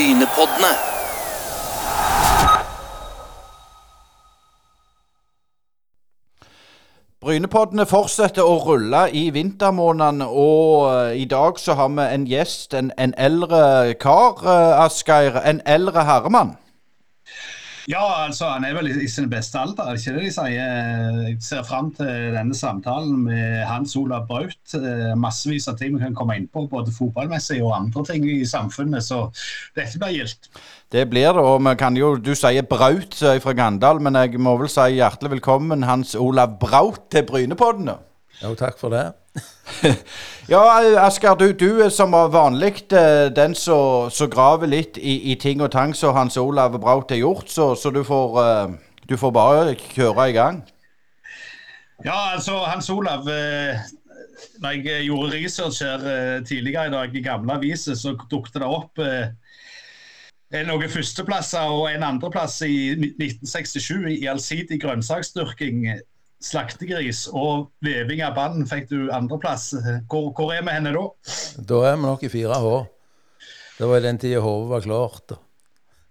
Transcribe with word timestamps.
Brynepoddene. 0.00 0.68
Brynepoddene 7.20 7.84
fortsetter 7.84 8.48
å 8.48 8.54
rulle 8.64 9.02
i 9.12 9.26
vintermånedene, 9.34 10.24
og 10.24 10.86
eh, 10.88 11.20
i 11.20 11.26
dag 11.28 11.60
så 11.60 11.76
har 11.76 11.92
vi 11.98 12.06
en 12.14 12.24
gjest, 12.30 12.72
en, 12.72 12.88
en 12.96 13.12
eldre 13.20 13.60
kar, 14.00 14.40
uh, 14.40 14.86
Asgeir. 14.86 15.36
En 15.44 15.60
eldre 15.68 16.08
herremann. 16.08 16.56
Ja, 17.88 18.02
altså 18.26 18.50
han 18.50 18.64
er 18.66 18.74
vel 18.76 18.90
i, 18.90 18.96
i 19.04 19.08
sin 19.08 19.30
beste 19.30 19.60
alder, 19.60 19.86
er 19.88 19.96
det 19.96 20.02
ikke 20.02 20.16
det 20.18 20.24
de 20.26 20.32
sier? 20.34 20.56
Jeg 21.28 21.36
ser 21.44 21.62
fram 21.68 21.88
til 21.96 22.34
denne 22.34 22.56
samtalen 22.56 23.22
med 23.24 23.62
Hans 23.68 23.94
Olav 23.96 24.26
Braut. 24.28 24.74
Eh, 24.76 25.14
Massevis 25.16 25.68
av 25.70 25.78
ting 25.80 25.94
vi 25.96 26.02
kan 26.02 26.16
komme 26.18 26.36
inn 26.40 26.50
på, 26.52 26.66
både 26.70 26.92
fotballmessig 26.94 27.60
og 27.62 27.76
andre 27.78 28.04
ting 28.10 28.26
i 28.28 28.42
samfunnet. 28.48 29.06
Så 29.06 29.22
dette 29.78 30.00
blir 30.02 30.18
gildt. 30.18 30.50
Det 30.90 31.06
blir 31.10 31.30
det, 31.36 31.46
og 31.46 31.62
vi 31.64 31.74
kan 31.78 31.96
jo, 31.96 32.16
du 32.18 32.34
sier 32.34 32.66
Braut 32.68 33.16
fra 33.16 33.56
Gandal, 33.56 34.02
men 34.02 34.18
jeg 34.18 34.42
må 34.42 34.56
vel 34.60 34.70
si 34.70 34.98
hjertelig 34.98 35.36
velkommen 35.38 35.86
Hans 35.86 36.16
Olav 36.18 36.58
Braut 36.60 37.06
til 37.14 37.24
Brynepoddene. 37.28 37.96
Jo, 38.40 38.54
takk 38.58 38.78
for 38.80 38.92
det. 38.92 39.10
Ja, 40.50 40.80
Asgeir, 40.98 41.36
du, 41.38 41.52
du 41.52 41.78
er 41.78 41.92
som 41.94 42.10
vanlig 42.10 42.80
eh, 42.90 43.28
den 43.30 43.52
som 43.54 44.10
graver 44.32 44.66
litt 44.66 44.96
i, 44.98 45.30
i 45.30 45.36
ting 45.38 45.60
og 45.62 45.70
tang 45.70 45.92
som 45.94 46.16
Hans 46.16 46.34
Olav 46.42 46.74
Braut 46.82 47.12
har 47.14 47.20
gjort, 47.20 47.46
så, 47.46 47.68
så 47.78 47.92
du, 47.94 48.00
får, 48.02 48.34
eh, 48.42 48.72
du 49.06 49.14
får 49.20 49.30
bare 49.30 49.76
kjøre 49.78 50.26
i 50.26 50.34
gang. 50.34 50.58
Ja, 52.02 52.32
altså 52.34 52.64
Hans 52.66 52.90
Olav. 52.90 53.30
Eh, 53.30 53.78
når 54.58 54.82
jeg 54.82 55.06
gjorde 55.06 55.36
research 55.36 55.84
her 55.84 56.42
tidligere 56.48 56.88
i 56.88 56.94
dag 56.96 57.14
i 57.14 57.22
gamle 57.22 57.54
aviser, 57.60 57.94
så 57.94 58.16
dukket 58.30 58.58
det 58.58 58.66
opp 58.66 58.98
noen 60.66 60.90
førsteplasser 60.90 61.70
og 61.70 61.90
en 61.92 62.02
andreplass 62.08 62.56
i 62.66 62.96
1967 62.96 64.16
i 64.16 64.26
allsidig 64.32 64.80
grønnsaksdyrking. 64.82 65.84
Slaktegris 66.40 67.26
og 67.36 67.68
veving 67.84 68.22
av 68.24 68.32
banden 68.38 68.68
fikk 68.68 68.88
du 68.88 69.10
andreplass. 69.12 69.74
Hvor, 70.08 70.30
hvor 70.36 70.54
er 70.54 70.64
vi 70.64 70.72
henne 70.72 70.94
da? 70.96 71.04
Da 71.68 71.84
er 71.90 71.98
vi 71.98 72.06
nok 72.06 72.24
i 72.24 72.32
4H. 72.32 72.72
Det 73.80 73.88
var 73.88 74.00
i 74.00 74.04
den 74.08 74.20
tida 74.20 74.40
hodet 74.44 74.70
var 74.70 74.84
klart. 74.84 75.36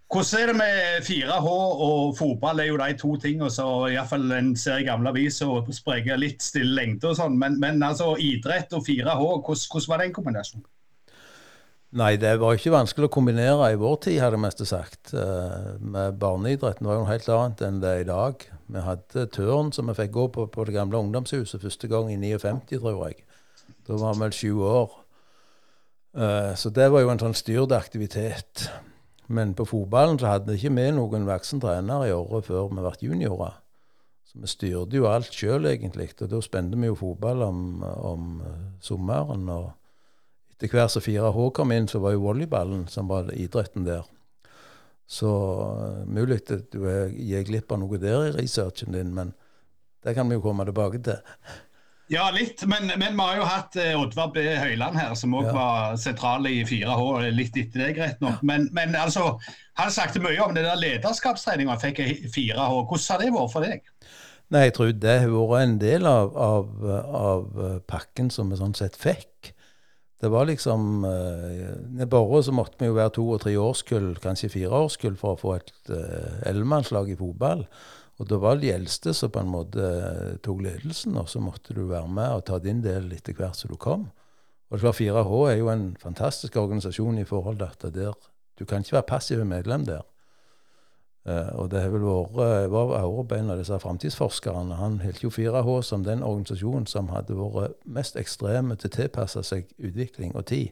Hvordan 0.10 0.42
er 0.42 0.48
det 0.50 0.56
med 0.58 1.04
4H 1.06 1.50
og 1.86 2.16
fotball? 2.18 2.60
er 2.60 2.72
jo 2.72 2.78
de 2.82 2.94
to 2.98 3.12
tingene 3.22 3.50
som 3.54 3.86
iallfall 3.86 4.32
en 4.34 4.56
ser 4.58 4.82
i 4.82 4.88
gamle 4.88 5.12
aviser 5.12 5.50
og 5.54 5.70
spreker 5.74 6.18
litt 6.18 6.42
stille 6.42 6.74
lengde 6.74 7.12
og 7.12 7.20
sånn. 7.20 7.38
Men, 7.38 7.60
men 7.62 7.84
altså 7.86 8.16
idrett 8.18 8.74
og 8.74 8.88
4H, 8.88 9.14
hvordan, 9.14 9.66
hvordan 9.70 9.92
var 9.94 10.02
den 10.02 10.16
kombinasjonen? 10.16 10.66
Nei, 12.00 12.16
det 12.22 12.36
var 12.42 12.58
ikke 12.58 12.74
vanskelig 12.74 13.10
å 13.10 13.14
kombinere 13.14 13.72
i 13.74 13.78
vår 13.82 13.96
tid, 14.06 14.20
hadde 14.22 14.38
jeg 14.38 14.46
mest 14.46 14.66
sagt. 14.70 15.14
Eh, 15.14 15.78
med 15.82 16.18
Barneidretten 16.22 16.86
var 16.86 16.98
jo 16.98 17.06
noe 17.06 17.10
helt 17.10 17.30
annet 17.34 17.64
enn 17.66 17.80
det 17.82 17.94
er 17.94 18.04
i 18.04 18.10
dag. 18.10 18.50
Vi 18.70 18.82
hadde 18.86 19.26
turn 19.34 19.72
som 19.74 19.90
vi 19.90 19.98
fikk 19.98 20.12
gå 20.14 20.28
på 20.34 20.46
på 20.54 20.66
det 20.68 20.76
gamle 20.76 21.02
ungdomshuset 21.02 21.62
første 21.62 21.90
gang 21.90 22.12
i 22.14 22.18
59, 22.22 22.78
tror 22.78 23.08
jeg. 23.08 23.24
Da 23.88 23.98
var 23.98 24.14
vi 24.14 24.24
vel 24.26 24.36
sju 24.36 24.60
år. 24.62 24.92
Eh, 26.14 26.54
så 26.56 26.70
det 26.70 26.92
var 26.92 27.02
jo 27.02 27.10
en 27.10 27.22
sånn 27.22 27.38
styrt 27.38 27.74
aktivitet. 27.74 28.70
Men 29.30 29.56
på 29.58 29.66
fotballen 29.70 30.20
så 30.22 30.36
hadde 30.36 30.58
ikke 30.58 30.74
vi 30.74 30.86
noen 30.94 31.28
voksen 31.30 31.62
trener 31.62 32.08
i 32.08 32.14
året 32.14 32.46
før 32.46 32.70
vi 32.70 32.82
ble 32.82 32.94
juniorer. 33.02 33.58
Så 34.30 34.38
vi 34.42 34.50
styrte 34.50 34.98
jo 34.98 35.10
alt 35.10 35.34
sjøl, 35.34 35.66
egentlig. 35.66 36.12
Og 36.22 36.30
da 36.30 36.42
spente 36.46 36.78
vi 36.78 36.90
jo 36.90 36.98
fotball 36.98 37.42
om, 37.48 37.84
om 37.84 38.32
eh, 38.46 38.64
sommeren. 38.86 39.50
og 39.50 39.72
etter 40.54 40.76
hvert 40.76 40.94
som 40.94 41.02
4H 41.02 41.50
kom 41.56 41.72
inn, 41.72 41.88
så 41.88 42.02
var 42.04 42.14
jo 42.14 42.26
volleyballen 42.28 42.86
som 42.92 43.10
var 43.10 43.32
idretten 43.34 43.86
der. 43.88 44.06
Så 45.10 45.30
uh, 45.30 46.04
mulig 46.06 46.44
at 46.44 46.70
du 46.74 46.84
gir 46.86 47.48
glipp 47.48 47.72
av 47.74 47.82
noe 47.82 47.98
der 48.02 48.28
i 48.30 48.36
researchen 48.36 48.94
din, 48.94 49.10
men 49.16 49.34
det 50.06 50.14
kan 50.16 50.30
vi 50.30 50.38
jo 50.38 50.44
komme 50.46 50.68
tilbake 50.70 51.02
til. 51.10 51.18
Ja, 52.10 52.32
litt. 52.34 52.64
Men, 52.66 52.88
men 52.98 53.14
vi 53.14 53.22
har 53.22 53.36
jo 53.38 53.44
hatt 53.46 53.76
eh, 53.78 53.92
Oddvar 53.94 54.32
B. 54.34 54.42
Høiland 54.42 54.98
her, 54.98 55.12
som 55.14 55.36
òg 55.38 55.46
Ja. 55.46 55.52
var 55.54 55.98
sentral 56.02 56.48
i 56.50 56.64
4H. 56.66 57.28
Litt 57.38 57.58
etter 57.62 57.84
deg, 57.84 58.00
rett 58.02 58.24
nok. 58.24 58.40
Men, 58.42 58.66
men 58.74 58.96
altså, 58.98 59.36
han 59.78 59.92
snakket 59.94 60.24
mye 60.26 60.40
om 60.42 60.56
det 60.58 60.64
der 60.66 60.80
lederskapstreninga 60.82 61.76
han 61.76 61.84
fikk 61.84 62.02
i 62.02 62.08
4H. 62.26 62.66
Hvordan 62.90 63.06
har 63.14 63.22
det 63.22 63.30
vært 63.36 63.54
for 63.54 63.68
deg? 63.68 63.86
Nei, 64.50 64.64
jeg 64.66 64.74
tror 64.80 64.96
det 65.06 65.16
har 65.22 65.36
vært 65.38 65.68
en 65.68 65.78
del 65.86 66.10
av, 66.10 66.34
av, 66.34 66.74
av 67.22 67.62
eh, 67.68 67.78
pakken 67.94 68.34
som 68.34 68.50
vi 68.50 68.58
sånn 68.58 68.74
sett 68.82 68.98
fikk. 68.98 69.54
Det 70.20 70.28
var 70.32 70.50
liksom 70.50 71.06
uh, 71.08 72.06
Borre 72.12 72.42
så 72.44 72.52
måtte 72.52 72.82
vi 72.82 72.90
jo 72.90 72.98
være 72.98 73.14
to 73.16 73.24
og 73.36 73.40
tre 73.46 73.54
årskull, 73.56 74.12
kanskje 74.20 74.52
fire 74.52 74.82
årskull, 74.84 75.16
for 75.20 75.38
å 75.38 75.40
få 75.40 75.56
et 75.56 75.72
uh, 75.94 76.42
ellemannslag 76.50 77.14
i 77.14 77.18
fotball. 77.20 77.64
Og 78.20 78.28
da 78.28 78.40
var 78.40 78.58
det 78.58 78.68
de 78.68 78.74
eldste 78.76 79.14
som 79.16 79.32
på 79.32 79.40
en 79.40 79.52
måte 79.52 79.80
eh, 79.80 80.40
tok 80.44 80.60
ledelsen, 80.66 81.16
og 81.16 81.30
så 81.32 81.40
måtte 81.40 81.72
du 81.76 81.86
være 81.88 82.10
med 82.12 82.34
og 82.36 82.46
ta 82.50 82.58
din 82.60 82.82
del 82.84 83.08
etter 83.16 83.38
hvert 83.38 83.56
som 83.56 83.72
du 83.72 83.78
kom. 83.80 84.10
Og 84.70 84.76
det 84.76 84.84
var 84.84 84.92
klart 84.92 85.00
4H 85.00 85.38
er 85.48 85.56
jo 85.62 85.70
en 85.72 85.86
fantastisk 86.02 86.58
organisasjon 86.60 87.22
i 87.22 87.28
forhold 87.28 87.62
til 87.62 87.70
at 87.72 87.96
der, 87.96 88.18
du 88.60 88.66
kan 88.68 88.84
ikke 88.84 88.98
være 88.98 89.08
passiv 89.08 89.46
medlem 89.48 89.88
der. 89.88 90.04
Eh, 91.28 91.50
og 91.60 91.70
det 91.72 91.82
har 91.84 91.92
vel 91.94 92.06
vært 92.06 92.38
eh, 92.46 92.68
var 92.72 92.94
Aurup, 93.02 93.34
en 93.36 93.52
av 93.54 93.60
disse 93.60 93.80
framtidsforskerne. 93.84 94.80
Han 94.80 95.00
helte 95.04 95.28
jo 95.28 95.34
4H 95.34 95.82
som 95.90 96.06
den 96.08 96.24
organisasjonen 96.24 96.88
som 96.88 97.12
hadde 97.14 97.38
vært 97.38 97.76
mest 97.86 98.20
ekstreme 98.20 98.78
til 98.80 98.92
å 98.92 98.98
tilpasse 99.02 99.44
seg 99.52 99.74
utvikling 99.78 100.36
og 100.36 100.48
tid. 100.52 100.72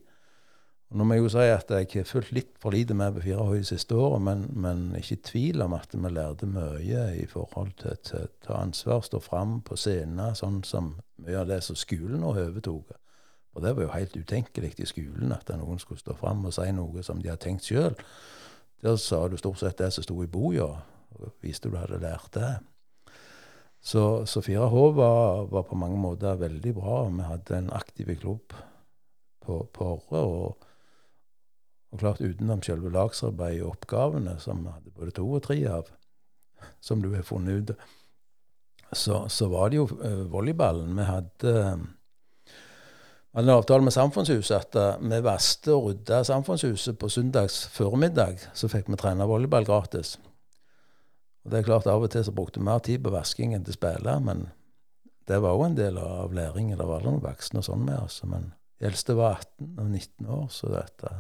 Og 0.87 1.01
nå 1.01 1.03
må 1.03 1.17
jeg 1.17 1.25
jo 1.25 1.31
si 1.33 1.47
at 1.51 1.71
jeg 1.73 1.89
har 1.91 2.05
fulgt 2.07 2.31
litt 2.31 2.53
for 2.63 2.71
lite 2.71 2.95
med 2.95 3.17
på 3.17 3.25
4H 3.25 3.57
de 3.57 3.65
siste 3.67 3.95
året, 3.99 4.21
men, 4.23 4.45
men 4.55 4.85
ikke 4.95 5.19
tvil 5.33 5.65
om 5.65 5.75
at 5.75 5.91
vi 5.91 6.11
lærte 6.13 6.47
mye 6.47 7.01
i 7.19 7.25
forhold 7.27 7.73
til 7.81 7.97
å 7.97 8.21
ta 8.45 8.61
ansvar, 8.61 9.03
stå 9.03 9.19
fram 9.19 9.59
på 9.67 9.75
scenen, 9.75 10.31
sånn 10.39 10.61
som 10.63 10.93
mye 11.25 11.41
av 11.41 11.51
det 11.51 11.59
som 11.67 11.75
skolen 11.75 12.23
nå 12.23 12.31
overtok. 12.31 12.95
Og 13.57 13.65
det 13.65 13.73
var 13.75 13.83
jo 13.83 13.91
helt 13.91 14.15
utenkelig 14.15 14.75
i 14.79 14.87
skolen 14.87 15.33
at 15.35 15.49
noen 15.59 15.79
skulle 15.81 15.99
stå 15.99 16.15
fram 16.15 16.45
og 16.45 16.55
si 16.55 16.69
noe 16.77 17.03
som 17.03 17.19
de 17.19 17.33
hadde 17.33 17.43
tenkt 17.43 17.67
sjøl. 17.67 17.97
Der 18.81 18.97
sa 19.01 19.27
du 19.27 19.37
stort 19.37 19.59
sett 19.59 19.79
det 19.81 19.91
som 19.93 20.05
sto 20.05 20.19
i 20.23 20.29
boka, 20.29 20.67
og 21.17 21.31
viste 21.41 21.71
du 21.71 21.77
hadde 21.79 22.01
lært 22.01 22.29
det. 22.37 22.51
Så, 23.81 24.25
så 24.25 24.41
4H 24.41 24.93
var, 24.97 25.45
var 25.51 25.63
på 25.63 25.77
mange 25.79 25.97
måter 26.01 26.37
veldig 26.37 26.73
bra. 26.75 27.03
Vi 27.09 27.25
hadde 27.25 27.57
en 27.57 27.69
aktiv 27.73 28.09
klubb 28.19 28.53
på, 29.45 29.61
på 29.73 29.91
Orre. 29.93 30.21
Og, 30.21 30.65
og 31.91 32.01
klart 32.01 32.21
utenom 32.21 32.61
selve 32.65 32.91
lagsarbeidet 32.93 33.63
og 33.63 33.77
oppgavene, 33.77 34.35
som 34.43 34.65
vi 34.65 34.73
hadde 34.73 34.95
både 34.97 35.15
to 35.15 35.29
og 35.29 35.45
tre 35.47 35.61
av, 35.71 35.89
som 36.83 37.01
du 37.01 37.13
har 37.15 37.25
funnet 37.25 37.61
ut, 37.61 37.87
så, 38.91 39.25
så 39.31 39.47
var 39.51 39.71
det 39.71 39.79
jo 39.79 39.87
eh, 40.03 40.25
volleyballen. 40.31 40.93
Vi 40.97 41.07
hadde 41.07 41.55
vi 43.31 43.41
hadde 43.41 43.51
en 43.51 43.57
avtale 43.59 43.85
med 43.85 43.93
Samfunnshuset 43.93 44.55
at 44.55 44.77
uh, 44.79 45.09
vi 45.11 45.19
vaste 45.21 45.73
og 45.75 45.89
rydda 45.89 46.23
Samfunnshuset 46.25 46.97
på 46.97 47.09
søndags 47.11 47.67
formiddag. 47.69 48.39
Så 48.57 48.69
fikk 48.71 48.89
vi 48.89 48.97
trene 48.97 49.27
volleyball 49.29 49.67
gratis. 49.67 50.15
Og 51.45 51.51
det 51.51 51.59
er 51.59 51.67
klart 51.67 51.87
Av 51.87 52.03
og 52.03 52.09
til 52.11 52.25
så 52.25 52.33
brukte 52.35 52.59
vi 52.59 52.65
mer 52.67 52.81
tid 52.83 53.03
på 53.03 53.13
vasking 53.13 53.53
enn 53.53 53.67
til 53.67 53.75
å 53.75 53.77
spille, 53.77 54.15
men 54.25 54.47
det 55.27 55.37
var 55.43 55.55
òg 55.55 55.65
en 55.67 55.77
del 55.77 55.99
av 56.01 56.33
læringen. 56.35 56.79
Det 56.79 56.87
var 56.87 56.99
aldri 56.99 57.13
noen 57.13 57.23
voksne 57.23 57.61
og 57.61 57.67
sånn 57.67 57.85
med 57.87 57.99
oss. 57.99 58.21
Men 58.27 58.49
de 58.79 58.89
eldste 58.89 59.15
var 59.15 59.37
18 59.37 59.69
og 59.83 59.87
19 59.91 60.31
år, 60.39 60.49
så 60.51 60.71
dette, 60.71 61.13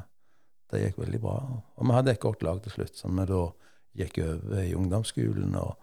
det 0.71 0.83
gikk 0.83 0.99
veldig 1.03 1.21
bra. 1.23 1.37
Og 1.75 1.87
vi 1.87 1.95
hadde 1.95 2.15
et 2.15 2.23
godt 2.23 2.43
lag 2.47 2.63
til 2.63 2.75
slutt, 2.75 2.99
som 2.99 3.19
vi 3.19 3.27
da 3.29 3.43
gikk 4.01 4.19
over 4.23 4.63
i 4.63 4.75
ungdomsskolen 4.77 5.55
og 5.59 5.75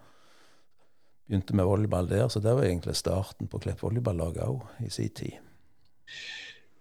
begynte 1.25 1.57
med 1.57 1.69
volleyball 1.69 2.09
der. 2.11 2.27
Så 2.29 2.41
det 2.45 2.53
var 2.57 2.67
egentlig 2.67 2.97
starten 3.01 3.49
på 3.49 3.61
Klepp 3.65 3.85
volleyballaget 3.85 4.45
òg, 4.45 4.65
i 4.85 4.93
sin 4.93 5.13
tid. 5.15 5.41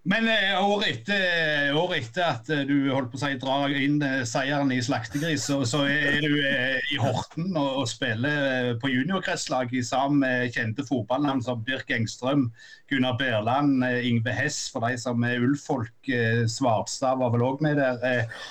Men 0.03 0.25
eh, 0.27 0.57
året 0.59 0.89
etter, 0.89 1.69
år 1.79 1.93
etter 1.95 2.25
at 2.25 2.49
eh, 2.51 2.65
du 2.67 2.89
holdt 2.91 3.13
på 3.13 3.15
å 3.15 3.21
si 3.21 3.37
drar 3.39 3.71
inn 3.71 4.01
eh, 4.03 4.25
seieren 4.27 4.73
i 4.75 4.81
Slaktegris, 4.83 5.45
så, 5.47 5.61
så 5.63 5.85
er 5.87 6.17
du 6.19 6.33
eh, 6.43 6.81
i 6.91 6.97
Horten 6.99 7.53
og, 7.55 7.69
og 7.79 7.87
spiller 7.87 8.47
eh, 8.49 8.71
på 8.81 8.91
juniorkretslag 8.91 9.71
sammen 9.87 10.19
med 10.25 10.51
kjente 10.57 10.83
fotballnavn 10.89 11.39
som 11.45 11.63
Birk 11.63 11.93
Engstrøm, 11.95 12.49
Gunnar 12.91 13.15
Berland, 13.21 13.79
eh, 13.87 14.01
Ingve 14.09 14.35
Hess, 14.35 14.65
for 14.73 14.83
de 14.83 14.99
som 14.99 15.23
er 15.23 15.39
Ulfolk. 15.39 15.95
Eh, 16.11 16.43
Svartstad 16.51 17.23
var 17.23 17.31
vel 17.31 17.47
òg 17.47 17.63
med 17.63 17.79
der. 17.79 18.03
Eh, 18.03 18.43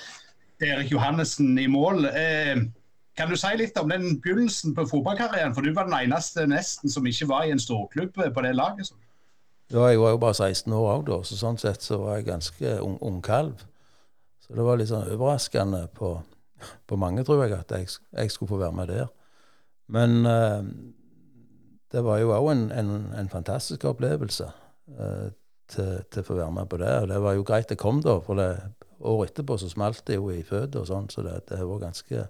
Erik 0.63 0.89
Johannessen 0.95 1.53
i 1.61 1.67
mål. 1.69 2.07
Eh, 2.09 2.65
kan 3.13 3.29
du 3.29 3.37
si 3.37 3.53
litt 3.59 3.77
om 3.77 3.93
den 3.93 4.17
begynnelsen 4.23 4.73
på 4.73 4.87
fotballkarrieren? 4.89 5.53
For 5.53 5.61
du 5.61 5.73
var 5.77 5.85
den 5.85 5.99
eneste 5.99 6.47
nesten 6.49 6.89
som 6.89 7.05
ikke 7.05 7.29
var 7.29 7.45
i 7.45 7.53
en 7.53 7.61
storklubb 7.61 8.17
eh, 8.17 8.33
på 8.33 8.41
det 8.45 8.57
laget. 8.57 8.89
Ja, 9.73 9.87
jeg 9.89 9.97
var 10.03 10.11
jo 10.13 10.19
bare 10.21 10.37
16 10.37 10.73
år 10.77 10.87
òg 10.91 11.05
da, 11.07 11.15
så 11.25 11.35
sånn 11.39 11.57
sett 11.57 11.81
så 11.81 11.97
var 11.97 12.19
jeg 12.19 12.27
ganske 12.27 12.73
ung, 12.85 12.99
ungkalv. 13.01 13.63
Så 14.43 14.53
det 14.53 14.65
var 14.67 14.77
litt 14.77 14.91
sånn 14.91 15.07
overraskende 15.15 15.87
på, 15.97 16.11
på 16.85 16.97
mange, 17.01 17.23
tror 17.25 17.41
jeg, 17.41 17.55
at 17.57 17.73
jeg, 17.73 17.89
jeg 18.13 18.33
skulle 18.33 18.51
få 18.51 18.59
være 18.61 18.77
med 18.77 18.91
der. 18.93 19.07
Men 19.93 20.27
eh, 20.29 20.67
det 21.89 22.03
var 22.05 22.21
jo 22.21 22.35
òg 22.35 22.51
en, 22.51 22.67
en, 22.75 22.91
en 23.17 23.31
fantastisk 23.33 23.87
opplevelse 23.89 24.51
eh, 24.93 25.33
til, 25.73 26.05
til 26.05 26.21
å 26.21 26.27
få 26.29 26.37
være 26.37 26.57
med 26.59 26.69
på 26.69 26.79
det. 26.83 26.93
Og 27.01 27.09
det 27.09 27.19
var 27.25 27.39
jo 27.39 27.47
greit 27.49 27.73
det 27.73 27.79
kom, 27.81 28.03
da, 28.05 28.19
for 28.21 28.37
det 28.37 28.51
året 29.01 29.33
etterpå 29.33 29.57
så 29.57 29.71
smalt 29.73 30.05
det 30.05 30.19
jo 30.19 30.29
i 30.29 30.45
føttene 30.45 30.83
og 30.83 30.89
sånn, 30.91 31.09
så 31.09 31.25
det, 31.25 31.39
det 31.49 31.63
var 31.65 31.81
ganske 31.87 32.27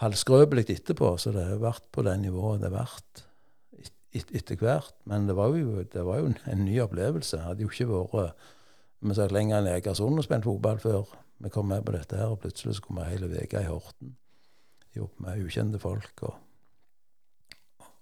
halvskrøpelig 0.00 0.70
etterpå. 0.78 1.14
Så 1.20 1.36
det 1.36 1.44
har 1.52 1.60
vært 1.60 1.84
på 1.92 2.08
det 2.08 2.16
nivået 2.24 2.64
det 2.64 2.72
har 2.72 2.78
vært 2.86 3.26
et, 4.14 4.30
etter 4.34 4.58
hvert. 4.60 4.94
Men 5.10 5.28
det 5.28 5.36
var 5.38 5.54
jo, 5.58 5.82
det 5.82 6.04
var 6.06 6.20
jo 6.22 6.32
en, 6.32 6.64
ny 6.64 6.78
opplevelse. 6.84 7.36
Det 7.36 7.46
hadde 7.48 7.66
jo 7.66 7.72
ikke 7.72 7.90
vært 7.90 8.50
vi 9.04 9.12
satt 9.12 9.34
lenger 9.36 9.58
enn 9.58 9.68
Egersund 9.68 10.16
og 10.16 10.24
spilt 10.24 10.46
fotball 10.46 10.78
før 10.80 11.10
vi 11.44 11.50
kom 11.52 11.66
med 11.68 11.82
på 11.84 11.92
dette 11.92 12.16
her, 12.16 12.30
og 12.32 12.40
plutselig 12.40 12.78
så 12.78 12.84
kom 12.86 13.02
vi 13.02 13.10
hele 13.10 13.28
uka 13.28 13.60
i 13.60 13.68
Horten. 13.68 14.14
jobbet 14.94 15.20
med 15.20 15.42
ukjente 15.44 15.78
folk 15.82 16.22
og, 16.22 16.34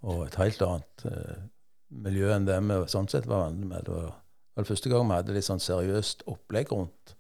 og 0.02 0.26
et 0.26 0.36
helt 0.38 0.62
annet 0.62 1.04
uh, 1.08 1.40
miljø 1.88 2.30
enn 2.34 2.46
det 2.46 2.58
vi 2.68 2.76
sånn 2.92 3.08
sett 3.10 3.26
var 3.26 3.48
vant 3.48 3.64
med. 3.64 3.82
Det 3.88 3.96
var, 3.96 4.12
det 4.60 4.68
første 4.68 4.92
gang 4.92 5.08
vi 5.08 5.18
hadde 5.18 5.34
litt 5.34 5.48
sånn 5.48 5.64
seriøst 5.64 6.22
opplegg 6.30 6.70
rundt 6.70 7.16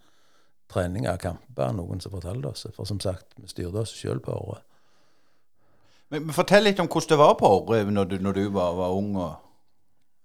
trening 0.72 1.08
av 1.08 1.18
kamper, 1.20 1.72
noen 1.76 2.00
som 2.00 2.14
fortalte 2.14 2.52
oss. 2.52 2.66
For 2.76 2.88
som 2.88 3.00
sagt, 3.02 3.34
vi 3.40 3.50
styrte 3.50 3.82
oss 3.82 3.96
sjøl 3.96 4.22
på 4.24 4.36
året. 4.36 4.64
Men, 6.12 6.32
Fortell 6.36 6.68
litt 6.68 6.80
om 6.82 6.90
hvordan 6.90 7.14
det 7.14 7.22
var 7.22 7.38
på 7.40 7.48
året 7.48 7.88
når 7.92 8.10
du, 8.10 8.18
når 8.20 8.38
du 8.38 8.44
var, 8.54 8.76
var 8.78 8.92
ung. 8.96 9.16
og 9.16 9.32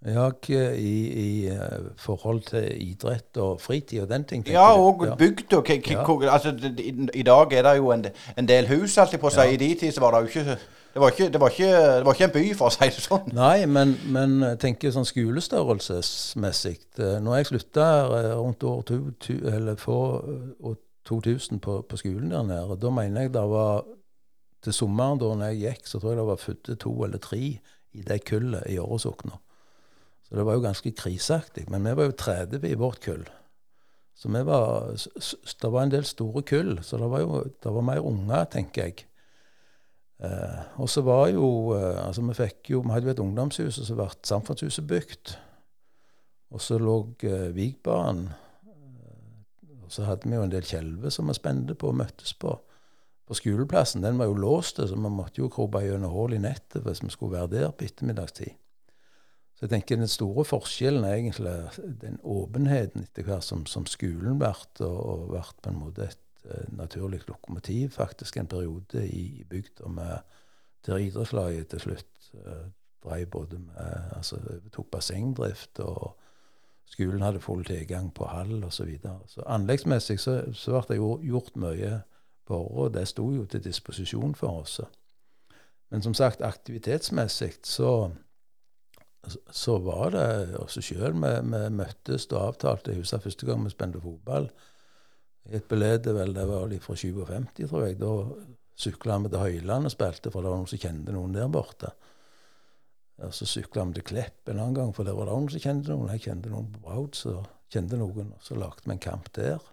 ja, 0.06 0.30
i, 0.78 0.96
i 1.20 1.50
uh, 1.50 1.88
forhold 1.98 2.44
til 2.52 2.68
idrett 2.70 3.38
og 3.42 3.62
fritid 3.62 4.04
og 4.04 4.10
den 4.10 4.24
ting. 4.30 4.44
Ja, 4.48 4.68
og 4.78 5.02
ja. 5.08 5.16
bygd. 5.16 5.54
Og, 5.58 5.72
ja. 6.24 6.34
altså, 6.34 6.54
i, 6.78 6.94
i, 7.14 7.24
dag 7.24 7.54
er 7.54 7.66
det 7.66 7.78
jo 7.78 7.92
en, 7.92 8.06
en 8.38 8.48
del 8.48 8.68
hus, 8.70 8.98
alltid 8.98 9.20
på 9.20 9.32
seg. 9.34 9.50
Ja. 9.50 9.54
I 9.54 9.58
de 9.58 9.74
tid 9.80 9.92
så 9.92 10.04
var 10.04 10.14
det 10.14 10.22
jo 10.22 10.40
ikke 10.40 10.60
det 10.98 11.02
var, 11.02 11.10
ikke, 11.10 11.30
det, 11.34 11.40
var 11.40 11.50
ikke, 11.50 11.72
det 11.98 12.06
var 12.06 12.14
ikke, 12.14 12.26
en 12.26 12.32
by, 12.32 12.44
for 12.58 12.72
å 12.72 12.74
si 12.74 12.88
det 12.90 13.02
sånn. 13.04 13.28
Nei, 13.38 13.66
men, 13.70 13.92
men 14.10 14.40
tenker 14.58 14.90
sånn 14.96 15.06
skolestørrelsesmessig. 15.06 16.78
Eh, 16.98 17.20
når 17.22 17.36
jeg 17.36 17.50
slutta 17.52 17.90
eh, 18.18 18.30
rundt 18.34 18.66
år 18.66 18.80
to, 18.88 18.98
to, 19.22 19.36
eller 19.52 19.78
for, 19.78 20.26
2000 21.06 21.62
på, 21.62 21.76
på, 21.86 22.00
skolen 22.02 22.34
der 22.34 22.48
nede, 22.50 22.80
da 22.82 22.90
mener 22.92 23.28
jeg 23.28 23.34
det 23.36 23.46
var 23.52 23.86
Til 24.66 24.74
sommeren 24.74 25.20
da 25.22 25.32
når 25.34 25.52
jeg 25.54 25.64
gikk, 25.64 25.90
så 25.90 26.00
tror 26.00 26.14
jeg 26.14 26.20
det 26.20 26.30
var 26.30 26.42
født 26.42 26.72
to 26.82 26.94
eller 27.06 27.22
tre 27.22 27.42
i 27.98 28.06
det 28.06 28.24
kullet 28.26 28.66
i 28.72 28.80
Åresokna. 28.82 29.38
Så 30.28 30.36
det 30.36 30.46
var 30.46 30.58
jo 30.58 30.64
ganske 30.66 30.92
kriseaktig. 30.92 31.68
Men 31.72 31.86
vi 31.86 31.94
var 31.96 32.10
jo 32.10 32.16
30 32.20 32.66
i 32.68 32.78
vårt 32.80 33.00
kull. 33.06 33.24
Så 34.18 34.32
var, 34.34 34.96
det 35.62 35.70
var 35.72 35.84
en 35.84 35.94
del 35.94 36.06
store 36.06 36.42
kull, 36.42 36.80
så 36.84 36.98
det 36.98 37.10
var 37.12 37.22
jo 37.22 37.44
det 37.64 37.74
var 37.74 37.86
mer 37.86 38.02
unger, 38.02 38.48
tenker 38.50 38.90
jeg. 38.90 39.06
Eh, 40.18 40.62
og 40.82 40.90
så 40.90 41.04
var 41.06 41.28
jo 41.30 41.76
eh, 41.78 42.00
altså 42.02 42.24
Vi 42.26 42.34
fikk 42.34 42.72
jo, 42.72 42.80
vi 42.82 42.90
hadde 42.90 43.06
jo 43.06 43.14
et 43.14 43.22
ungdomshus, 43.22 43.78
og 43.78 43.86
så 43.86 43.98
ble 44.00 44.08
Samfunnshuset 44.26 44.88
bygd. 44.90 45.36
Og 46.50 46.64
så 46.64 46.80
lå 46.82 46.98
eh, 47.30 47.50
Vigbanen. 47.56 48.32
Eh, 48.66 49.84
og 49.84 49.94
så 49.94 50.08
hadde 50.10 50.28
vi 50.28 50.36
jo 50.36 50.44
en 50.48 50.52
del 50.52 50.66
kjelver 50.66 51.14
som 51.14 51.30
vi 51.30 51.38
spente 51.38 51.78
på 51.78 51.92
og 51.94 52.00
møttes 52.02 52.34
på. 52.34 52.58
På 53.28 53.36
skoleplassen. 53.36 54.04
Den 54.04 54.20
var 54.20 54.30
jo 54.30 54.38
låst, 54.40 54.80
så 54.80 54.96
vi 54.96 55.10
måtte 55.12 55.42
jo 55.42 55.50
krope 55.52 55.82
gjennom 55.84 56.14
hull 56.14 56.38
i 56.38 56.40
nettet 56.40 56.86
hvis 56.86 57.04
vi 57.04 57.12
skulle 57.12 57.36
være 57.36 57.52
der 57.52 57.74
på 57.76 57.84
ettermiddagstid. 57.88 58.56
Så 59.58 59.66
jeg 59.66 59.72
tenker 59.72 59.98
den 59.98 60.12
store 60.12 60.46
forskjellen 60.46 61.04
er 61.04 61.16
egentlig 61.18 61.54
den 62.02 62.20
åpenheten 62.24 63.04
etter 63.08 63.26
hvert 63.26 63.44
som, 63.44 63.66
som 63.66 63.88
skolen 63.90 64.38
ble, 64.38 64.54
og, 64.86 64.98
og 64.98 65.24
ble 65.32 65.42
på 65.64 65.72
en 65.72 65.80
måte 65.82 66.06
et 66.06 66.44
uh, 66.46 66.68
naturlig 66.78 67.24
lokomotiv 67.28 67.96
faktisk 67.98 68.38
en 68.38 68.48
periode 68.48 69.02
i, 69.08 69.42
i 69.42 69.48
bygda 69.50 69.90
der 70.86 71.02
idrettslaget 71.02 71.72
til 71.74 71.84
slutt 71.84 72.30
uh, 72.38 72.70
drev 73.04 73.26
både 73.34 73.60
med 73.60 74.14
altså 74.16 74.38
tok 74.74 74.92
bassengdrift, 74.92 75.80
og 75.80 76.14
skolen 76.86 77.26
hadde 77.26 77.42
full 77.42 77.66
tilgang 77.66 78.12
på 78.14 78.30
hall 78.30 78.64
osv. 78.64 78.72
Så, 78.72 78.86
videre. 78.86 79.20
så 79.28 79.44
anleggsmessig 79.46 80.20
så, 80.20 80.38
så 80.54 80.84
ble 80.86 80.96
det 80.96 81.02
gjort 81.32 81.58
mye 81.60 82.02
på 82.48 82.58
og 82.58 82.94
det 82.96 83.08
sto 83.12 83.28
jo 83.36 83.46
til 83.46 83.64
disposisjon 83.64 84.36
for 84.36 84.64
oss. 84.64 84.80
Men 85.92 86.04
som 86.04 86.16
sagt, 86.18 86.42
aktivitetsmessig 86.44 87.54
så 87.64 87.92
så 89.52 89.78
var 89.84 90.12
det 90.16 90.58
oss 90.62 90.78
sjøl 90.84 91.16
vi, 91.18 91.32
vi, 91.52 91.62
møttes 91.74 92.28
og 92.32 92.42
avtalte. 92.42 92.94
Jeg 92.94 93.04
husker 93.04 93.24
første 93.24 93.48
gang 93.48 93.64
vi 93.66 93.74
spilte 93.74 94.02
fotball. 94.04 94.50
Et 95.52 95.68
belede 95.68 96.14
vel, 96.16 96.34
det 96.36 96.46
var 96.48 96.68
litt 96.72 96.84
fra 96.84 96.96
57, 96.96 97.66
tror 97.68 97.86
jeg. 97.86 97.98
Da 98.02 98.12
sykla 98.78 99.18
vi 99.24 99.32
til 99.32 99.44
Høyland 99.44 99.90
og 99.90 99.94
spilte, 99.94 100.32
for 100.34 100.44
det 100.44 100.52
var 100.52 100.62
noen 100.62 100.72
som 100.72 100.82
kjente 100.84 101.16
noen 101.16 101.36
der 101.36 101.52
borte. 101.52 101.94
Og 103.24 103.34
så 103.34 103.48
sykla 103.50 103.88
vi 103.90 103.98
til 103.98 104.08
Klepp 104.12 104.52
en 104.52 104.60
annen 104.60 104.78
gang, 104.78 104.94
for 104.96 105.08
det 105.08 105.16
var 105.18 105.30
det 105.30 105.38
noen 105.38 105.50
som 105.54 105.64
kjente 105.64 105.94
noen. 105.94 106.12
Jeg 106.16 106.28
kjente 106.28 106.54
noen 106.54 106.70
på 106.74 106.84
Braud 106.86 107.18
så 107.18 107.40
kjente 107.74 108.00
noen, 108.00 108.34
og 108.36 108.44
så 108.44 108.60
lagde 108.60 108.86
vi 108.86 108.94
en 108.96 109.04
kamp 109.08 109.32
der. 109.36 109.64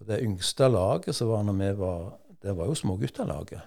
Og 0.00 0.08
det 0.08 0.22
yngste 0.24 0.68
laget 0.68 1.16
som 1.16 1.30
var 1.32 1.42
når 1.46 1.58
vi 1.60 1.72
var 1.80 2.18
Det 2.42 2.52
var 2.56 2.68
jo 2.68 2.74
småguttalaget. 2.74 3.60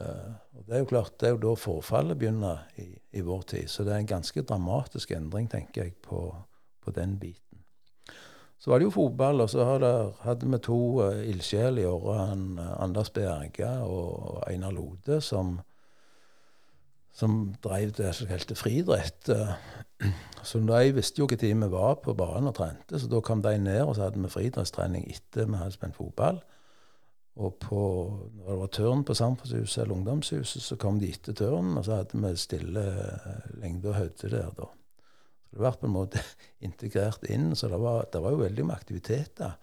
Uh, 0.00 0.32
og 0.56 0.66
Det 0.66 0.74
er 0.74 0.78
jo 0.78 0.84
klart, 0.84 1.20
det 1.20 1.28
er 1.28 1.30
jo 1.30 1.42
da 1.44 1.54
forfallet 1.54 2.18
begynner 2.18 2.64
i, 2.76 2.88
i, 3.12 3.20
vår 3.20 3.42
tid. 3.42 3.68
Så 3.68 3.84
det 3.84 3.92
er 3.92 4.02
en 4.02 4.06
ganske 4.06 4.42
dramatisk 4.42 5.10
endring, 5.10 5.50
tenker 5.50 5.82
jeg, 5.84 5.94
på, 6.02 6.34
på 6.82 6.90
den 6.90 7.18
biten. 7.20 7.62
Så 8.58 8.70
var 8.70 8.78
det 8.78 8.84
jo 8.84 8.90
fotball, 8.90 9.40
og 9.40 9.50
så 9.50 9.64
hadde, 9.64 10.12
hadde 10.20 10.50
vi 10.50 10.58
to 10.58 10.80
uh, 11.04 11.28
ildsjeler 11.28 11.82
i 11.82 11.86
året. 11.86 12.34
Uh, 12.58 12.82
Anders 12.82 13.10
Berge 13.10 13.70
og 13.84 14.42
Einar 14.50 14.74
Lode, 14.74 15.20
som, 15.20 15.60
som 17.16 17.54
drev 17.64 17.94
det 17.96 18.12
som 18.16 18.28
kalte 18.28 18.56
friidrett. 18.58 19.30
Uh, 19.32 19.54
så 20.46 20.60
de 20.60 20.92
visste 20.94 21.22
jo 21.22 21.26
når 21.26 21.68
vi 21.68 21.72
var 21.72 21.96
på 22.04 22.14
banen 22.14 22.50
og 22.50 22.58
trente, 22.58 23.00
så 23.00 23.08
da 23.10 23.22
kom 23.24 23.42
de 23.42 23.56
ned, 23.58 23.82
og 23.82 23.96
så 23.96 24.06
hadde 24.06 24.20
vi 24.20 24.30
friidrettstrening 24.30 25.08
etter 25.10 25.48
vi 25.48 25.58
hadde 25.58 25.74
spent 25.74 25.96
fotball. 25.96 26.42
Og 27.36 27.58
på, 27.60 27.80
når 28.32 28.46
det 28.48 28.58
var 28.60 28.70
tørn 28.72 29.02
på 29.04 29.14
Samfunnshuset 29.16 29.82
eller 29.82 29.96
Ungdomshuset, 29.98 30.62
så 30.62 30.78
kom 30.80 31.00
de 31.00 31.10
etter 31.12 31.36
tørnen, 31.36 31.76
og 31.76 31.84
så 31.84 31.98
hadde 31.98 32.20
vi 32.22 32.32
stille 32.40 32.84
eh, 33.02 33.50
lengde 33.60 33.90
og 33.90 33.98
høyde 33.98 34.30
der, 34.32 34.54
da. 34.56 34.70
Så 35.44 35.58
det 35.58 35.60
ble 35.60 35.72
på 35.80 35.88
en 35.88 35.96
måte 35.96 36.22
integrert 36.68 37.28
inn. 37.28 37.50
Så 37.56 37.68
det 37.72 37.80
var, 37.82 38.06
det 38.12 38.22
var 38.24 38.32
jo 38.32 38.40
veldig 38.40 38.64
med 38.70 38.76
aktiviteter, 38.76 39.58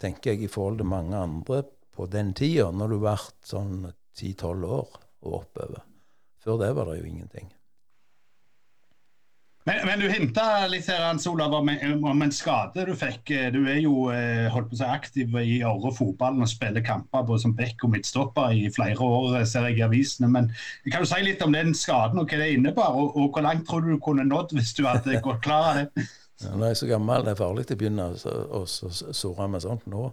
tenker 0.00 0.32
jeg, 0.32 0.46
i 0.46 0.52
forhold 0.52 0.80
til 0.80 0.88
mange 0.88 1.16
andre 1.16 1.62
på 1.92 2.08
den 2.08 2.32
tida, 2.36 2.70
når 2.72 2.94
du 2.94 2.98
ble 3.02 3.16
sånn 3.44 3.76
10-12 4.16 4.64
år 4.80 4.98
og 5.26 5.40
oppover. 5.42 5.89
Før 6.40 6.60
det 6.60 6.74
var 6.76 6.88
det 6.88 7.00
jo 7.00 7.08
ingenting. 7.08 7.50
Men, 9.68 9.86
men, 9.86 10.00
du 10.00 10.08
hinta 10.08 10.44
litt 10.72 10.86
her, 10.88 11.02
Hans 11.04 11.26
Olav, 11.28 11.52
om, 11.52 11.68
om, 12.08 12.22
en 12.24 12.32
skade 12.32 12.86
du 12.88 12.94
fikk. 12.96 13.28
Du 13.52 13.58
er 13.68 13.82
jo 13.82 14.06
eh, 14.08 14.46
holdt 14.50 14.70
på 14.70 14.78
å 14.78 14.80
si, 14.80 14.86
aktiv 14.88 15.36
i 15.42 15.58
Åre 15.68 15.92
fotballen 15.94 16.40
og 16.42 16.48
spiller 16.48 16.84
kamper 16.84 17.26
både 17.28 17.44
som 17.44 17.52
back 17.58 17.84
og 17.84 17.92
midtstopper 17.92 18.56
i 18.56 18.70
flere 18.72 19.04
år, 19.04 19.36
eh, 19.42 19.44
ser 19.48 19.68
jeg 19.68 19.82
i 19.82 19.84
avisene. 19.84 20.30
Men 20.32 20.48
kan 20.88 21.04
du 21.04 21.10
si 21.10 21.20
litt 21.26 21.44
om 21.44 21.52
den 21.54 21.76
skaden 21.76 22.22
og 22.22 22.32
hva 22.32 22.40
det 22.40 22.54
innebar, 22.54 22.96
og, 22.96 23.12
og 23.20 23.36
hvor 23.36 23.44
langt 23.44 23.68
tror 23.68 23.84
du 23.84 23.92
du 23.92 24.00
kunne 24.00 24.24
nådd 24.26 24.56
hvis 24.56 24.72
du 24.78 24.86
hadde 24.88 25.20
gått 25.26 25.44
klar 25.44 25.70
av 25.74 25.82
det? 25.82 26.08
Ja, 26.40 26.54
når 26.56 26.70
jeg 26.70 26.72
er 26.72 26.78
så 26.78 26.86
gammel, 26.88 27.24
det 27.26 27.34
er 27.34 27.36
farlig 27.36 27.66
å 27.68 27.76
begynne 27.76 28.04
å 28.56 28.60
såre 28.64 29.48
med 29.52 29.60
sånt 29.60 29.82
nå. 29.92 30.06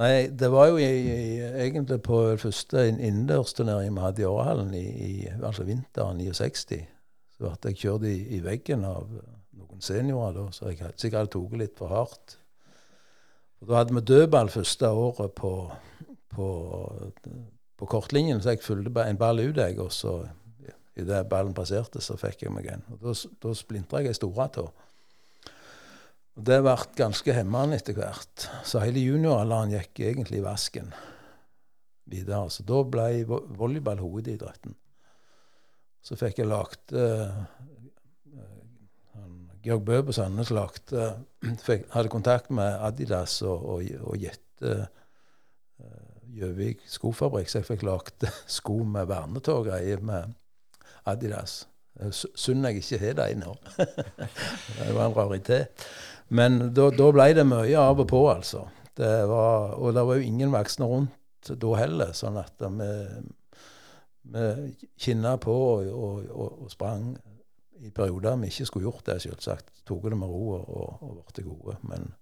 Nei, 0.00 0.30
det 0.32 0.48
var 0.48 0.70
jo 0.70 0.78
i, 0.80 0.88
i, 0.88 1.40
egentlig 1.66 1.98
på 2.06 2.22
første 2.40 2.86
innendørsturnering 2.88 3.92
vi 3.92 4.04
hadde 4.06 4.22
i 4.24 4.28
Århallen, 4.28 4.72
i, 4.74 5.28
altså 5.42 5.66
vinteren 5.68 6.22
69 6.22 6.86
så 7.42 7.50
ble 7.50 7.72
jeg 7.72 7.80
kjørt 7.82 8.06
i, 8.06 8.14
i, 8.36 8.40
veggen 8.44 8.86
av 8.86 9.08
noen 9.58 9.82
seniorer, 9.82 10.36
da, 10.36 10.46
så 10.54 10.70
jeg 10.70 10.78
sikkert 11.00 11.18
hadde 11.18 11.32
tatt 11.34 11.58
litt 11.58 11.74
for 11.80 11.92
hardt. 11.92 12.36
Og 13.62 13.70
da 13.70 13.80
hadde 13.80 13.96
vi 13.96 14.04
dødball 14.06 14.50
første 14.52 14.90
året 14.90 15.34
på, 15.38 15.52
på, 16.34 16.46
på 17.78 17.90
kortlinjen, 17.90 18.42
så 18.42 18.54
jeg 18.54 18.62
fulgte 18.64 19.04
en 19.04 19.20
ball 19.20 19.42
ut, 19.42 19.58
jeg, 19.58 19.78
og 19.82 19.92
så 19.94 20.20
idet 20.98 21.24
ballen 21.30 21.54
passerte, 21.56 22.02
så 22.04 22.18
fikk 22.20 22.46
jeg 22.46 22.54
meg 22.54 22.68
en. 22.72 22.86
Og 22.94 23.02
Da, 23.02 23.14
da 23.42 23.54
splintra 23.56 24.02
jeg 24.02 24.12
ei 24.12 24.18
stortå. 24.18 24.68
Og 26.32 26.44
det 26.48 26.62
ble 26.64 26.76
ganske 26.96 27.34
hemmende 27.36 27.76
etter 27.76 27.96
hvert. 27.96 28.46
Så 28.64 28.80
hele 28.80 29.02
junioralderen 29.04 29.74
gikk 29.74 30.00
egentlig 30.08 30.40
i 30.40 30.46
vasken 30.46 30.92
videre. 32.08 32.46
Så 32.50 32.64
da 32.68 32.80
ble 32.88 33.24
volleyball 33.28 34.00
hovedidretten. 34.00 34.76
Så 36.02 36.16
fikk 36.18 36.40
jeg 36.40 36.50
lagt 36.50 36.94
uh, 36.96 37.44
Georg 39.62 39.84
Bø 39.86 40.00
på 40.08 40.14
Sandnes 40.16 40.50
lagt, 40.50 40.90
uh, 40.96 41.20
hadde 41.94 42.10
kontakt 42.10 42.50
med 42.50 42.80
Adidas 42.82 43.36
og, 43.46 43.68
og, 43.76 43.92
og 44.02 44.16
Jette 44.18 44.72
Gjøvik 46.32 46.80
uh, 46.80 46.88
skofabrikk, 46.90 47.52
så 47.52 47.60
jeg 47.60 47.68
fikk 47.68 47.84
lagt 47.86 48.26
sko 48.56 48.80
med 48.88 49.12
vernetog 49.12 49.68
greier 49.68 50.02
med 50.02 50.34
Adidas. 51.06 51.66
Synd 52.10 52.66
jeg 52.66 52.80
ikke 52.80 52.98
har 53.02 53.18
det 53.20 53.36
nå. 53.38 53.52
det 54.78 54.94
var 54.96 55.06
en 55.06 55.14
raritet. 55.14 55.86
Men 56.32 56.72
da, 56.72 56.88
ble 56.90 57.28
det 57.36 57.44
mye 57.44 57.76
av 57.76 58.00
og 58.00 58.08
på, 58.08 58.22
altså. 58.30 58.64
Det 58.96 59.12
var, 59.28 59.76
og 59.80 59.92
det 59.96 60.04
var 60.08 60.18
jo 60.18 60.26
ingen 60.26 60.52
voksne 60.52 60.88
rundt 60.88 61.52
da 61.60 61.76
heller. 61.76 62.12
sånn 62.16 62.38
at 62.40 62.60
vi 62.60 62.90
vi 64.22 64.74
kinna 64.96 65.36
på 65.38 65.52
og, 65.52 65.86
og, 65.86 66.26
og, 66.30 66.62
og, 66.62 66.70
sprang 66.70 67.16
i 67.82 67.90
perioder 67.90 68.36
vi 68.38 68.52
ikke 68.52 68.66
skulle 68.68 68.86
gjort 68.86 69.06
det, 69.06 69.18
selvsagt. 69.24 69.72
Tok 69.86 70.06
det 70.10 70.18
med 70.18 70.30
ro 70.30 70.44
og, 70.60 71.02
og 71.02 71.32
ble 71.34 71.44
gode. 71.48 71.76
Men 71.90 72.12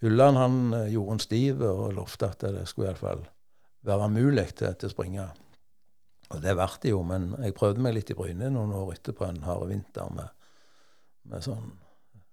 Ulland 0.00 0.40
han 0.40 0.56
eh, 0.74 0.88
gjorde 0.94 1.16
en 1.16 1.22
stiv 1.22 1.60
og 1.66 1.92
lovte 1.98 2.30
at 2.32 2.46
det 2.56 2.64
skulle 2.68 2.88
iallfall 2.88 3.26
være 3.84 4.08
mulig 4.12 4.46
til, 4.56 4.72
til 4.80 4.88
å 4.88 4.94
springe. 4.94 5.28
Og 6.30 6.40
det 6.40 6.56
ble 6.56 6.68
det 6.82 6.94
jo, 6.94 7.02
men 7.04 7.34
jeg 7.42 7.56
prøvde 7.58 7.84
meg 7.84 7.98
litt 7.98 8.12
i 8.12 8.16
Bryne 8.16 8.48
noen 8.54 8.72
år 8.78 8.94
etterpå 8.94 9.26
en 9.28 9.42
hard 9.44 9.68
vinter 9.68 10.08
med, 10.16 10.32
med 11.28 11.44
sånn 11.44 11.74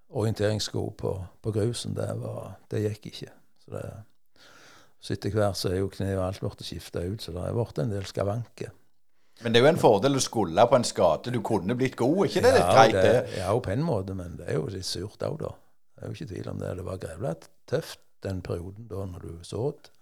orienteringssko 0.09 0.83
på, 0.97 1.13
på 1.41 1.51
grusen. 1.51 1.95
Det, 1.97 2.07
var, 2.21 2.57
det, 2.71 2.83
gikk 2.85 3.09
ikke. 3.11 3.31
Så, 3.63 3.73
det, 3.75 3.85
så 4.99 5.13
etter 5.15 5.35
hvert 5.35 5.59
så 5.59 5.71
er 5.71 5.81
jo 5.81 5.91
kneet 5.93 6.17
og 6.17 6.25
alt 6.27 6.43
blitt 6.43 6.65
skifta 6.67 7.03
ut, 7.05 7.23
så 7.23 7.35
det 7.35 7.45
har 7.45 7.57
blitt 7.57 7.83
en 7.83 7.93
del 7.93 8.07
skavanker. 8.07 8.73
Men 9.43 9.53
det 9.53 9.59
er 9.59 9.67
jo 9.67 9.73
en 9.75 9.81
fordel 9.81 10.17
å 10.17 10.23
skulle 10.23 10.63
på 10.65 10.79
en 10.79 10.87
skade. 10.87 11.33
Du 11.33 11.43
kunne 11.45 11.75
blitt 11.77 11.97
god, 11.99 12.23
ikke 12.25 12.41
det? 12.41 12.55
Ja, 12.57 12.71
greit, 12.73 12.97
det, 12.97 13.37
ja, 13.37 13.51
på 13.53 13.73
en 13.73 13.85
måte, 13.85 14.15
men 14.17 14.39
det 14.39 14.47
er 14.49 14.57
jo 14.57 14.65
litt 14.73 14.87
surt 14.87 15.21
òg, 15.27 15.37
da. 15.43 15.53
Det 15.93 16.03
er 16.03 16.09
jo 16.09 16.17
ikke 16.17 16.31
tvil 16.31 16.49
om 16.49 16.59
det. 16.61 16.73
Det 16.79 16.87
var 16.87 17.03
grevlig 17.03 17.35
tøft 17.69 18.01
den 18.25 18.41
perioden 18.41 18.87
da 18.89 19.05
når 19.05 19.27
du 19.27 19.45
så 19.45 19.69
det. 19.77 19.93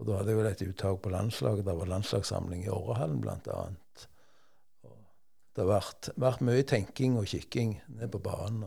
Og 0.00 0.06
da 0.08 0.16
hadde 0.16 0.32
jeg 0.32 0.38
vel 0.38 0.48
et 0.48 0.62
uttak 0.64 1.02
på 1.04 1.12
landslaget. 1.12 1.66
Det 1.66 1.76
var 1.76 1.90
landslagssamling 1.90 2.64
i 2.64 2.72
Årehallen 2.72 3.20
bl.a. 3.20 3.58
Det 5.50 5.60
har 5.60 5.68
vært, 5.68 6.08
vært, 6.16 6.44
mye 6.46 6.64
tenking 6.64 7.18
og 7.20 7.28
kikking 7.28 7.74
ned 7.98 8.08
på 8.14 8.22
banen. 8.24 8.64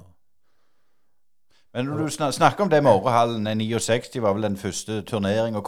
Men 1.74 1.88
når 1.90 2.04
du 2.06 2.32
snakker 2.32 2.64
om 2.64 2.70
det 2.70 2.84
med 2.86 2.92
Årehallen, 2.92 3.48
69 3.58 4.22
var 4.22 4.36
vel 4.38 4.46
den 4.46 4.58
første 4.62 5.00
turneringa. 5.10 5.62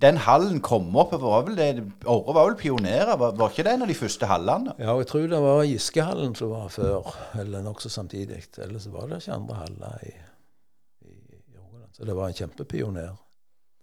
Den 0.00 0.16
hallen 0.24 0.62
kom 0.64 0.96
opp, 0.96 1.12
var 1.12 1.42
vel 1.44 1.58
det, 1.58 1.84
Åre 2.08 2.34
var 2.34 2.48
vel 2.48 2.56
pionerer? 2.56 3.16
Var, 3.20 3.34
var, 3.36 3.52
ikke 3.52 3.66
det 3.66 3.74
en 3.74 3.84
av 3.84 3.92
de 3.92 3.98
første 3.98 4.30
hallene? 4.30 4.72
Ja, 4.78 4.94
jeg 4.96 5.10
tror 5.10 5.26
det 5.28 5.42
var 5.44 5.60
Giskehallen 5.68 6.32
som 6.38 6.54
var 6.54 6.72
før, 6.72 7.10
eller 7.40 7.60
nokså 7.66 7.92
samtidig. 7.92 8.40
Ellers 8.64 8.88
var 8.88 9.10
det 9.10 9.20
ikke 9.20 9.36
andre 9.36 9.58
haller 9.58 10.06
i, 10.08 10.14
i, 11.04 11.12
i 11.12 11.58
Rogaland. 11.58 11.92
Så 11.98 12.08
det 12.08 12.16
var 12.16 12.32
en 12.32 12.40
kjempepioner. 12.40 13.12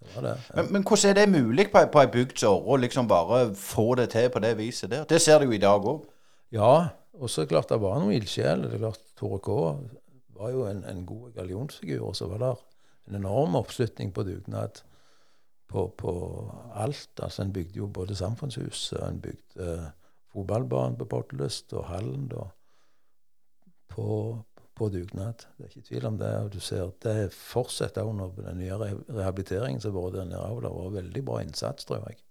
Det 0.02 0.24
det. 0.24 0.34
Ja. 0.34 0.56
Men, 0.56 0.74
men, 0.74 0.88
hvordan 0.90 1.10
er 1.10 1.20
det 1.22 1.30
mulig 1.30 1.68
på, 1.70 1.86
på 1.94 2.02
ei 2.02 2.10
bygd 2.18 2.42
som 2.42 2.58
Åre 2.58 2.80
å 2.80 2.82
liksom 2.82 3.14
bare 3.14 3.44
få 3.54 3.92
det 4.02 4.10
til 4.16 4.34
på 4.34 4.42
det 4.42 4.56
viset 4.58 4.90
der? 4.90 5.06
Det 5.06 5.22
ser 5.22 5.38
du 5.38 5.52
jo 5.52 5.58
i 5.58 5.62
dag 5.62 5.86
òg. 5.86 6.02
Ja, 6.54 6.74
og 7.14 7.30
så 7.30 7.46
klart 7.46 7.70
det 7.70 7.82
var 7.82 8.02
noen 8.02 8.18
ildsjeler. 8.18 8.74
Er 8.74 9.02
Tore 9.18 9.38
K 9.46 9.62
var 10.40 10.54
jo 10.54 10.66
en, 10.70 10.84
en 10.88 11.06
god 11.06 11.34
gallionsfigur. 11.36 12.06
Og 12.10 12.16
så 12.16 12.28
var 12.32 12.44
det 12.44 12.54
en 13.08 13.20
enorm 13.22 13.56
oppslutning 13.56 14.14
på 14.14 14.24
dugnad 14.28 14.82
på, 15.68 15.88
på, 15.98 16.12
alt. 16.74 17.20
Altså 17.20 17.44
En 17.44 17.54
bygde 17.54 17.78
jo 17.78 17.88
både 17.88 18.16
samfunnshuset, 18.16 19.00
en 19.04 19.22
bygde 19.22 19.64
uh, 19.64 19.90
fotballbanen 20.34 20.98
på 21.00 21.06
Pottelyst 21.06 21.74
og 21.74 21.88
hallen 21.92 22.28
da, 22.32 22.48
på, 23.90 24.08
på 24.76 24.90
dugnad. 24.94 25.48
Det 25.58 25.66
er 25.66 25.74
ikke 25.74 25.90
tvil 25.90 26.06
om 26.06 26.18
det. 26.22 26.32
og 26.38 26.54
du 26.54 26.60
ser 26.60 26.92
Det 27.04 27.34
fortsetter 27.34 28.04
under 28.04 28.32
den 28.38 28.58
nye 28.58 28.78
rehabiliteringen 28.78 29.82
som 29.82 29.96
har 29.96 30.08
vært 30.08 30.20
der 30.22 30.32
nede. 30.32 30.62
Det 30.64 30.74
var 30.80 30.98
veldig 31.02 31.26
bra 31.26 31.42
innsats, 31.44 31.86
tror 31.86 32.08
jeg. 32.08 32.22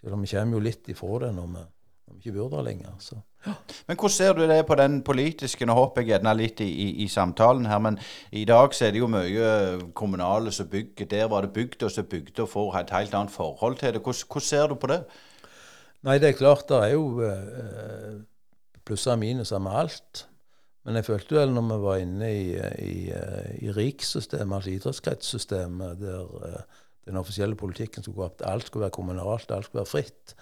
Selv 0.00 0.16
om 0.16 0.22
vi 0.22 0.32
kommer 0.32 0.56
jo 0.56 0.64
litt 0.64 0.88
ifra 0.88 1.18
det 1.26 1.34
når 1.36 1.46
vi, 1.54 1.64
vi 2.10 2.18
ikke 2.18 2.36
bor 2.38 2.48
der 2.52 2.64
lenger. 2.66 2.92
Så. 2.98 3.18
Ja. 3.46 3.54
Men 3.88 3.96
hvordan 3.96 4.14
ser 4.14 4.32
du 4.36 4.42
det 4.48 4.66
på 4.66 4.76
den 4.76 5.02
politiske? 5.02 5.66
Nå 5.66 5.74
hopper 5.78 6.02
jeg 6.02 6.12
gjerne 6.12 6.34
litt 6.36 6.60
i, 6.60 6.68
i, 6.68 6.88
i, 7.04 7.08
samtalen 7.08 7.66
her, 7.70 7.78
men 7.78 7.98
i 8.32 8.44
dag 8.48 8.74
så 8.76 8.86
er 8.86 8.94
det 8.94 9.02
jo 9.02 9.10
mye 9.10 9.50
kommunale 9.96 10.52
som 10.52 10.68
bygger. 10.68 11.08
Der 11.10 11.28
var 11.32 11.46
det 11.46 11.52
bygd 11.56 11.86
og 11.88 11.94
så 11.94 12.04
bygde 12.04 12.44
og 12.44 12.52
får 12.52 12.80
et 12.82 12.94
helt 12.96 13.14
annet 13.14 13.34
forhold 13.34 13.78
til 13.80 13.94
det. 13.94 14.02
Hvordan, 14.02 14.26
hvordan, 14.32 14.48
ser 14.48 14.66
du 14.68 14.74
på 14.74 14.90
det? 14.92 15.04
Nei, 16.02 16.18
det 16.18 16.30
er 16.30 16.40
klart 16.40 16.68
det 16.68 16.82
er 16.84 16.92
jo 16.94 17.20
eh, 17.24 18.20
plusser 18.84 19.14
og 19.14 19.22
minuser 19.22 19.58
med 19.62 19.78
alt. 19.84 20.26
Men 20.84 20.96
jeg 20.96 21.06
følte 21.06 21.36
vel 21.36 21.52
når 21.52 21.66
vi 21.68 21.80
var 21.82 21.98
inne 22.00 22.28
i, 22.32 22.44
i, 22.82 22.94
i 23.66 23.72
RIK-systemet, 23.76 24.54
altså 24.56 24.70
idrettskretssystemet, 24.72 25.98
der 26.00 26.22
uh, 26.24 26.78
den 27.08 27.20
offisielle 27.20 27.58
politikken 27.58 28.02
skulle 28.02 28.16
gå 28.16 28.28
opp, 28.30 28.44
alt 28.48 28.66
skulle 28.66 28.86
være 28.86 28.96
kommunalt, 28.96 29.52
alt 29.52 29.68
skulle 29.68 29.84
være 29.84 29.92
fritt, 29.92 30.34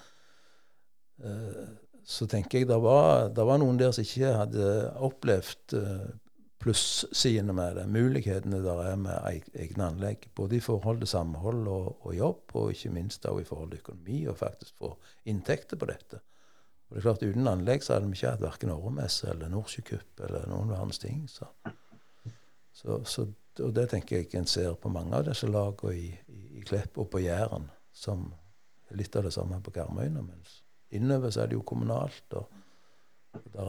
så 2.08 2.26
tenker 2.30 2.62
jeg 2.62 2.68
det 2.70 2.78
var, 2.80 3.28
det 3.34 3.44
var, 3.44 3.58
noen 3.60 3.78
der 3.80 3.92
som 3.92 4.06
ikke 4.06 4.30
hadde 4.38 4.68
opplevd 5.04 5.74
uh, 5.76 6.06
plussidene 6.58 7.52
med 7.54 7.76
det, 7.78 7.84
mulighetene 7.92 8.62
der 8.64 8.80
er 8.86 8.96
med 8.98 9.42
egne 9.54 9.90
anlegg. 9.92 10.28
Både 10.36 10.56
i 10.56 10.62
forhold 10.64 11.02
til 11.02 11.10
samhold 11.10 11.68
og, 11.68 11.90
og 12.06 12.16
jobb, 12.16 12.56
og 12.58 12.72
ikke 12.72 12.94
minst 12.94 13.26
også 13.26 13.44
i 13.44 13.48
forhold 13.48 13.74
til 13.74 13.82
økonomi, 13.82 14.22
og 14.26 14.38
faktisk 14.40 14.80
få 14.80 14.94
inntekter 15.28 15.78
på 15.78 15.90
dette. 15.90 16.22
Og 16.88 16.96
det 16.96 17.02
er 17.02 17.06
klart 17.10 17.22
Uten 17.22 17.50
anlegg 17.50 17.84
så 17.84 17.98
hadde 17.98 18.08
vi 18.08 18.16
ikke 18.16 18.32
hatt 18.32 18.46
verken 18.46 18.72
Åremesse 18.72 19.28
eller 19.28 19.52
Nordsjøcup 19.52 20.22
eller 20.24 20.48
noen 20.48 20.72
verdens 20.72 21.02
ting. 21.02 21.26
Så. 21.28 21.50
Så, 22.72 23.02
så, 23.04 23.26
og 23.60 23.74
det 23.74 23.88
tenker 23.90 24.20
jeg 24.20 24.30
en 24.38 24.46
ser 24.46 24.76
på 24.78 24.90
mange 24.94 25.12
av 25.18 25.26
disse 25.26 25.48
lagene 25.50 25.92
i, 25.98 26.08
i, 26.30 26.40
i, 26.58 26.64
Klepp 26.64 26.96
og 27.02 27.10
på 27.12 27.20
Jæren, 27.20 27.66
som 27.92 28.30
er 28.88 29.00
litt 29.00 29.16
av 29.18 29.26
det 29.26 29.34
samme 29.34 29.58
på 29.60 29.74
Karmøyene. 29.74 30.22
Mens 30.22 30.62
innover 30.94 31.32
så 31.34 31.42
er 31.42 31.50
det 31.50 31.58
jo 31.58 31.66
kommunalt. 31.66 32.34
og, 32.34 32.48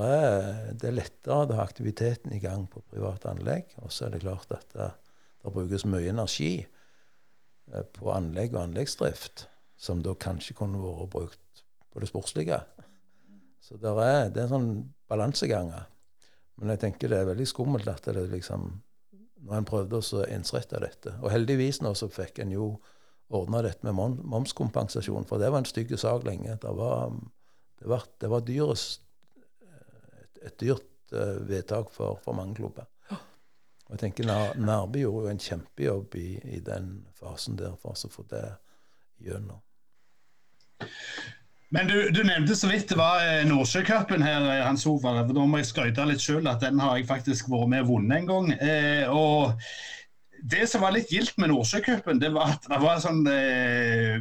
er, 0.06 0.74
Det 0.74 0.90
er 0.90 0.96
lettere 0.96 1.36
å 1.36 1.48
ha 1.52 1.64
aktiviteten 1.64 2.34
i 2.34 2.42
gang 2.44 2.68
på 2.72 2.84
private 2.92 3.32
anlegg. 3.32 3.76
Og 3.84 3.92
så 3.92 4.08
er 4.08 4.16
det 4.16 4.24
klart 4.26 4.52
at 4.56 4.68
det, 4.76 4.90
det 5.44 5.54
brukes 5.54 5.86
mye 5.86 6.10
energi 6.12 6.54
eh, 6.64 7.86
på 7.96 8.12
anlegg 8.14 8.56
og 8.56 8.64
anleggsdrift, 8.68 9.48
som 9.80 10.04
da 10.04 10.16
kanskje 10.16 10.58
kunne 10.58 10.82
vært 10.84 11.14
brukt 11.16 11.64
på 11.90 12.04
det 12.04 12.10
sportslige. 12.12 12.60
Så 13.60 13.78
er, 13.78 14.30
det 14.30 14.40
er 14.40 14.46
en 14.48 14.54
sånn 14.54 14.72
balanseganger. 15.10 15.88
Men 16.60 16.74
jeg 16.74 16.84
tenker 16.84 17.12
det 17.12 17.22
er 17.22 17.30
veldig 17.30 17.48
skummelt 17.48 17.88
at 17.88 18.08
det 18.10 18.30
liksom 18.34 18.72
Når 19.48 19.56
en 19.56 19.68
prøvde 19.68 20.00
å 20.04 20.24
ensrette 20.28 20.82
dette 20.84 21.14
Og 21.24 21.30
heldigvis 21.32 21.80
nå 21.80 21.94
så 21.96 22.10
fikk 22.12 22.42
en 22.44 22.52
jo 22.52 22.66
ordna 23.30 23.62
dette 23.62 23.86
med 23.86 24.18
momskompensasjon, 24.26 25.28
for 25.30 25.42
det 25.42 25.52
var 25.52 25.62
en 25.62 25.70
stygg 25.70 25.94
sak 26.00 26.26
lenge. 26.26 26.58
Det 26.62 26.74
var, 26.78 27.14
det 27.80 27.90
var, 27.92 28.06
det 28.22 28.32
var 28.32 28.46
dyrest, 28.46 29.04
et, 30.42 30.56
dyrt 30.60 31.14
uh, 31.14 31.38
vedtak 31.50 31.92
for, 31.94 32.20
for, 32.24 32.38
mange 32.38 32.56
klubber. 32.56 32.88
Og 33.90 33.96
jeg 33.96 34.04
tenker 34.04 34.30
Nærby 34.62 35.02
gjorde 35.02 35.26
jo 35.26 35.34
en 35.34 35.42
kjempejobb 35.42 36.16
i, 36.16 36.30
i 36.56 36.60
den 36.62 36.92
fasen 37.18 37.58
der 37.58 37.74
for 37.82 37.98
å 37.98 38.12
få 38.14 38.26
det 38.30 38.46
gjennom. 39.26 39.60
Men 41.70 41.88
du, 41.88 42.10
du, 42.10 42.24
nevnte 42.26 42.56
så 42.58 42.70
vidt 42.70 42.90
det 42.90 42.98
var 42.98 43.22
eh, 43.22 43.44
Nordsjøcupen 43.46 44.24
her, 44.26 44.46
eh, 44.50 44.64
Hans 44.66 44.88
Ove. 44.90 45.12
Da 45.22 45.46
må 45.46 45.60
jeg 45.60 45.70
skryte 45.70 46.06
litt 46.10 46.24
sjøl 46.24 46.50
at 46.50 46.64
den 46.66 46.82
har 46.82 46.98
jeg 46.98 47.06
faktisk 47.10 47.52
vært 47.52 47.70
med 47.74 47.86
og 47.86 47.92
vunnet 47.92 48.24
en 48.24 48.30
gang. 48.30 48.50
Eh, 48.58 49.06
og 49.14 49.54
det 50.44 50.68
som 50.70 50.84
var 50.84 50.94
litt 50.96 51.12
gildt 51.12 51.38
med 51.42 51.52
Nordsjøcupen, 51.52 52.22
det 52.22 52.32
var 52.36 52.56
at 52.56 52.68
det 52.70 52.80
var 52.84 53.02
sånn 53.04 53.26
eh, 53.32 54.20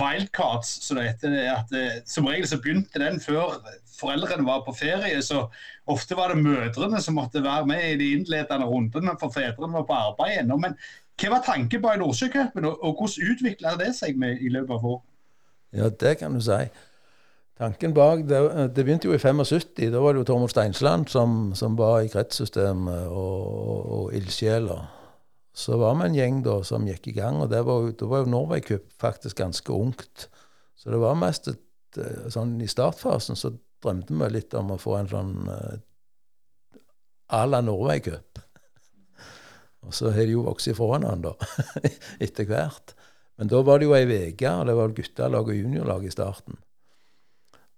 wildcards, 0.00 0.78
så 0.86 0.96
det 0.96 1.08
heter. 1.08 1.36
At, 1.52 1.72
eh, 1.76 2.00
som 2.08 2.28
regel 2.28 2.48
så 2.48 2.60
begynte 2.62 3.02
den 3.02 3.20
før 3.22 3.58
foreldrene 3.98 4.46
var 4.46 4.64
på 4.66 4.74
ferie. 4.76 5.20
Så 5.22 5.46
ofte 5.90 6.16
var 6.18 6.32
det 6.32 6.44
mødrene 6.44 7.00
som 7.02 7.18
måtte 7.18 7.44
være 7.44 7.66
med 7.70 7.84
i 7.92 7.98
de 8.00 8.12
innledende 8.18 8.68
rundene, 8.68 9.16
for 9.20 9.34
fedrene 9.34 9.76
var 9.76 9.88
på 9.88 9.98
arbeid 9.98 10.40
ennå. 10.42 10.58
Men 10.62 10.78
hva 11.20 11.36
var 11.36 11.44
tanken 11.46 11.82
på 11.82 11.98
Nordsjøcupen, 12.00 12.64
og, 12.64 12.80
og 12.80 12.98
hvordan 12.98 13.34
utvikla 13.34 13.76
det 13.80 13.92
seg 13.98 14.18
med, 14.18 14.40
i 14.40 14.50
løpet 14.52 14.74
av 14.78 14.90
året? 14.94 15.06
Ja, 15.74 15.90
det 15.90 16.18
kan 16.20 16.34
du 16.34 16.42
si. 16.44 16.64
Tanken 17.58 17.92
bak 17.94 18.24
Det, 18.26 18.38
det 18.74 18.82
begynte 18.82 19.06
jo 19.06 19.14
i 19.14 19.18
75. 19.18 19.92
Da 19.92 20.00
var 20.02 20.12
det 20.12 20.22
jo 20.22 20.26
Tormod 20.26 20.50
Steinsland 20.50 21.06
som, 21.10 21.52
som 21.54 21.78
var 21.78 22.02
i 22.02 22.10
kretssystemet 22.10 23.06
og, 23.06 23.44
og, 23.46 23.92
og 23.98 24.14
ildsjeler. 24.14 24.82
Så 25.54 25.78
var 25.78 25.94
vi 25.94 26.08
en 26.08 26.16
gjeng 26.18 26.40
da 26.42 26.56
som 26.66 26.86
gikk 26.88 27.12
i 27.12 27.14
gang, 27.14 27.38
og 27.38 27.52
det 27.52 27.60
var 27.66 27.86
da 27.94 28.08
var 28.10 28.24
jo 28.24 28.32
Norway 28.32 28.62
Cup 28.64 28.88
faktisk 28.98 29.38
ganske 29.38 29.72
ungt. 29.72 30.28
Så 30.74 30.90
det 30.90 30.98
var 30.98 31.14
mest 31.14 31.46
et, 31.48 31.98
eh, 31.98 32.26
sånn 32.34 32.56
I 32.60 32.66
startfasen 32.68 33.38
så 33.38 33.52
drømte 33.84 34.16
vi 34.18 34.30
litt 34.32 34.54
om 34.58 34.72
å 34.74 34.80
få 34.80 34.96
en 34.98 35.10
sånn 35.10 35.32
uh, 35.46 35.76
à 37.30 37.44
la 37.46 37.60
Norway 37.60 38.00
Cup. 38.00 38.40
Og 39.84 39.94
så 39.94 40.10
har 40.10 40.26
de 40.26 40.34
jo 40.34 40.46
vokst 40.46 40.72
ifra 40.72 40.88
hverandre 40.90 41.34
etter 42.24 42.48
hvert. 42.48 42.94
Men 43.36 43.50
da 43.50 43.60
var 43.66 43.78
det 43.78 43.88
jo 43.88 43.96
ei 43.96 44.06
uke, 44.06 44.50
og 44.50 44.66
det 44.66 44.76
var 44.78 44.94
guttelag 44.96 45.50
og 45.50 45.58
juniorlag 45.58 46.06
i 46.06 46.12
starten. 46.14 46.58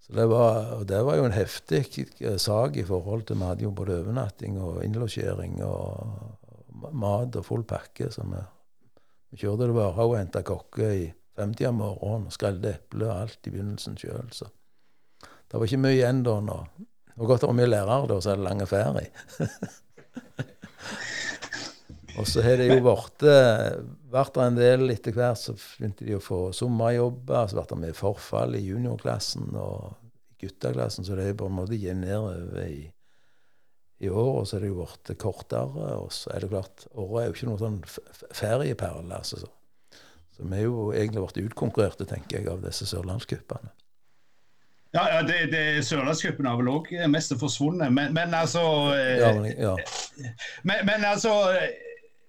Så 0.07 0.15
det 0.15 0.27
var, 0.31 0.73
og 0.79 0.85
det 0.87 1.01
var 1.03 1.19
jo 1.19 1.27
en 1.27 1.35
heftig 1.35 1.83
eh, 2.23 2.37
sak 2.39 2.77
i 2.79 2.85
forhold 2.87 3.27
til 3.27 3.41
Vi 3.41 3.49
hadde 3.49 3.65
jo 3.67 3.73
både 3.75 4.01
overnatting 4.05 4.61
og 4.63 4.85
innlosjering 4.85 5.59
og 5.67 6.46
mat 6.93 7.39
og 7.39 7.47
full 7.47 7.65
pakke. 7.69 8.11
Så 8.13 8.27
vi, 8.27 8.43
vi 9.31 9.41
kjørte 9.43 9.67
til 9.67 9.77
Varhaug 9.77 10.15
og 10.15 10.21
henta 10.21 10.45
kokke 10.47 10.91
i 10.93 11.07
femtida 11.37 11.71
om 11.73 11.81
morgenen 11.83 12.29
og 12.31 12.37
skrelte 12.37 12.75
eple 12.77 13.09
og 13.09 13.17
alt 13.17 13.49
i 13.49 13.55
begynnelsen 13.55 13.99
sjøl. 14.01 14.31
Så 14.33 14.51
det 15.23 15.57
var 15.57 15.67
ikke 15.69 15.85
mye 15.85 15.99
igjen 15.99 16.23
da. 16.27 16.39
Nå. 16.45 16.61
Det 16.77 17.19
var 17.23 17.33
godt 17.33 17.45
det 17.45 17.51
var 17.51 17.61
mye 17.61 17.73
lærere 17.73 18.09
da, 18.13 18.21
så 18.21 18.33
er 18.33 18.41
det 18.41 18.49
lang 18.49 18.63
ferie. 18.69 19.11
Og 22.17 22.25
så 22.25 22.41
har 22.41 22.57
det 22.57 22.71
jo 22.71 22.79
vært 22.81 23.25
vært 24.13 24.39
en 24.41 24.57
del 24.59 24.91
etter 24.93 25.15
hvert. 25.17 25.41
Så 25.41 25.55
begynte 25.57 26.07
de 26.07 26.17
å 26.17 26.23
få 26.23 26.41
sommerjobber. 26.57 27.49
Så 27.49 27.59
ble 27.59 27.67
det 27.71 27.81
med 27.85 27.99
forfall 27.99 28.57
i 28.59 28.65
juniorklassen 28.65 29.53
og 29.61 29.97
gutteklassen. 30.43 31.07
Så 31.07 31.19
det 31.19 31.31
er 31.31 31.39
på 31.39 31.49
en 31.51 31.59
måte 31.59 31.95
nedover 31.97 32.63
i, 32.67 32.87
I 34.05 34.11
år 34.13 34.43
og 34.43 34.49
så 34.49 34.59
er 34.59 34.67
det 34.67 34.73
jo 34.73 34.83
blitt 34.83 35.13
kortere. 35.21 35.87
Og 36.03 36.13
så 36.13 36.33
er 36.35 36.45
det 36.45 36.53
klart, 36.53 36.87
året 36.93 37.23
er 37.23 37.31
jo 37.31 37.37
ikke 37.37 37.49
noen 37.49 37.63
sånn 37.63 37.81
ferieperle. 38.37 39.09
altså. 39.17 39.41
Så. 39.41 39.99
så 40.37 40.45
vi 40.45 40.61
er 40.61 40.69
jo 40.69 40.91
egentlig 40.93 41.25
blitt 41.25 41.51
utkonkurrerte, 41.51 42.09
tenker 42.09 42.41
jeg, 42.41 42.51
av 42.53 42.65
disse 42.67 42.89
sørlandscupene. 42.91 43.73
Ja, 44.95 45.03
ja 45.13 45.23
det, 45.27 45.41
det 45.53 45.65
Sørlandscupen 45.85 46.47
har 46.49 46.57
vel 46.61 46.71
òg 46.73 46.93
mest 47.13 47.35
forsvunnet, 47.41 47.93
men, 47.93 48.15
men 48.17 48.33
altså 48.37 48.63
eh, 48.95 49.19
ja, 49.21 49.33
men, 49.37 49.51
ja. 49.59 49.75
men, 50.63 50.87
men, 50.89 51.05
altså 51.05 51.35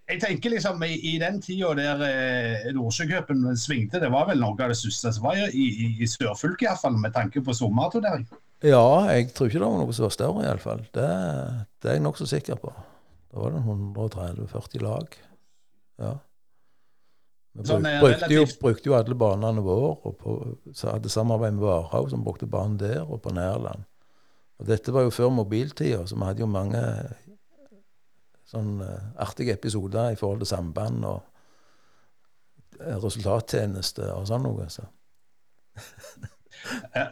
jeg 0.07 0.21
tenker 0.23 0.53
liksom 0.55 0.83
I, 0.83 0.97
i 1.13 1.13
den 1.21 1.39
tida 1.43 1.73
der 1.77 2.03
eh, 2.07 2.67
Nordsjøcupen 2.75 3.45
svingte, 3.59 4.01
det 4.03 4.11
var 4.11 4.27
vel 4.29 4.41
noe 4.43 4.57
av 4.57 4.73
det 4.73 4.79
største 4.79 5.13
som 5.15 5.29
var 5.29 5.39
i, 5.47 5.47
i, 5.67 5.93
i 6.01 6.09
sørfylket, 6.09 6.67
iallfall 6.67 6.99
med 6.99 7.15
tanke 7.15 7.43
på 7.43 7.55
sommerturnering? 7.55 8.27
Ja, 8.65 9.05
jeg 9.13 9.33
tror 9.37 9.51
ikke 9.51 9.59
det 9.59 9.67
var 9.67 9.81
noe 9.83 9.93
som 9.93 10.07
var 10.07 10.13
større, 10.15 10.45
iallfall. 10.45 10.79
Det, 10.95 11.09
det 11.81 11.91
er 11.91 11.99
jeg 11.99 12.05
nokså 12.05 12.25
sikker 12.29 12.57
på. 12.61 12.71
Da 13.29 13.43
var 13.43 13.53
det 13.53 13.61
130-40 13.61 14.81
lag. 14.85 15.17
Ja. 16.01 16.13
Vi 17.57 17.61
bruk, 17.61 17.69
sånn 17.69 17.85
brukte, 18.01 18.31
jo, 18.33 18.45
brukte, 18.61 18.89
jo, 18.89 18.95
alle 18.97 19.17
banene 19.17 19.61
våre, 19.65 19.93
og 20.05 20.17
på, 20.21 20.33
så 20.77 20.95
hadde 20.95 21.09
samarbeid 21.09 21.57
med 21.57 21.65
Varhaug, 21.65 22.09
som 22.13 22.25
brukte 22.25 22.49
banen 22.49 22.79
der, 22.81 23.03
og 23.05 23.21
på 23.25 23.33
Nærland. 23.33 23.85
Og 24.57 24.69
dette 24.69 24.93
var 24.93 25.05
jo 25.05 25.13
før 25.13 25.33
mobiltida, 25.37 26.03
så 26.09 26.17
vi 26.17 26.25
hadde 26.25 26.41
jo 26.41 26.49
mange 26.49 26.81
sånn 28.47 28.77
uh, 28.81 29.11
artige 29.21 29.53
episoder 29.57 30.13
i 30.13 30.17
forhold 30.17 30.41
til 30.41 30.49
samband 30.49 31.05
og 31.05 32.77
resultattjeneste 32.77 34.07
og 34.13 34.25
sånn 34.29 34.45
noe. 34.47 34.69
Så. 34.73 34.85
Eh, 36.93 37.07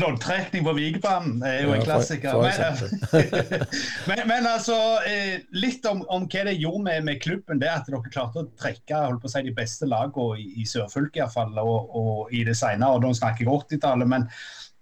loddtrekning 0.00 0.64
på 0.64 0.72
Vigebanen 0.76 1.42
er 1.46 1.62
jo 1.64 1.74
en 1.74 1.84
klassiker. 1.84 2.38
Men, 2.42 3.64
men, 4.08 4.22
men, 4.28 4.48
altså, 4.48 4.76
eh, 5.08 5.40
litt 5.56 5.86
om, 5.90 6.04
om, 6.12 6.26
hva 6.30 6.44
det 6.48 6.56
gjorde 6.58 6.84
med, 6.88 7.06
med, 7.08 7.22
klubben. 7.22 7.62
det 7.62 7.70
At 7.72 7.88
dere 7.88 8.12
klarte 8.12 8.44
å 8.44 8.50
trekke 8.60 9.02
å 9.14 9.30
si, 9.30 9.44
de 9.46 9.54
beste 9.56 9.88
lagene 9.90 10.40
i, 10.40 10.46
i 10.62 10.68
sørfylket 10.68 11.22
iallfall, 11.22 11.56
og, 11.62 11.96
og 11.98 12.34
i 12.34 12.44
det 12.46 12.56
senere. 12.58 12.92
og 12.94 13.04
da 13.04 13.14
snakker 13.16 13.46
jeg 13.46 13.52
80-tallet. 13.54 14.10
Men, 14.10 14.28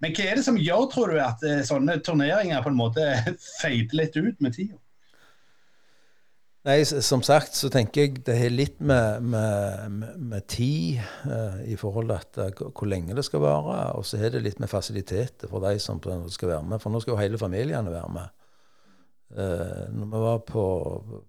men, 0.02 0.14
hva 0.16 0.28
er 0.28 0.40
det 0.40 0.46
som 0.46 0.60
gjør, 0.60 0.86
tror 0.92 1.14
du, 1.14 1.20
at 1.22 1.46
eh, 1.48 1.64
sånne 1.66 2.00
turneringer 2.04 2.64
på 2.64 2.72
en 2.72 2.80
måte 2.80 3.08
feider 3.62 4.02
litt 4.02 4.18
ut 4.18 4.44
med 4.44 4.58
tida? 4.58 4.81
Nei, 6.62 6.84
som 6.86 7.24
sagt 7.26 7.56
så 7.58 7.66
tenker 7.74 8.04
jeg 8.04 8.20
det 8.22 8.36
har 8.38 8.52
litt 8.54 8.76
med, 8.86 9.24
med, 9.32 9.96
med 10.14 10.44
tid 10.46 11.00
uh, 11.26 11.58
i 11.66 11.74
forhold 11.78 12.12
til 12.12 12.20
at, 12.44 12.60
uh, 12.60 12.68
hvor 12.70 12.86
lenge 12.86 13.16
det 13.18 13.24
skal 13.26 13.42
vare. 13.42 13.80
Og 13.98 14.06
så 14.06 14.20
er 14.20 14.30
det 14.30 14.44
litt 14.44 14.62
med 14.62 14.70
fasiliteter 14.70 15.50
for 15.50 15.64
de 15.64 15.74
som 15.82 15.98
skal 16.30 16.52
være 16.52 16.68
med. 16.70 16.78
For 16.78 16.94
nå 16.94 17.02
skal 17.02 17.16
jo 17.16 17.18
hele 17.18 17.40
familiene 17.40 17.90
være 17.90 18.12
med. 18.14 18.38
Uh, 19.32 19.90
når 19.90 20.06
vi 20.12 20.22
var 20.28 20.38
på, 20.46 20.64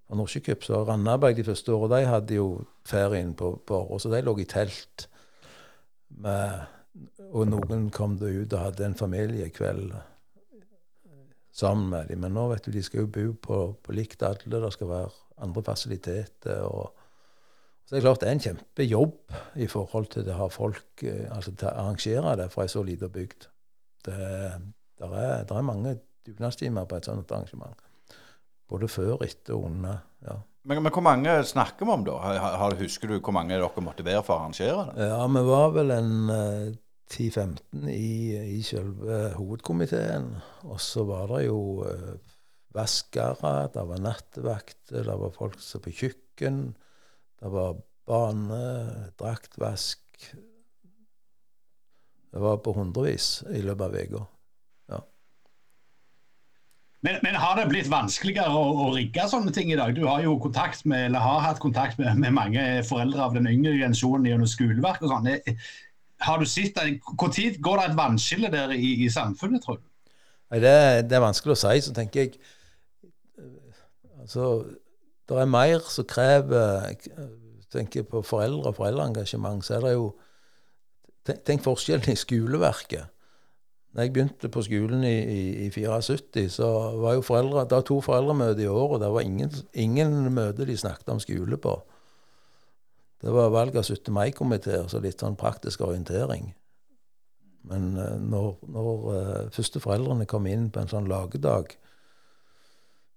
på 0.06 0.22
Nordsjøcup, 0.22 0.70
så 0.70 0.84
Randaberg 0.86 1.40
de 1.40 1.48
første 1.50 1.74
årene, 1.74 2.04
de 2.04 2.14
hadde 2.14 2.38
jo 2.38 2.48
ferien 2.86 3.34
på, 3.34 3.56
på 3.66 3.82
året, 3.82 4.06
så 4.06 4.14
de 4.14 4.22
lå 4.22 4.38
i 4.38 4.46
telt. 4.54 5.10
Med, 6.22 6.62
og 7.32 7.50
noen 7.50 7.90
kom 7.90 8.20
da 8.22 8.30
ut 8.30 8.54
og 8.54 8.68
hadde 8.68 8.86
en 8.86 9.00
familiekveld 9.02 9.96
sammen 11.54 11.90
med 11.94 12.10
dem. 12.10 12.24
Men 12.24 12.36
nå 12.36 12.48
vet 12.52 12.66
du, 12.66 12.74
de 12.74 12.84
skal 12.84 13.06
jo 13.06 13.14
bo 13.14 13.30
på, 13.48 13.62
på 13.86 13.96
likt 13.96 14.26
alle. 14.26 14.60
Det 14.66 14.74
skal 14.74 14.90
være 14.90 15.14
andre 15.46 15.64
fasiliteter. 15.66 16.66
og 16.66 16.94
så 17.84 17.96
det 17.96 18.00
er 18.00 18.06
klart 18.06 18.22
det 18.22 18.30
er 18.30 18.38
en 18.38 18.44
kjempejobb 18.44 19.34
i 19.60 19.66
forhold 19.68 20.08
til 20.14 20.30
å 20.32 20.38
ha 20.40 20.48
folk 20.52 21.04
eh, 21.04 21.28
altså 21.28 21.52
til 21.52 21.68
å 21.68 21.74
arrangere 21.82 22.36
det 22.40 22.48
fra 22.54 22.64
ei 22.64 22.72
så 22.72 22.84
lita 22.86 23.10
bygd. 23.12 23.50
Det, 24.08 24.20
der 25.00 25.16
er, 25.20 25.44
der 25.50 25.60
er 25.60 25.68
mange 25.68 25.98
dugnadstimer 26.24 26.88
på 26.88 27.00
et 27.00 27.10
sånt 27.10 27.32
arrangement. 27.32 27.76
Både 28.72 28.88
før, 28.88 29.26
etter 29.26 29.58
og 29.58 29.68
under. 29.68 30.00
ja. 30.24 30.40
Men, 30.64 30.80
men, 30.80 30.94
hvor 30.96 31.04
mange 31.04 31.32
snakker 31.44 31.84
vi 31.84 31.92
om, 31.92 32.06
da? 32.08 32.16
Har, 32.40 32.78
husker 32.80 33.12
du 33.12 33.18
hvor 33.18 33.36
mange 33.36 33.52
dere 33.52 33.84
måtte 33.84 34.06
være 34.08 34.22
for 34.24 34.38
å 34.38 34.46
arrangere 34.46 34.86
det? 34.88 35.10
Ja, 35.10 35.26
vi 35.28 35.42
var 35.50 35.74
vel 35.76 35.92
en 35.92 36.14
eh, 36.32 36.70
10-15 37.14 37.88
i, 37.94 38.36
i 38.58 38.62
selve 38.66 39.20
hovedkomiteen. 39.38 40.32
Og 40.68 40.82
så 40.82 41.06
var 41.08 41.30
det 41.36 41.46
jo 41.46 41.60
uh, 41.86 42.14
vaskere, 42.74 43.68
det 43.74 43.88
var 43.90 44.02
nattevakter, 44.02 45.06
det 45.06 45.18
var 45.22 45.36
folk 45.36 45.60
som 45.62 45.84
på 45.84 45.94
kjøkken, 45.94 46.64
det 47.44 47.54
var 47.54 47.78
bane, 48.10 48.64
draktvask 49.20 50.00
Det 52.34 52.42
var 52.42 52.58
på 52.66 52.74
hundrevis 52.74 53.44
i 53.54 53.62
løpet 53.62 53.86
av 53.86 53.98
uka. 54.00 54.28
Men, 57.04 57.18
men, 57.22 57.36
har 57.36 57.58
det 57.60 57.66
blitt 57.68 57.90
vanskeligere 57.92 58.48
å, 58.56 58.62
å, 58.80 58.92
rigge 58.96 59.26
sånne 59.28 59.52
ting 59.52 59.74
i 59.74 59.76
dag? 59.76 59.92
Du 59.92 60.06
har 60.08 60.24
jo 60.24 60.38
kontakt 60.40 60.86
med, 60.88 61.10
eller 61.10 61.20
har 61.20 61.42
hatt 61.44 61.60
kontakt 61.60 62.00
med, 62.00 62.16
med 62.16 62.32
mange 62.32 62.64
foreldre 62.88 63.26
av 63.26 63.36
den 63.36 63.50
yngre 63.52 63.74
generasjonen 63.76 64.30
gjennom 64.30 64.48
skoleverk 64.48 65.04
og 65.04 65.12
sånn. 65.12 65.28
Har 66.24 66.40
du 66.40 66.46
sett 66.48 66.76
Når 66.76 67.62
går 67.62 67.80
det 67.80 67.90
et 67.90 67.98
vannskille 67.98 68.52
der 68.52 68.72
i, 68.72 68.94
i 69.06 69.10
samfunnet, 69.10 69.64
tror 69.64 69.82
du? 69.82 69.86
Det, 70.54 71.10
det, 71.10 71.16
er 71.18 71.24
vanskelig 71.24 71.56
å 71.56 71.62
si. 71.64 71.82
Så 71.82 71.94
tenker 71.96 72.26
jeg 72.26 72.36
Altså, 74.24 74.64
det 75.28 75.40
er 75.42 75.50
mer 75.52 75.82
som 75.92 76.06
krever 76.08 76.94
tenker 77.74 78.06
på 78.08 78.22
foreldre 78.26 78.72
og 78.72 78.78
foreldreengasjement, 78.78 79.66
så 79.66 79.80
er 79.80 79.88
det 79.88 79.98
jo 79.98 80.14
Tenk 81.24 81.62
forskjellen 81.64 82.12
i 82.12 82.20
skoleverket. 82.20 83.06
Da 83.96 84.04
jeg 84.04 84.12
begynte 84.12 84.50
på 84.52 84.60
skolen 84.66 85.06
i, 85.08 85.14
i, 85.22 85.44
i 85.64 85.70
74, 85.72 86.50
så 86.52 86.68
var 87.00 87.14
jo 87.16 87.22
foreldre, 87.24 87.64
det 87.64 87.78
var 87.78 87.86
to 87.88 88.02
foreldremøter 88.04 88.66
i 88.66 88.68
året. 88.68 89.00
Det 89.00 89.12
var 89.14 89.24
ingen, 89.24 89.54
ingen 89.72 90.34
møter 90.36 90.68
de 90.68 90.76
snakket 90.78 91.14
om 91.14 91.22
skole 91.24 91.56
på. 91.64 91.78
Det 93.24 93.32
var 93.32 93.54
valg 93.54 93.78
av 93.80 93.88
17. 93.88 94.12
mai-komiteer, 94.12 94.90
så 94.92 95.00
litt 95.00 95.22
sånn 95.24 95.40
praktisk 95.40 95.86
orientering. 95.86 96.50
Men 97.72 97.94
uh, 97.96 98.18
når, 98.20 98.50
når 98.68 98.90
uh, 99.08 99.52
første 99.56 99.80
foreldrene 99.80 100.28
kom 100.28 100.48
inn 100.52 100.68
på 100.74 100.84
en 100.84 100.92
sånn 100.92 101.08
lagedag, 101.08 101.72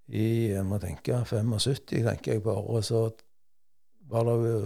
i 0.07 0.53
jeg 0.53 0.63
må 0.63 0.79
tenke, 0.79 1.25
75, 1.27 1.81
tenker 1.91 2.37
jeg 2.37 2.45
bare, 2.45 2.83
så 2.87 3.09
var 4.07 4.29
det 4.29 4.37
jo 4.47 4.61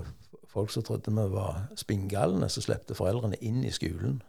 folk 0.50 0.72
som 0.74 0.84
trodde 0.84 1.14
vi 1.16 1.24
var 1.32 1.70
spinngalne, 1.78 2.50
som 2.52 2.66
slepte 2.66 2.98
foreldrene 2.98 3.40
inn 3.40 3.62
i 3.64 3.72
skolen. 3.72 4.20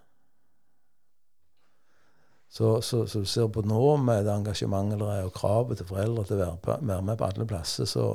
Så, 2.52 2.82
så, 2.84 3.04
du 3.04 3.28
ser 3.28 3.47
på 3.52 3.63
nå 3.63 3.95
med 4.04 4.26
det 4.28 4.34
engasjementet 4.34 5.04
og 5.04 5.34
kravet 5.36 5.80
til 5.80 5.88
foreldre 5.88 6.26
til 6.28 6.41
å 6.43 6.56
være 6.63 7.02
med 7.04 7.17
på 7.19 7.28
alle 7.28 7.47
plasser, 7.47 7.88
så 7.88 8.13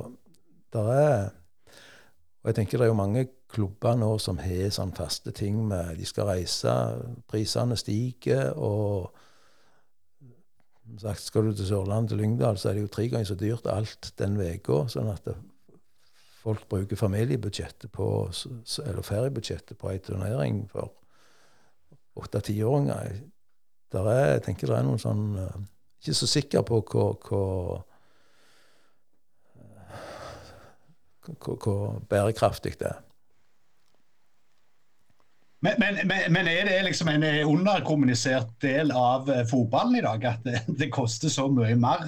der 0.73 0.91
er 0.93 1.15
Og 2.47 2.53
jeg 2.53 2.61
tenker 2.61 2.79
det 2.79 2.85
er 2.85 2.93
jo 2.93 2.95
mange 2.95 3.25
klubber 3.51 3.97
nå 3.99 4.13
som 4.23 4.37
har 4.39 4.69
sånn 4.71 4.93
faste 4.95 5.33
ting 5.35 5.57
med 5.67 5.97
De 5.99 6.05
skal 6.07 6.29
reise, 6.29 6.71
prisene 7.27 7.75
stiger, 7.75 8.53
og 8.55 9.11
sagt, 11.01 11.25
Skal 11.25 11.49
du 11.49 11.51
til 11.51 11.67
Sørlandet, 11.67 12.13
til 12.13 12.21
Lyngdal, 12.21 12.55
så 12.55 12.69
er 12.69 12.77
det 12.77 12.85
jo 12.85 12.93
tre 12.95 13.09
ganger 13.11 13.27
så 13.27 13.35
dyrt 13.35 13.67
alt 13.67 14.13
den 14.15 14.39
uka. 14.39 14.85
Sånn 14.87 15.11
at 15.11 15.27
det, 15.27 15.35
folk 16.39 16.63
bruker 16.71 16.95
familiebudsjettet 16.95 17.91
på, 17.91 18.07
eller 18.85 19.03
feriebudsjettet 19.03 19.75
på 19.75 19.91
ei 19.91 19.99
turnering 19.99 20.63
for 20.71 20.93
åtte-tiåringer. 22.15 23.11
Jeg 23.91 24.45
tenker 24.47 24.71
det 24.71 24.79
er 24.79 24.87
noen 24.87 25.03
sånn 25.03 25.27
uh, 25.35 25.59
Ikke 25.99 26.15
så 26.15 26.31
sikker 26.31 26.63
på 26.63 26.79
hvor, 31.35 31.59
hvor 31.63 31.99
bærekraftig 32.09 32.77
det 32.79 32.91
er. 32.93 33.03
Men, 35.65 35.73
men, 35.81 36.33
men, 36.33 36.47
er 36.47 36.67
det 36.67 36.81
liksom 36.85 37.09
en 37.09 37.23
underkommunisert 37.49 38.49
del 38.61 38.91
av 38.93 39.29
eh, 39.33 39.45
fotballen 39.49 39.97
i 39.97 40.03
dag? 40.05 40.25
At 40.29 40.43
det, 40.45 40.59
det, 40.79 40.91
koster 40.93 41.33
så 41.33 41.47
mye 41.49 41.75
mer? 41.79 42.05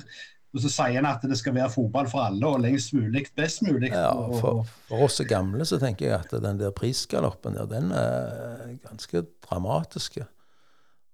Og 0.54 0.64
så 0.64 0.70
sier 0.74 0.98
en 0.98 1.08
at 1.10 1.26
det 1.30 1.38
skal 1.38 1.54
være 1.58 1.70
fotball 1.74 2.08
for 2.10 2.26
alle, 2.26 2.46
og 2.46 2.62
lengst 2.62 2.94
mulig, 2.98 3.26
best 3.38 3.62
mulig. 3.66 3.92
Ja, 3.94 4.12
for, 4.14 4.64
for 4.90 5.06
oss 5.06 5.22
gamle 5.30 5.66
så 5.66 5.78
tenker 5.82 6.08
jeg 6.08 6.18
at 6.18 6.34
den 6.42 6.62
der 6.62 6.74
prisgaloppen 6.74 7.58
der, 7.58 7.70
den 7.70 7.92
er 7.94 8.72
ganske 8.86 9.26
dramatisk. 9.46 10.18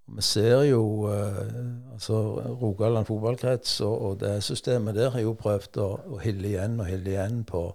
Vi 0.06 0.22
ser 0.22 0.62
jo 0.68 1.10
altså 1.10 2.20
Rogaland 2.62 3.08
fotballkrets 3.08 3.80
og, 3.84 3.94
og, 4.00 4.20
det 4.20 4.38
systemet 4.46 4.94
der 4.94 5.10
har 5.10 5.24
jo 5.24 5.34
prøvd 5.36 5.80
å, 5.82 5.88
å 6.14 6.20
hille 6.22 6.52
igjen 6.52 6.78
og 6.80 6.88
hille 6.88 7.16
igjen 7.16 7.42
på, 7.48 7.66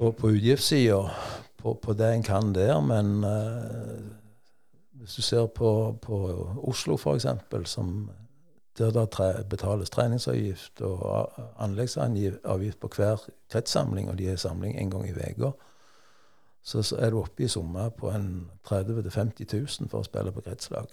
på, 0.00 0.12
på 0.12 0.30
utgiftssida 0.30 1.10
på, 1.56 1.74
på, 1.74 1.92
det 1.92 2.14
en 2.14 2.22
kan 2.22 2.54
der. 2.54 2.80
Men 2.80 3.24
eh, 3.24 4.00
hvis 4.92 5.14
du 5.14 5.22
ser 5.22 5.46
på, 5.46 5.98
på 6.02 6.20
Oslo, 6.62 6.96
f.eks., 6.96 7.26
der 8.78 8.90
det 8.90 9.10
tre, 9.10 9.44
betales 9.44 9.90
treningsavgift 9.90 10.80
og 10.80 11.32
anleggsavgift 11.58 12.80
på 12.80 12.90
hver 12.96 13.26
kretssamling, 13.52 14.08
og 14.08 14.18
de 14.18 14.30
har 14.30 14.36
samling 14.36 14.78
en 14.78 14.90
gang 14.90 15.08
i 15.08 15.12
uka, 15.12 15.50
så, 16.62 16.82
så, 16.82 16.96
er 16.96 17.10
du 17.10 17.20
oppe 17.20 17.44
i 17.44 17.48
summer 17.48 17.88
på 17.88 18.10
en 18.10 18.50
30 18.64 19.02
000-50 19.02 19.54
000 19.80 19.88
for 19.90 20.00
å 20.00 20.08
spille 20.08 20.32
på 20.32 20.40
kretslag. 20.40 20.86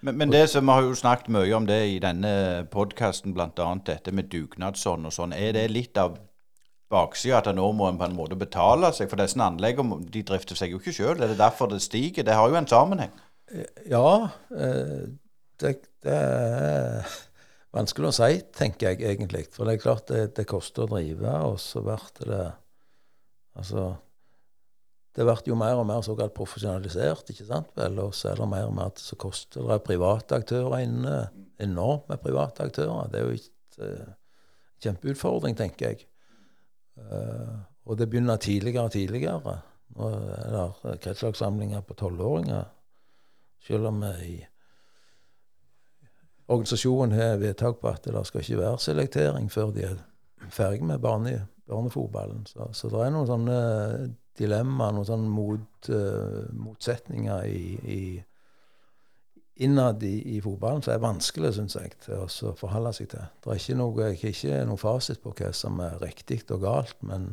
Men, 0.00 0.18
men 0.18 0.32
det 0.32 0.48
som 0.50 0.66
vi 0.66 0.72
har 0.72 0.82
jo 0.82 0.94
snakket 0.94 1.28
mye 1.32 1.56
om 1.56 1.66
det 1.66 1.80
i 1.88 1.98
denne 1.98 2.66
podkasten, 2.72 3.34
bl.a. 3.34 3.74
dette 3.86 4.12
med 4.12 4.28
dugnadsånd 4.32 5.06
og 5.06 5.12
sånn. 5.12 5.32
Er 5.32 5.56
det 5.56 5.70
litt 5.70 5.96
av 5.98 6.18
baksida 6.92 7.40
at 7.40 7.50
nå 7.56 7.66
må 7.74 7.90
en 7.90 7.98
på 8.00 8.06
en 8.06 8.16
måte 8.16 8.38
betale 8.38 8.92
seg? 8.94 9.10
For 9.10 9.20
disse 9.20 9.40
anleggene 9.42 10.00
de 10.12 10.24
drifter 10.26 10.58
seg 10.58 10.74
jo 10.74 10.80
ikke 10.82 10.94
sjøl. 10.96 11.16
Er 11.18 11.32
det 11.32 11.40
derfor 11.40 11.70
det 11.72 11.82
stiger? 11.84 12.26
Det 12.26 12.36
har 12.36 12.50
jo 12.50 12.58
en 12.58 12.70
sammenheng. 12.70 13.14
Ja, 13.90 14.30
eh, 14.54 15.06
det, 15.62 15.76
det 16.04 16.16
er 16.16 17.18
vanskelig 17.76 18.10
å 18.10 18.16
si, 18.16 18.40
tenker 18.56 18.92
jeg 18.92 19.04
egentlig. 19.14 19.46
For 19.54 19.68
det 19.68 19.76
er 19.76 19.84
klart 19.84 20.08
det, 20.10 20.24
det 20.38 20.48
koster 20.48 20.86
å 20.86 20.90
drive, 20.96 21.36
og 21.50 21.60
så 21.62 21.84
blir 21.86 22.30
det 22.32 22.46
Altså 23.56 23.94
det 25.16 25.24
blir 25.24 25.46
jo 25.48 25.56
mer 25.56 25.78
og 25.80 25.86
mer 25.88 26.02
såkalt 26.04 26.34
profesjonalisert, 26.36 27.30
ikke 27.32 27.46
sant 27.48 27.70
vel? 27.78 27.96
Og 28.02 28.12
så 28.14 28.34
er 28.34 28.40
det 28.40 28.48
mer 28.50 28.66
og 28.68 28.74
mer 28.76 28.90
så 29.00 29.16
koster. 29.16 29.64
Det 29.64 29.78
private 29.86 30.36
aktører 30.42 30.82
inne. 30.84 31.22
Enormt 31.62 32.10
med 32.10 32.20
private 32.20 32.66
aktører. 32.68 33.08
Det 33.08 33.22
er 33.22 33.24
jo 33.24 33.38
en 33.38 33.94
uh, 33.96 34.10
kjempeutfordring, 34.84 35.56
tenker 35.56 35.88
jeg. 35.88 36.04
Uh, 36.96 37.62
og 37.86 37.98
det 37.98 38.08
begynner 38.10 38.36
tidligere 38.36 38.88
og 38.88 38.92
tidligere. 38.92 39.58
Nå 39.96 40.10
er 40.10 40.74
det 40.82 40.98
kretslagssamlinger 41.04 41.84
på 41.86 41.94
tolvåringer. 41.94 42.64
Selv 43.66 43.86
om 43.86 44.02
i 44.02 44.36
organisasjonen 46.48 47.14
har 47.18 47.40
vedtak 47.42 47.80
på 47.80 47.90
at 47.90 48.04
det 48.04 48.26
skal 48.26 48.42
ikke 48.42 48.60
være 48.60 48.78
selektering 48.78 49.48
før 49.50 49.72
de 49.74 49.82
er 49.88 49.96
ferdig 50.50 50.84
med 50.84 50.98
barne, 51.02 51.46
barnefotballen. 51.66 52.46
Så, 52.46 52.68
så 52.72 52.90
det 52.92 53.02
er 53.02 53.14
noen 53.14 53.30
sånne 53.30 53.58
dilemmaer, 54.38 54.94
noen 54.94 55.08
sånne 55.08 55.30
mot, 55.32 55.90
uh, 55.90 56.46
motsetninger 56.52 57.46
i, 57.50 57.62
i 57.82 58.00
innad 59.56 60.02
i, 60.04 60.36
i, 60.36 60.40
fotballen 60.44 60.82
som 60.84 60.92
er 60.94 61.02
vanskelig, 61.02 61.54
syns 61.56 61.76
jeg, 61.78 61.94
å 62.12 62.26
forholde 62.58 62.92
seg 62.96 63.10
til. 63.12 63.28
Det 63.42 63.52
er 63.52 63.60
ikke 63.60 63.78
noe, 63.80 64.08
ikke 64.14 64.62
noe 64.68 64.80
fasit 64.80 65.22
på 65.24 65.32
hva 65.38 65.52
som 65.56 65.80
er 65.84 65.96
riktig 66.02 66.42
og 66.50 66.64
galt, 66.66 66.96
men, 67.06 67.32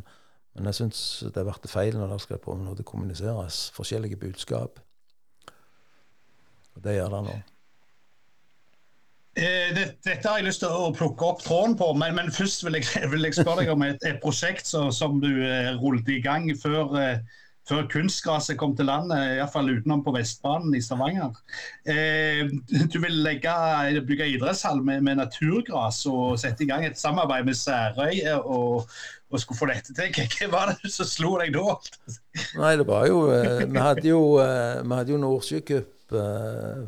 men 0.56 0.70
jeg 0.72 0.80
syns 0.80 1.02
det 1.36 1.44
blir 1.44 1.72
feil 1.72 2.00
når 2.00 2.16
det 2.16 2.22
skal 2.24 2.44
på 2.44 2.56
når 2.60 2.80
det 2.80 2.88
kommuniseres 2.88 3.66
forskjellige 3.76 4.22
budskap. 4.24 4.80
Og 6.74 6.86
det 6.86 6.96
gjør 6.98 7.18
det 7.18 7.26
nå. 7.28 7.42
Eh, 9.34 9.74
dette 9.74 10.30
har 10.30 10.38
jeg 10.38 10.46
lyst 10.46 10.62
til 10.62 10.70
å 10.70 10.92
plukke 10.94 11.26
opp 11.26 11.40
tråden 11.42 11.74
på, 11.78 11.88
men, 11.98 12.14
men 12.20 12.30
først 12.34 12.62
vil 12.68 12.78
jeg, 12.78 12.86
vil 13.14 13.26
jeg, 13.26 13.40
spørre 13.40 13.64
deg 13.64 13.72
om 13.74 13.86
et, 13.86 14.04
et 14.06 14.20
prosjekt 14.22 14.70
så, 14.70 14.88
som 14.94 15.18
du 15.24 15.32
eh, 15.42 15.74
rullet 15.82 16.12
i 16.14 16.20
gang 16.22 16.46
før, 16.62 16.94
eh, 17.02 17.40
før 17.70 17.86
kunstgraset 17.92 18.58
kom 18.60 18.74
til 18.76 18.90
landet, 18.90 19.38
iallfall 19.38 19.72
utenom 19.72 20.04
på 20.04 20.14
Vestbanen 20.18 20.76
i 20.76 20.82
Stavanger. 20.84 21.38
Eh, 21.88 22.50
du 22.92 22.98
vil 23.00 23.22
legge, 23.24 23.54
bygge 24.08 24.28
idrettshall 24.36 24.82
med, 24.84 25.04
med, 25.06 25.22
naturgras 25.22 26.02
og 26.12 26.36
sette 26.42 26.66
i 26.66 26.70
gang 26.70 26.84
et 26.86 27.00
samarbeid 27.00 27.48
med 27.48 27.58
Særøy 27.58 28.20
og, 28.42 28.90
og 29.32 29.42
skulle 29.42 29.62
få 29.62 29.70
dette 29.72 29.96
til. 29.96 30.12
Hva 30.42 30.50
var 30.52 30.74
det 30.74 30.92
som 30.92 31.08
slo 31.08 31.38
deg 31.40 31.56
da? 31.56 31.78
Nei, 32.60 32.76
det 32.82 32.88
var 32.90 33.08
jo 33.08 33.24
Vi 33.32 33.80
hadde 33.80 34.08
jo, 34.10 34.24
vi 34.38 35.00
hadde 35.00 35.16
jo 35.16 35.22
Nordsjøcup 35.24 36.18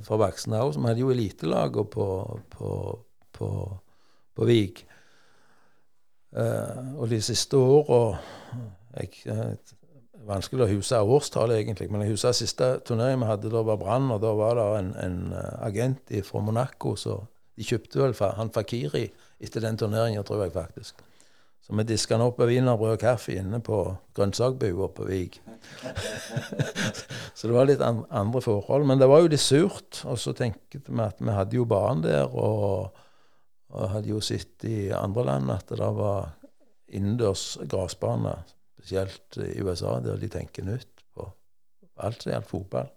voksne 0.05 0.59
òg. 0.59 0.75
Vi 0.75 0.89
hadde 0.89 1.05
jo 1.05 1.13
elitelaget 1.13 1.89
på, 1.95 2.09
på, 2.51 2.73
på, 3.33 3.49
på 4.35 4.49
Vik. 4.51 4.83
Og 6.35 7.07
de 7.07 7.21
siste 7.23 7.55
åra 7.55 8.19
uh, 8.19 9.74
Vanskelig 10.25 10.65
å 10.65 10.71
huske 10.71 10.99
årstallet, 10.99 11.61
egentlig. 11.61 11.89
Men 11.93 12.01
jeg 12.01 12.15
husker 12.15 12.33
siste 12.33 12.69
turnering 12.88 13.21
vi 13.21 13.29
hadde, 13.29 13.51
da 13.53 13.61
var 13.65 13.77
Brann. 13.81 14.09
Og 14.15 14.21
da 14.23 14.31
var 14.38 14.57
det 14.57 14.67
en, 14.79 14.93
en 15.01 15.17
agent 15.65 16.13
fra 16.25 16.41
Monaco, 16.41 16.95
så 16.97 17.19
de 17.55 17.65
kjøpte 17.67 18.01
vel 18.01 18.15
han 18.39 18.51
Fakiri 18.53 19.05
etter 19.39 19.63
den 19.63 19.77
turneringen, 19.79 20.23
tror 20.25 20.43
jeg 20.43 20.55
faktisk. 20.55 21.03
Så 21.65 21.73
vi 21.73 21.85
diska 21.88 22.13
han 22.13 22.25
opp 22.27 22.38
med 22.38 22.51
wienerbrød 22.51 22.93
og 22.93 23.01
kaffe 23.01 23.33
inne 23.39 23.57
på 23.65 23.79
grønnsakbua 24.17 24.89
på 24.93 25.07
Vig. 25.09 25.39
så 27.38 27.47
det 27.47 27.55
var 27.55 27.69
litt 27.69 27.81
andre 27.81 28.41
forhold. 28.41 28.85
Men 28.85 29.01
det 29.01 29.09
var 29.09 29.23
jo 29.23 29.31
litt 29.33 29.41
surt. 29.41 30.03
Og 30.05 30.19
så 30.21 30.35
tenkte 30.38 30.81
vi 30.85 31.01
at 31.01 31.21
vi 31.21 31.33
hadde 31.33 31.57
jo 31.57 31.65
barn 31.69 32.03
der, 32.05 32.29
og, 32.29 32.97
og 33.73 33.89
hadde 33.95 34.13
jo 34.13 34.21
sett 34.21 34.67
i 34.69 34.91
andre 34.93 35.25
land 35.31 35.53
at 35.55 35.73
det 35.73 35.89
var 35.97 36.35
innendørs 36.93 37.55
gressbane, 37.65 38.35
spesielt 38.85 39.37
i 39.41 39.63
USA, 39.65 39.99
der 39.99 40.19
de 40.21 40.29
tenker 40.29 40.65
nytt 40.65 41.01
på 41.15 41.25
alt 41.97 42.21
som 42.21 42.31
gjelder 42.31 42.49
fotball. 42.49 42.91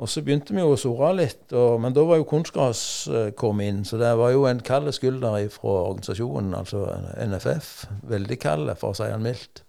Og 0.00 0.08
så 0.08 0.22
begynte 0.24 0.54
vi 0.56 0.62
jo 0.62 0.72
å 0.72 0.78
sore 0.80 1.10
litt, 1.12 1.50
og, 1.52 1.74
men 1.84 1.92
da 1.92 2.04
var 2.08 2.16
jo 2.16 2.28
kunstgras 2.28 2.82
uh, 3.12 3.26
kommet 3.36 3.68
inn. 3.68 3.82
Så 3.84 3.98
det 4.00 4.14
var 4.16 4.32
jo 4.32 4.46
en 4.48 4.62
kald 4.64 4.88
skulder 4.96 5.42
fra 5.52 5.74
organisasjonen, 5.90 6.54
altså 6.56 6.86
NFF. 7.20 7.74
Veldig 8.08 8.38
kald, 8.40 8.72
for 8.80 8.94
å 8.94 8.96
si 8.96 9.08
det 9.10 9.18
mildt. 9.20 9.62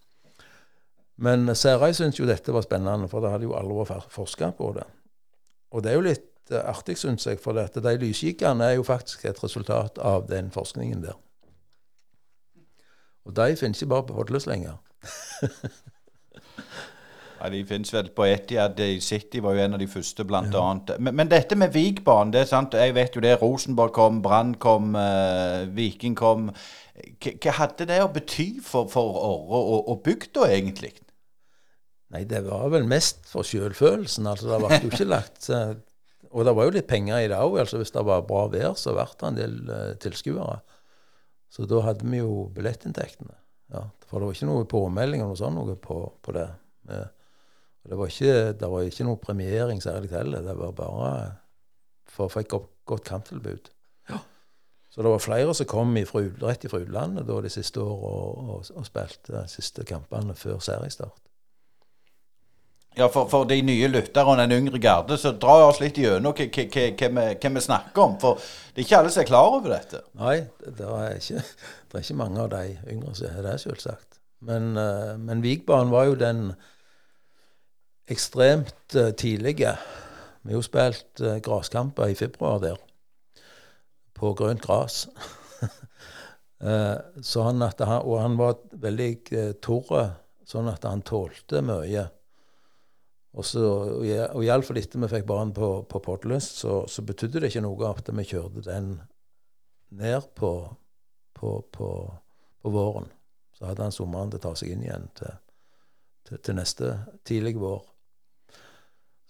Men 1.22 1.52
Særøy 1.52 1.92
syntes 1.94 2.22
jo 2.22 2.30
dette 2.30 2.56
var 2.56 2.64
spennende, 2.64 3.12
for 3.12 3.24
det 3.24 3.34
hadde 3.34 3.50
jo 3.50 3.58
aldri 3.60 3.84
vært 3.84 4.16
forska 4.16 4.54
på 4.56 4.72
det. 4.80 4.88
Og 5.76 5.84
det 5.84 5.92
er 5.92 6.00
jo 6.00 6.08
litt 6.08 6.56
uh, 6.56 6.64
artig, 6.64 6.96
syns 7.02 7.28
jeg, 7.28 7.42
for 7.44 7.60
dette. 7.60 7.84
de 7.84 7.98
lyskikkerne 8.00 8.72
er 8.72 8.80
jo 8.80 8.88
faktisk 8.88 9.28
et 9.28 9.44
resultat 9.44 10.00
av 10.00 10.32
den 10.32 10.48
forskningen 10.56 11.04
der. 11.04 11.20
Og 13.26 13.36
de 13.38 13.56
finnes 13.60 13.82
ikke 13.82 13.94
bare 13.94 14.08
på 14.10 14.18
Hodles 14.20 14.50
lenger. 14.50 14.80
Ja, 17.42 17.50
De 17.50 17.64
finnes 17.66 17.90
vel 17.94 18.12
på 18.14 18.26
Etiad 18.30 18.78
City, 19.02 19.40
var 19.42 19.56
jo 19.58 19.64
en 19.64 19.74
av 19.74 19.82
de 19.82 19.88
første, 19.90 20.24
blant 20.30 20.54
ja. 20.54 20.62
annet. 20.62 20.94
Men, 21.02 21.16
men, 21.18 21.30
dette 21.32 21.58
med 21.58 21.74
Vikbanen, 21.74 22.34
det 22.36 22.44
er 22.44 22.52
sant. 22.52 22.78
Jeg 22.78 22.94
vet 22.94 23.16
jo 23.18 23.24
det. 23.24 23.34
Rosenborg 23.42 23.96
kom, 23.96 24.20
Brann 24.22 24.54
kom, 24.62 24.94
uh, 24.94 25.66
Viking 25.74 26.14
kom. 26.18 26.52
Hva 27.18 27.56
hadde 27.58 27.88
det 27.90 27.98
å 28.04 28.12
bety 28.14 28.52
for, 28.62 28.92
for 28.94 29.18
Orre 29.18 29.58
og, 29.58 29.90
og 29.90 30.04
bygda, 30.06 30.52
egentlig? 30.54 30.94
Nei, 32.14 32.28
det 32.30 32.44
var 32.46 32.68
vel 32.74 32.86
mest 32.86 33.24
for 33.32 33.48
sjølfølelsen. 33.48 34.30
Altså, 34.30 34.52
det 34.52 34.62
ble 34.62 34.82
jo 34.84 34.92
ikke 34.92 35.10
lagt 35.10 35.50
uh, 35.50 35.74
Og 36.30 36.46
det 36.46 36.54
var 36.56 36.68
jo 36.68 36.76
litt 36.78 36.90
penger 36.92 37.24
i 37.24 37.32
det 37.32 37.42
òg. 37.42 37.58
Altså, 37.64 37.82
hvis 37.82 37.96
det 37.96 38.06
var 38.06 38.28
bra 38.28 38.46
vær, 38.54 38.76
så 38.78 38.94
ble 38.94 39.08
det 39.16 39.32
en 39.32 39.42
del 39.42 39.58
uh, 39.72 39.88
tilskuere. 40.04 40.62
Så 41.52 41.68
da 41.68 41.82
hadde 41.84 42.08
vi 42.08 42.22
jo 42.22 42.46
billettinntektene. 42.56 43.36
Ja, 43.72 43.86
for 44.08 44.20
det 44.20 44.28
var 44.28 44.38
ikke 44.38 44.50
noe 44.50 44.68
påmelding 44.72 45.22
eller 45.24 45.34
noe 45.34 45.40
sånt 45.40 45.58
noe 45.58 45.76
på, 45.80 45.98
på 46.24 46.36
det. 46.36 46.48
Det 46.88 47.98
var 47.98 48.12
ikke, 48.12 48.34
det 48.60 48.70
var 48.72 48.88
ikke 48.88 49.08
noe 49.08 49.20
premiering 49.20 49.82
særlig 49.84 50.12
heller. 50.14 50.44
Det 50.46 50.56
var 50.60 50.76
bare 50.78 51.14
for 52.12 52.28
å 52.28 52.34
få 52.34 52.44
et 52.44 52.52
godt, 52.52 52.70
godt 52.88 53.08
kamptilbud. 53.08 53.72
Ja. 54.12 54.20
Så 54.92 55.04
det 55.04 55.14
var 55.14 55.24
flere 55.24 55.56
som 55.56 55.70
kom 55.72 55.96
ifra, 56.00 56.24
rett 56.44 56.68
fra 56.72 56.82
utlandet 56.84 57.28
da 57.28 57.40
de 57.44 57.52
siste 57.52 57.84
åra 57.84 58.12
og, 58.12 58.40
og, 58.56 58.72
og, 58.76 58.88
spilte 58.88 59.36
de 59.38 59.44
siste 59.52 59.88
kampene 59.88 60.36
før 60.38 60.60
seriestart. 60.64 61.31
Ja, 62.98 63.08
for, 63.08 63.30
for 63.32 63.46
de 63.48 63.62
nye 63.64 63.88
lytterne, 63.88 64.36
den 64.42 64.52
yngre 64.52 64.80
garde, 64.84 65.16
så 65.18 65.32
dra 65.40 65.62
oss 65.70 65.80
litt 65.80 65.96
gjennom 65.96 66.36
hva 66.36 67.52
vi 67.56 67.64
snakker 67.64 68.04
om. 68.04 68.18
For 68.20 68.42
det 68.74 68.82
er 68.82 68.88
ikke 68.88 69.00
alle 69.00 69.14
som 69.14 69.24
er 69.24 69.30
klar 69.30 69.56
over 69.56 69.72
dette. 69.72 70.02
Nei, 70.20 70.42
det, 70.66 70.90
er, 70.90 71.16
ikke, 71.16 71.46
det 71.88 71.98
er 71.98 72.04
ikke 72.04 72.18
mange 72.20 72.44
av 72.44 72.52
de 72.52 72.66
yngre 72.92 73.16
som 73.16 73.32
er 73.32 73.48
det, 73.48 73.56
selvsagt. 73.64 74.20
Men, 74.44 74.74
uh, 74.76 75.16
men 75.22 75.44
Vigbanen 75.46 75.94
var 75.94 76.10
jo 76.10 76.20
den 76.20 76.46
ekstremt 78.12 79.00
uh, 79.00 79.14
tidlige. 79.16 79.78
Vi 80.42 80.52
har 80.52 80.60
jo 80.60 80.66
spilt 80.66 81.22
gresskamper 81.22 81.44
graskamper 81.48 82.12
i 82.12 82.18
februar 82.20 82.60
der, 82.60 82.80
på 84.18 84.36
grønt 84.36 84.66
gras. 84.68 85.06
uh, 86.66 86.98
sånn 87.24 87.64
og 87.64 88.16
han 88.20 88.40
var 88.42 88.60
veldig 88.84 89.14
torr, 89.64 90.18
sånn 90.44 90.68
at 90.74 90.84
han 90.90 91.08
tålte 91.08 91.64
mye. 91.64 92.10
Og, 93.32 93.46
så, 93.48 93.64
og 94.04 94.44
iallfall 94.44 94.82
etter 94.82 95.00
vi 95.00 95.10
fikk 95.12 95.28
barn 95.30 95.54
på, 95.56 95.70
på 95.88 96.02
Podlyst, 96.04 96.58
så, 96.66 96.82
så 96.92 97.04
betydde 97.08 97.40
det 97.40 97.52
ikke 97.52 97.64
noe 97.64 97.92
at 97.94 98.12
vi 98.12 98.26
kjørte 98.28 98.66
den 98.66 98.90
ned 99.96 100.28
på, 100.36 100.52
på, 101.40 101.54
på, 101.72 101.88
på 102.62 102.74
våren. 102.74 103.08
Så 103.56 103.70
hadde 103.70 103.88
han 103.88 103.96
sommeren 103.96 104.34
til 104.34 104.42
å 104.42 104.44
ta 104.48 104.52
seg 104.60 104.74
inn 104.74 104.84
igjen 104.84 105.08
til, 105.16 105.40
til, 106.28 106.42
til 106.44 106.60
neste 106.60 106.92
tidlig 107.28 107.56
vår. 107.62 107.86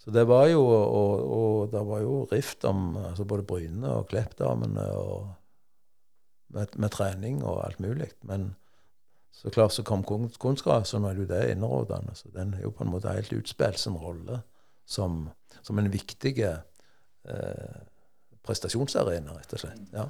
Så 0.02 0.10
det 0.10 0.24
var 0.26 0.48
jo 0.50 0.64
Og, 0.66 1.28
og 1.38 1.72
det 1.74 1.82
var 1.86 2.02
jo 2.02 2.24
rift 2.32 2.66
om 2.66 2.96
altså 2.98 3.26
både 3.26 3.46
Bryne 3.46 3.92
og 4.00 4.08
Kleppdamene 4.10 4.86
og 4.98 5.30
med, 6.52 6.74
med, 6.76 6.90
trening 6.92 7.44
og 7.44 7.62
alt 7.66 7.80
mulig. 7.80 8.10
Men 8.28 8.56
så 9.32 9.50
klart 9.50 9.74
så 9.74 9.84
kom 9.84 10.04
kunstgras, 10.04 10.94
var 10.94 11.16
jo 11.18 11.26
det 11.26 11.52
innrådende. 11.52 12.16
Så 12.16 12.30
den 12.34 12.54
er 12.54 12.66
jo 12.66 12.74
på 12.76 12.84
en 12.84 12.92
måte 12.92 13.14
helt 13.14 13.34
utspilt 13.34 13.80
sin 13.80 13.98
rolle 13.98 14.42
som, 14.86 15.30
som, 15.62 15.80
en 15.80 15.92
viktig 15.92 16.34
eh, 16.44 17.78
prestasjonsarena, 18.44 19.38
rett 19.38 19.56
og 19.56 19.64
slett. 19.64 19.88
Ja. 19.94 20.08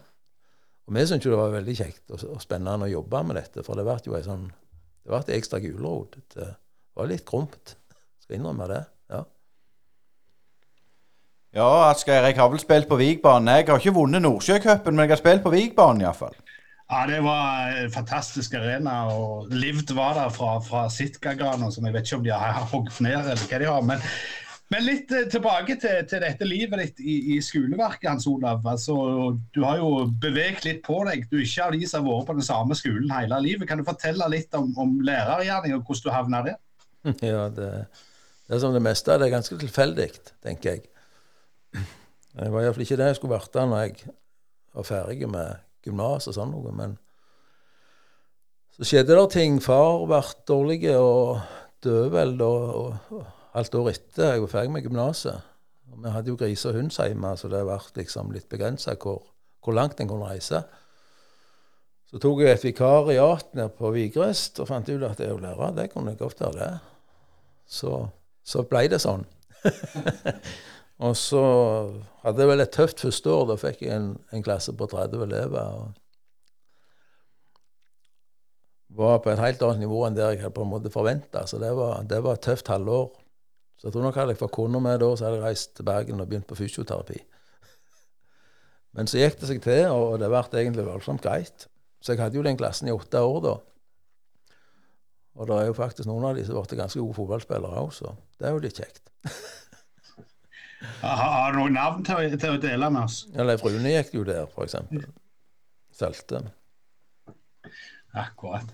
Og 0.87 0.95
vi 0.97 1.05
syntes 1.05 1.27
jo 1.27 1.35
det 1.35 1.39
var 1.39 1.53
veldig 1.53 1.75
kjekt 1.77 2.11
og, 2.11 2.23
og, 2.33 2.41
spennende 2.41 2.89
å 2.89 2.95
jobbe 2.95 3.21
med 3.27 3.37
dette, 3.39 3.63
for 3.63 3.77
det 3.77 3.85
ble 3.87 3.99
jo 4.07 4.17
ei 4.17 4.25
sånn 4.25 4.49
Det 5.01 5.09
ble 5.09 5.37
ekstra 5.37 5.61
gulrot. 5.61 6.17
Det 6.35 6.47
var 6.97 7.07
litt 7.09 7.23
krumt, 7.25 7.75
skal 8.21 8.37
innrømme 8.37 8.67
det. 8.69 8.81
ja. 9.13 9.23
Ja, 11.51 11.69
Asgeir, 11.89 12.23
jeg 12.23 12.37
har 12.37 12.47
vel 12.51 12.61
spilt 12.61 12.87
på 12.87 12.95
Vigbanen. 12.95 13.49
Jeg 13.59 13.67
har 13.67 13.79
ikke 13.81 13.95
vunnet 13.95 14.23
Nordsjøcupen, 14.23 14.95
men 14.95 15.03
jeg 15.03 15.17
har 15.17 15.19
spilt 15.19 15.43
på 15.43 15.51
Vigbanen 15.51 16.05
iallfall. 16.05 16.37
Ja, 16.91 17.05
det 17.07 17.21
var 17.23 17.71
en 17.71 17.91
fantastisk 17.91 18.53
arena. 18.59 19.05
og 19.15 19.47
Livd 19.55 19.93
var 19.95 20.17
der 20.17 20.29
fra, 20.29 20.57
fra 20.59 20.89
Sitkagana, 20.91 21.69
som 21.71 21.85
jeg 21.87 21.95
vet 21.95 22.09
ikke 22.09 22.17
om 22.19 22.25
de 22.25 22.33
har 22.35 22.65
hogd 22.73 22.97
ned, 22.99 23.29
eller 23.31 23.45
hva 23.47 23.59
de 23.61 23.69
har. 23.69 23.85
Men, 23.87 24.03
men 24.75 24.83
litt 24.83 25.13
eh, 25.15 25.29
tilbake 25.31 25.77
til, 25.79 26.01
til, 26.11 26.25
dette 26.25 26.49
livet 26.49 26.83
ditt 26.83 26.99
i, 26.99 27.15
i 27.31 27.39
skoleverket, 27.47 28.09
Hans 28.09 28.27
Olav. 28.27 28.67
Altså, 28.67 28.97
du 29.55 29.61
har 29.63 29.79
jo 29.79 30.03
beveget 30.19 30.67
litt 30.67 30.83
på 30.83 30.99
deg. 31.07 31.23
Du 31.31 31.37
er 31.39 31.47
ikke 31.47 31.69
av 31.69 31.79
de 31.79 31.87
som 31.87 32.03
har 32.03 32.19
vært 32.19 32.29
på 32.33 32.37
den 32.41 32.49
samme 32.49 32.79
skolen 32.81 33.15
hele 33.15 33.39
livet. 33.47 33.69
Kan 33.71 33.79
du 33.79 33.87
fortelle 33.87 34.27
litt 34.35 34.59
om, 34.59 34.75
om 34.75 34.99
lærergjerning 35.07 35.79
og 35.79 35.87
hvordan 35.87 36.03
du 36.03 36.15
havna 36.17 36.45
der? 36.51 36.61
Ja, 37.31 37.47
det, 37.47 37.73
det, 37.87 38.51
er 38.51 38.65
som 38.67 38.75
det 38.75 38.83
meste 38.83 39.15
det 39.15 39.31
er 39.31 39.37
ganske 39.39 39.63
tilfeldig, 39.63 40.11
tenker 40.43 40.75
jeg. 40.75 40.87
Det 42.31 42.47
var 42.51 42.63
iallfall 42.63 42.83
ikke 42.83 42.95
det 42.99 43.09
jeg 43.09 43.15
skulle 43.17 43.35
vært 43.35 43.51
da 43.51 43.63
når 43.67 43.81
jeg 43.83 44.11
var 44.75 44.85
ferdig 44.87 45.27
med 45.27 45.70
gymnas 45.85 46.29
og 46.29 46.37
sånn 46.37 46.53
noe. 46.53 46.73
Men 46.75 46.97
så 48.75 48.87
skjedde 48.87 49.17
det 49.17 49.27
ting. 49.35 49.59
Far 49.63 50.05
ble 50.09 50.21
dårlig 50.47 50.83
og 50.95 51.41
døde 51.83 52.11
vel 52.13 52.35
da 52.39 52.51
halvt 53.55 53.79
år 53.79 53.89
etter 53.91 54.35
jeg 54.35 54.43
var 54.45 54.53
ferdig 54.53 54.75
med 54.75 54.85
gymnaset. 54.85 55.47
Vi 56.01 56.13
hadde 56.13 56.31
jo 56.31 56.37
grise 56.39 56.69
og 56.69 56.77
hund 56.77 56.93
hjemme, 56.95 57.33
så 57.37 57.49
det 57.51 57.65
ble 57.67 57.79
liksom 57.99 58.31
litt 58.31 58.47
begrensa 58.49 58.95
hvor, 58.95 59.25
hvor, 59.61 59.75
langt 59.75 59.99
en 59.99 60.09
kunne 60.09 60.29
reise. 60.29 60.63
Så 62.07 62.19
tok 62.19 62.41
jeg 62.43 62.55
et 62.55 62.63
vikariat 62.63 63.53
nede 63.55 63.71
på 63.75 63.91
Vigrest 63.95 64.59
og 64.59 64.69
fant 64.71 64.89
ut 64.89 65.03
at 65.07 65.19
det 65.19 65.29
å 65.31 65.39
lære, 65.39 65.71
det 65.75 65.91
kunne 65.91 66.13
jeg 66.13 66.19
godt 66.19 66.43
være 66.43 66.57
det. 66.57 66.71
Så, 67.67 67.93
så 68.43 68.63
ble 68.67 68.85
det 68.91 68.99
sånn. 69.03 69.23
Og 71.01 71.15
så 71.17 71.41
hadde 72.21 72.43
jeg 72.43 72.49
vel 72.51 72.61
et 72.61 72.73
tøft 72.75 73.01
første 73.01 73.31
år. 73.33 73.47
Da 73.49 73.57
fikk 73.57 73.81
jeg 73.85 73.95
en, 73.95 74.13
en 74.33 74.45
klasse 74.45 74.73
på 74.77 74.85
30 74.91 75.23
elever. 75.25 75.59
og 75.61 76.01
var 78.95 79.21
på 79.23 79.31
et 79.31 79.39
helt 79.39 79.61
annet 79.63 79.85
nivå 79.85 80.03
enn 80.05 80.15
det 80.17 80.25
jeg 80.25 80.41
hadde 80.43 80.55
på 80.55 80.65
en 80.65 80.71
måte 80.73 80.91
forventa. 80.93 81.45
Så 81.47 81.59
det 81.61 81.71
var, 81.77 82.03
det 82.07 82.21
var, 82.23 82.37
et 82.37 82.45
tøft 82.45 82.67
halvår. 82.71 83.09
Så 83.79 83.87
jeg 83.87 83.95
tror 83.95 84.05
nok 84.05 84.19
hadde 84.19 84.35
jeg 84.35 84.41
fått 84.41 84.55
kunder 84.55 84.83
med 84.83 84.99
da, 85.01 85.09
så 85.15 85.25
hadde 85.25 85.39
jeg 85.39 85.45
reist 85.45 85.75
til 85.77 85.87
Bergen 85.87 86.21
og 86.21 86.29
begynt 86.29 86.47
på 86.49 86.57
fysioterapi. 86.59 87.17
Men 88.97 89.09
så 89.09 89.21
gikk 89.21 89.39
det 89.41 89.49
seg 89.49 89.61
til, 89.63 89.85
og 89.95 90.19
det 90.21 90.29
ble 90.29 90.43
egentlig 90.61 90.85
voldsomt 90.85 91.23
greit. 91.23 91.67
Så 92.01 92.13
jeg 92.13 92.21
hadde 92.21 92.37
jo 92.37 92.45
den 92.45 92.59
klassen 92.59 92.89
i 92.89 92.95
åtte 92.95 93.21
år 93.23 93.41
da. 93.45 93.55
Og 95.39 95.47
det 95.47 95.57
er 95.57 95.69
jo 95.69 95.77
faktisk 95.77 96.09
noen 96.09 96.27
av 96.27 96.35
de 96.35 96.43
som 96.45 96.59
blitt 96.59 96.75
ganske 96.77 96.99
gode 96.99 97.15
fotballspillere 97.15 97.81
òg, 97.81 97.93
så 97.95 98.13
det 98.37 98.49
er 98.49 98.55
jo 98.57 98.63
litt 98.65 98.81
kjekt. 98.83 99.05
Har 101.01 101.53
du 101.53 101.59
noen 101.61 101.77
navn 101.77 102.05
til, 102.05 102.33
til, 102.37 102.55
å 102.57 102.61
dele 102.61 102.89
med 102.93 103.05
oss? 103.05 103.23
Ja, 103.35 103.45
Leif 103.45 103.63
Rune 103.65 103.93
gikk 103.93 104.15
jo 104.17 104.25
der, 104.27 104.47
f.eks. 104.49 104.77
Salte. 105.95 106.41
Akkurat. 108.17 108.67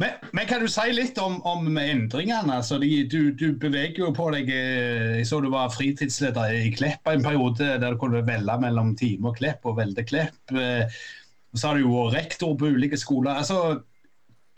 Men, 0.00 0.14
men, 0.32 0.46
kan 0.48 0.62
du 0.62 0.68
si 0.72 0.86
litt 0.96 1.18
om, 1.20 1.36
om 1.44 1.66
endringene? 1.68 2.54
Altså, 2.62 2.78
de, 2.80 2.88
du, 3.12 3.34
du, 3.36 3.50
beveger 3.60 4.06
jo 4.06 4.12
på 4.16 4.30
deg 4.32 4.48
eh, 4.54 5.18
Jeg 5.18 5.26
så 5.28 5.42
du 5.44 5.50
var 5.52 5.72
fritidsleder 5.74 6.54
i 6.56 6.70
Klepp 6.72 7.10
en 7.12 7.24
periode, 7.24 7.74
der 7.82 7.92
du 7.92 8.00
kunne 8.00 8.24
velge 8.24 8.56
mellom 8.62 8.94
Time 8.96 9.32
og 9.32 9.36
Klepp 9.40 9.68
og 9.68 9.76
Velde 9.82 10.06
Klepp. 10.08 10.54
Eh, 10.56 11.02
så 11.52 11.68
har 11.68 11.76
du 11.76 11.84
jo 11.84 12.06
rektor 12.14 12.54
på 12.56 12.72
ulike 12.72 12.96
skoler. 13.00 13.42
altså 13.42 13.82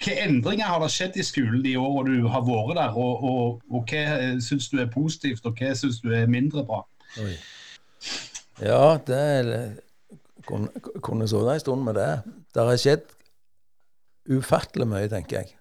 hvilke 0.02 0.18
endringer 0.24 0.66
har 0.66 0.82
det 0.82 0.90
skjedd 0.90 1.16
i 1.16 1.24
skolen 1.26 1.62
de 1.62 1.76
årene 1.78 2.18
du 2.22 2.28
har 2.30 2.42
vært 2.46 2.76
der, 2.78 2.98
og, 2.98 3.22
og, 3.22 3.62
og 3.70 3.88
hva 3.90 4.34
syns 4.42 4.68
du 4.72 4.80
er 4.82 4.90
positivt, 4.90 5.46
og 5.46 5.58
hva 5.58 5.72
syns 5.78 6.00
du 6.02 6.10
er 6.14 6.30
mindre 6.30 6.64
bra? 6.66 6.82
Oi. 7.22 7.36
Ja, 8.62 8.98
det 9.06 9.22
kunne, 10.46 10.68
kunne 11.02 11.28
sittet 11.30 11.54
en 11.54 11.62
stund 11.62 11.86
med 11.86 11.98
det. 12.00 12.10
Det 12.54 12.66
har 12.66 12.80
skjedd 12.80 13.06
ufattelig 14.32 14.88
mye, 14.90 15.08
tenker 15.10 15.40
jeg, 15.40 15.56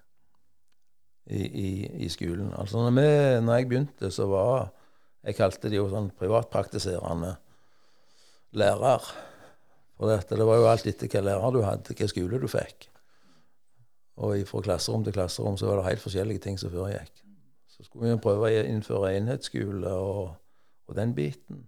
i, 1.30 1.42
i, 1.42 1.70
i 2.06 2.10
skolen. 2.12 2.52
Altså 2.58 2.82
når, 2.82 2.94
vi, 2.98 3.08
når, 3.46 3.56
jeg 3.56 3.68
begynte, 3.70 4.10
så 4.10 4.28
var 4.30 4.70
Jeg 5.22 5.36
kalte 5.38 5.68
de 5.70 5.76
jo 5.76 5.84
sånn 5.86 6.08
privatpraktiserende 6.18 7.36
lærer. 8.58 9.04
For 9.94 10.10
dette, 10.10 10.34
det 10.34 10.46
var 10.48 10.58
jo 10.58 10.64
alt 10.66 10.88
etter 10.90 11.06
hvilken 11.06 11.28
lærer 11.28 11.54
du 11.54 11.60
hadde, 11.62 11.86
hvilken 11.86 12.10
skole 12.10 12.40
du 12.42 12.48
fikk. 12.50 12.88
Og 14.16 14.46
fra 14.48 14.60
klasserom 14.60 15.04
til 15.04 15.14
klasserom 15.16 15.56
så 15.56 15.66
var 15.66 15.80
det 15.80 15.90
helt 15.90 16.04
forskjellige 16.04 16.44
ting 16.44 16.58
som 16.60 16.72
foregikk. 16.72 17.22
Så 17.68 17.84
skulle 17.86 18.12
vi 18.12 18.20
prøve 18.20 18.50
å 18.50 18.64
innføre 18.68 19.14
enhetsskole 19.16 19.92
og, 19.96 20.34
og 20.88 20.96
den 20.96 21.14
biten. 21.16 21.62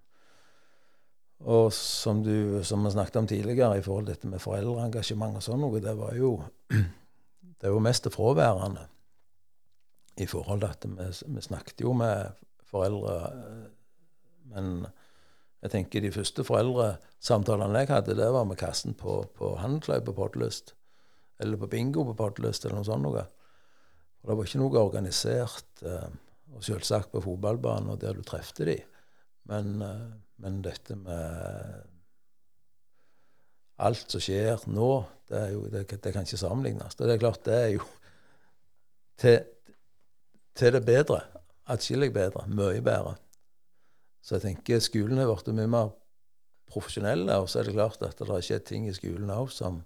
Og 1.44 1.72
som, 1.72 2.22
du, 2.24 2.60
som 2.64 2.84
vi 2.84 2.92
snakket 2.92 3.16
om 3.16 3.26
tidligere, 3.26 3.78
i 3.78 3.82
forhold 3.82 4.06
til 4.06 4.14
dette 4.14 4.28
med 4.28 4.40
foreldreengasjement 4.40 5.40
og 5.40 5.44
sånn 5.44 5.64
noe, 5.64 5.80
det 5.82 5.96
var 5.98 6.14
jo 6.16 6.36
det 7.60 7.72
var 7.72 7.84
mest 7.84 8.08
fraværende 8.12 8.86
i 10.20 10.28
forhold 10.30 10.62
til 10.62 10.70
at 10.70 10.86
vi, 10.86 11.34
vi 11.34 11.42
snakket 11.42 11.82
jo 11.82 11.92
med 11.96 12.36
foreldre, 12.70 13.16
men 14.52 14.86
jeg 15.64 15.72
tenker 15.72 16.04
de 16.04 16.12
første 16.14 16.44
foreldresamtalene 16.46 17.82
jeg 17.82 17.90
hadde, 17.90 18.16
det 18.20 18.30
var 18.32 18.46
med 18.46 18.60
kassen 18.60 18.94
på, 18.94 19.24
på 19.34 19.54
Handelkløypa 19.58 20.12
på 20.12 20.16
Podlyst 20.20 20.74
eller 21.38 21.60
på 21.60 21.70
bingo 21.70 22.04
på 22.08 22.16
Podlyst 22.18 22.64
eller 22.64 22.78
noe 22.78 22.88
sånt. 22.88 23.04
Noe. 23.04 23.24
Og 24.22 24.30
det 24.30 24.36
var 24.38 24.48
ikke 24.48 24.60
noe 24.62 24.84
organisert. 24.84 25.82
Eh, 25.82 26.12
og 26.54 26.62
selvsagt 26.62 27.10
på 27.10 27.22
fotballbanen 27.24 27.90
og 27.94 27.98
der 28.02 28.14
du 28.16 28.22
trefte 28.26 28.66
de. 28.68 28.76
Men, 29.50 29.82
eh, 29.82 30.06
men, 30.42 30.62
dette 30.62 30.96
med 30.96 31.90
alt 33.84 34.10
som 34.10 34.22
skjer 34.22 34.62
nå, 34.70 34.90
det, 35.28 35.42
jo, 35.52 35.66
det, 35.72 35.84
det, 35.90 36.12
kan 36.12 36.26
ikke 36.26 36.40
sammenlignes. 36.40 36.94
Det 36.94 37.10
er 37.10 37.20
klart, 37.20 37.44
det 37.44 37.58
er 37.58 37.70
jo 37.74 37.84
til, 39.20 39.40
til 40.54 40.78
det 40.78 40.84
bedre. 40.86 41.20
Atskillig 41.66 42.12
bedre. 42.14 42.46
Mye 42.48 42.82
bedre. 42.84 43.16
Så 44.24 44.38
jeg 44.38 44.46
tenker 44.46 44.80
skolen 44.80 45.20
har 45.20 45.28
blitt 45.28 45.56
mye 45.56 45.68
mer 45.68 45.90
profesjonelle, 46.70 47.36
og 47.40 47.50
så 47.50 47.60
er 47.60 47.68
det 47.68 47.74
klart 47.76 48.02
at 48.02 48.18
det 48.18 48.28
har 48.30 48.44
skjedd 48.44 48.64
ting 48.68 48.86
i 48.88 48.94
skolen 48.96 49.32
òg 49.32 49.50
som 49.52 49.82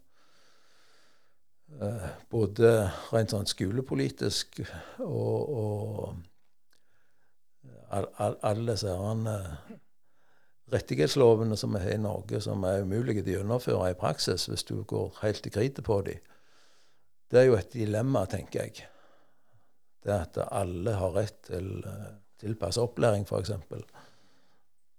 både 2.33 2.71
rent 3.13 3.31
sånn 3.35 3.47
skolepolitisk 3.47 4.61
og, 5.05 5.51
og 5.53 6.15
alle 7.89 8.73
disse 8.73 8.95
rettighetslovene 10.73 11.57
som 11.57 11.77
vi 11.77 11.83
har 11.85 11.95
i 11.97 12.01
Norge, 12.03 12.41
som 12.45 12.65
er 12.69 12.83
umulige 12.85 13.25
å 13.25 13.37
gjennomføre 13.39 13.93
i 13.93 13.99
praksis 13.99 14.49
hvis 14.51 14.67
du 14.69 14.83
går 14.89 15.21
helt 15.23 15.47
i 15.47 15.53
kritet 15.55 15.85
på 15.85 16.01
dem. 16.09 16.21
Det 17.29 17.43
er 17.43 17.49
jo 17.49 17.59
et 17.59 17.73
dilemma, 17.73 18.25
tenker 18.29 18.65
jeg. 18.65 18.89
Det 20.05 20.15
at 20.15 20.39
alle 20.49 20.97
har 20.97 21.17
rett 21.17 21.41
til 21.49 21.83
tilpassa 21.83 22.15
tilpasset 22.39 22.85
opplæring, 22.85 23.25
f.eks. 23.27 23.51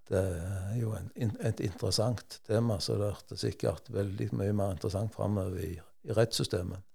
Det 0.10 0.20
er 0.20 0.74
jo 0.76 0.92
en, 0.98 1.12
et 1.46 1.62
interessant 1.64 2.40
tema, 2.48 2.80
så 2.84 2.98
det 3.00 3.14
er 3.14 3.40
sikkert 3.40 3.90
veldig 3.94 4.28
mye 4.36 4.54
mer 4.58 4.74
interessant 4.76 5.14
framover 5.16 5.62
i 5.64 5.76
i 6.08 6.16
rettssystemet. 6.16 6.86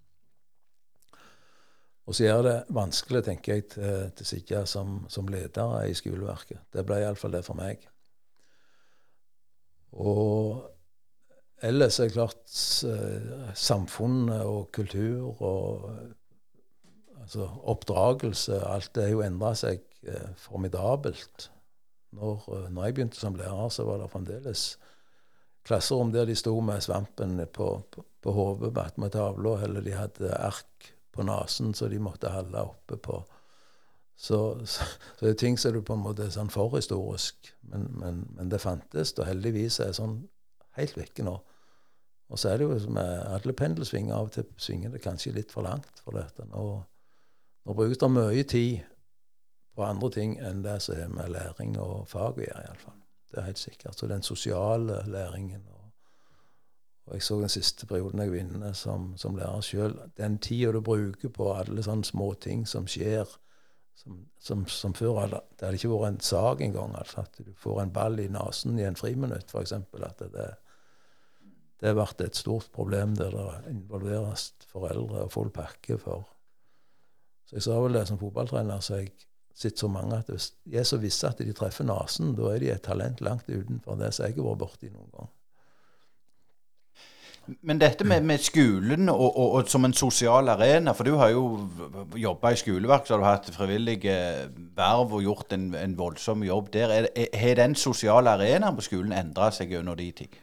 Og 2.05 2.15
så 2.15 2.27
gjør 2.27 2.41
det 2.45 2.55
vanskelig, 2.69 3.23
tenker 3.25 3.53
jeg, 3.53 3.67
til, 3.73 4.11
til 4.17 4.29
sitte 4.29 4.61
som, 4.69 4.99
som 5.09 5.27
leder 5.31 5.87
i 5.89 5.95
skoleverket. 5.97 6.61
Det 6.73 6.85
ble 6.85 7.01
iallfall 7.01 7.33
det 7.33 7.41
for 7.47 7.57
meg. 7.57 7.81
Og 9.95 10.61
ellers 11.65 11.97
er 11.99 12.09
det 12.09 12.17
klart 12.17 12.59
eh, 12.85 13.49
samfunnet 13.57 14.43
og 14.45 14.69
kultur 14.75 15.41
og 15.41 15.89
altså 17.25 17.47
oppdragelse 17.63 18.59
Alt 18.67 18.91
det 18.95 19.07
har 19.07 19.15
jo 19.15 19.23
endra 19.25 19.53
seg 19.57 19.81
eh, 20.05 20.33
formidabelt. 20.37 21.49
Når, 22.15 22.49
eh, 22.51 22.67
når, 22.69 22.83
jeg 22.85 22.97
begynte 22.97 23.19
som 23.19 23.39
lærer, 23.39 23.69
så 23.69 23.87
var 23.87 24.03
det 24.03 24.11
fremdeles 24.11 24.67
klasserom 25.65 26.11
der 26.13 26.27
de 26.29 26.35
sto 26.37 26.53
med 26.61 26.83
svampen 26.83 27.39
på, 27.53 27.69
på, 27.91 28.03
på 28.21 28.33
hodet 28.35 28.77
attmed 28.77 29.13
tavla, 29.15 29.57
eller 29.65 29.81
de 29.81 29.95
hadde 29.97 30.35
ark 30.37 30.91
på 31.15 31.23
nesen 31.23 31.73
så 31.73 31.87
de 31.87 31.99
måtte 31.99 32.29
holde 32.29 32.61
oppe 32.61 32.97
på. 32.97 33.23
Så, 34.15 34.65
så, 34.65 34.83
så, 35.17 35.25
det 35.25 35.29
er 35.29 35.39
ting 35.39 35.57
som 35.59 35.73
du 35.73 35.81
på 35.83 35.95
en 35.95 36.03
måte 36.05 36.27
er 36.27 36.31
sånn 36.31 36.51
forhistorisk, 36.51 37.51
men, 37.71 37.89
men, 37.99 38.23
men, 38.37 38.49
det 38.51 38.61
fantes, 38.63 39.13
og 39.17 39.27
heldigvis 39.27 39.81
er 39.83 39.95
sånn 39.95 40.21
helt 40.79 40.95
vekke 40.97 41.25
nå. 41.27 41.35
Og 42.31 42.41
så 42.41 42.51
er 42.51 42.59
det 42.59 42.67
jo 42.67 42.93
med 42.95 43.11
alle 43.35 43.53
pendelsvinger, 43.53 44.15
av 44.15 44.29
og 44.29 44.35
til 44.37 44.47
svinger 44.57 44.95
det 44.95 45.03
kanskje 45.03 45.35
litt 45.35 45.53
for 45.53 45.67
langt 45.67 46.01
for 46.01 46.17
dette. 46.17 46.47
Nå, 46.49 46.65
nå 47.65 47.77
brukes 47.77 48.01
det 48.01 48.11
mye 48.11 48.45
tid 48.49 48.85
på 49.75 49.83
andre 49.85 50.09
ting 50.15 50.37
enn 50.39 50.63
det 50.65 50.79
som 50.83 50.97
er 50.97 51.11
med 51.11 51.33
læring 51.35 51.75
og 51.81 52.07
fag 52.09 52.39
å 52.39 52.47
gjøre, 52.47 52.63
iallfall. 52.69 52.94
Det 53.35 53.41
er 53.41 53.49
helt 53.51 53.59
sikkert. 53.59 53.99
Så 53.99 54.07
den 54.07 54.21
sosiale 54.23 55.01
læringen 55.05 55.63
og, 55.67 55.81
og 57.05 57.13
jeg 57.13 57.23
så 57.23 57.39
den 57.39 57.49
siste 57.49 57.85
perioden 57.85 58.21
jeg 58.21 58.31
var 58.31 58.71
som, 58.73 59.17
som 59.17 59.35
lærer 59.35 59.61
sjøl. 59.61 59.97
Den 60.17 60.37
tida 60.39 60.71
du 60.71 60.79
bruker 60.81 61.29
på 61.29 61.49
alle 61.53 61.83
sånne 61.83 62.07
små 62.07 62.33
ting 62.33 62.63
som 62.67 62.87
skjer, 62.87 63.27
som, 63.95 64.23
som, 64.39 64.63
som 64.67 64.93
før 64.93 65.19
hadde, 65.19 65.41
Det 65.51 65.67
hadde 65.67 65.81
ikke 65.81 65.91
vært 65.91 66.13
en 66.13 66.19
sak 66.19 66.61
engang. 66.61 66.95
Altså, 66.95 67.25
at 67.27 67.43
du 67.45 67.51
får 67.59 67.81
en 67.81 67.91
ball 67.91 68.19
i 68.19 68.29
nesen 68.31 68.79
i 68.79 68.87
en 68.87 68.95
friminutt, 68.95 69.51
f.eks. 69.51 69.73
At 69.73 70.23
det, 70.23 70.47
det 71.83 71.95
vært 71.95 72.23
et 72.23 72.39
stort 72.39 72.71
problem 72.73 73.19
der 73.19 73.35
det 73.35 73.75
involveres 73.75 74.53
foreldre 74.71 75.27
og 75.27 75.31
full 75.35 75.51
pakke 75.51 75.99
for 75.99 76.23
Så 77.45 77.59
jeg 77.59 77.67
sa 77.67 77.79
vel 77.83 77.99
det 77.99 78.07
som 78.07 78.17
fotballtrener, 78.17 78.79
så 78.79 79.03
jeg 79.03 79.11
sett 79.55 79.79
så 79.79 79.87
mange 79.87 80.19
at 80.19 80.29
hvis 80.31 80.51
de 80.65 80.77
er 80.79 80.87
så 80.87 80.99
visse 80.99 81.27
at 81.27 81.39
de 81.39 81.55
treffer 81.55 81.87
nesen, 81.87 82.35
da 82.35 82.51
er 82.51 82.61
de 82.61 82.73
et 82.73 82.83
talent 82.83 83.23
langt 83.23 83.47
utenfor 83.49 83.97
det 83.99 84.11
som 84.13 84.27
jeg 84.27 84.35
har 84.35 84.49
vært 84.49 84.63
borti 84.65 84.91
noen 84.91 85.11
gang. 85.15 85.31
Men 87.61 87.77
dette 87.77 88.05
med, 88.09 88.23
med 88.25 88.41
skolen 88.41 89.09
og, 89.09 89.37
og, 89.37 89.51
og, 89.51 89.67
som 89.69 89.85
en 89.85 89.93
sosial 89.93 90.49
arena, 90.49 90.95
for 90.97 91.05
du 91.05 91.13
har 91.19 91.29
jo 91.29 91.43
jobba 92.17 92.51
i 92.51 92.57
skoleverk, 92.57 93.05
så 93.05 93.13
har 93.13 93.21
du 93.21 93.27
hatt 93.27 93.49
frivillige 93.53 94.15
verv 94.75 95.13
og 95.13 95.21
gjort 95.21 95.53
en, 95.53 95.67
en 95.77 95.93
voldsom 95.97 96.41
jobb 96.43 96.71
der. 96.73 96.95
Har 97.13 97.59
den 97.61 97.77
sosiale 97.77 98.33
arenaen 98.33 98.75
på 98.75 98.87
skolen 98.87 99.13
endra 99.13 99.51
seg 99.53 99.75
gjennom 99.75 99.97
de 99.99 100.09
ting? 100.23 100.33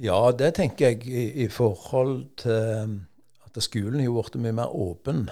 Ja, 0.00 0.30
det 0.32 0.54
tenker 0.56 0.94
jeg 0.94 1.04
i, 1.08 1.26
i 1.44 1.48
forhold 1.52 2.24
til 2.40 2.96
at 3.44 3.62
skolen 3.64 4.00
har 4.00 4.16
blitt 4.16 4.40
mye 4.40 4.56
mer 4.56 4.72
åpen. 4.72 5.26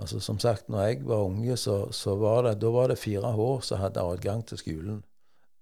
Altså 0.00 0.20
Som 0.20 0.38
sagt, 0.38 0.68
når 0.68 0.80
jeg 0.80 1.02
var 1.06 1.26
unge, 1.26 1.56
så, 1.56 1.90
så 1.92 2.14
var 2.16 2.42
det, 2.42 2.60
da 2.60 2.70
var 2.72 2.88
det 2.88 2.98
fire 2.98 3.32
H 3.32 3.60
som 3.60 3.78
hadde 3.78 4.00
adgang 4.00 4.46
til 4.46 4.58
skolen. 4.58 5.02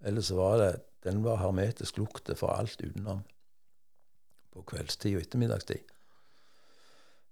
Ellers 0.00 0.30
var 0.34 0.56
det 0.58 0.74
den 1.04 1.24
var 1.24 1.40
hermetisk 1.40 1.98
lukte 1.98 2.34
for 2.36 2.52
alt 2.52 2.80
utenom 2.84 3.22
på 4.52 4.64
kveldstid 4.68 5.16
og 5.16 5.22
ettermiddagstid. 5.22 5.92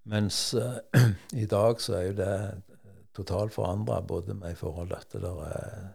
Mens 0.08 0.54
uh, 0.54 0.78
i 1.42 1.46
dag 1.46 1.80
så 1.80 1.98
er 1.98 2.02
jo 2.08 2.16
det 2.16 2.34
totalt 3.16 3.52
forandra, 3.52 4.00
både 4.00 4.34
med 4.34 4.54
i 4.54 4.58
forhold 4.58 4.88
til 4.88 4.96
at 4.96 5.22
det 5.22 5.32
er 5.50 5.88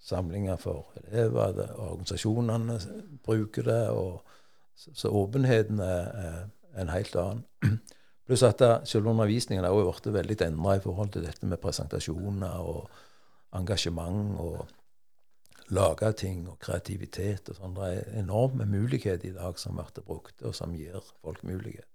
samlinger 0.00 0.56
for 0.56 0.94
elever, 1.04 1.52
det, 1.52 1.68
organisasjonene 1.76 2.78
bruker 3.24 3.62
det, 3.62 3.88
og 3.90 4.22
så, 4.74 4.90
så 4.94 5.08
åpenheten 5.08 5.80
er, 5.84 6.06
er, 6.24 6.38
en 6.80 6.88
helt 6.88 7.16
annen. 7.16 7.44
Pluss 8.30 8.44
at 8.46 8.62
selv 8.86 9.08
undervisningen 9.10 9.64
har 9.66 9.74
jo 9.74 9.88
blitt 9.90 10.12
veldig 10.14 10.36
endra 10.46 10.76
i 10.78 10.82
forhold 10.84 11.08
til 11.16 11.24
dette 11.26 11.48
med 11.50 11.58
presentasjoner 11.58 12.60
og 12.62 12.84
engasjement 13.58 14.36
og 14.38 14.68
lage 15.74 16.12
ting 16.12 16.44
og 16.46 16.60
kreativitet 16.62 17.50
og 17.50 17.58
sånn. 17.58 17.74
Det 17.74 17.88
er 17.88 18.20
enorme 18.20 18.66
muligheter 18.70 19.32
i 19.32 19.34
dag 19.34 19.58
som 19.58 19.78
blir 19.78 20.04
brukt, 20.06 20.44
og 20.46 20.54
som 20.54 20.76
gir 20.78 21.02
folk 21.24 21.42
mulighet. 21.42 21.88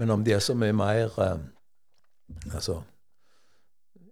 Men 0.00 0.16
om 0.16 0.24
de 0.24 0.32
er 0.32 0.40
så 0.40 0.54
mye 0.56 0.72
mer 0.72 1.12
eh, 1.20 1.40
Altså 2.54 2.78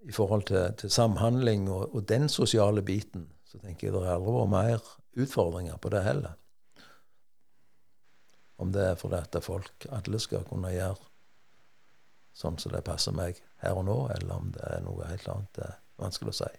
i 0.09 0.13
forhold 0.13 0.43
til, 0.43 0.75
til 0.79 0.91
samhandling 0.91 1.71
og, 1.71 1.95
og, 1.95 2.09
den 2.09 2.29
sosiale 2.29 2.83
biten, 2.83 3.29
så 3.47 3.59
tenker 3.59 3.87
jeg 3.87 3.95
det 3.95 4.09
aldri 4.11 4.33
vært 4.35 4.51
mer 4.51 4.89
utfordringer 5.23 5.77
på 5.77 5.93
det 5.93 6.03
heller. 6.03 6.35
Om 8.59 8.73
det 8.75 8.85
er 8.91 8.99
fordi 8.99 9.21
at 9.23 9.39
folk 9.45 9.87
alle 9.95 10.19
skal 10.23 10.47
kunne 10.49 10.73
gjøre 10.75 10.99
sånn 12.39 12.59
som 12.59 12.75
det 12.75 12.85
passer 12.87 13.15
meg 13.15 13.39
her 13.63 13.79
og 13.79 13.87
nå, 13.89 13.97
eller 14.15 14.35
om 14.39 14.51
det 14.55 14.67
er 14.71 14.83
noe 14.85 15.07
helt 15.09 15.27
annet. 15.31 15.51
Det 15.59 15.65
er 15.67 15.79
vanskelig 15.99 16.35
å 16.35 16.39
si. 16.41 16.51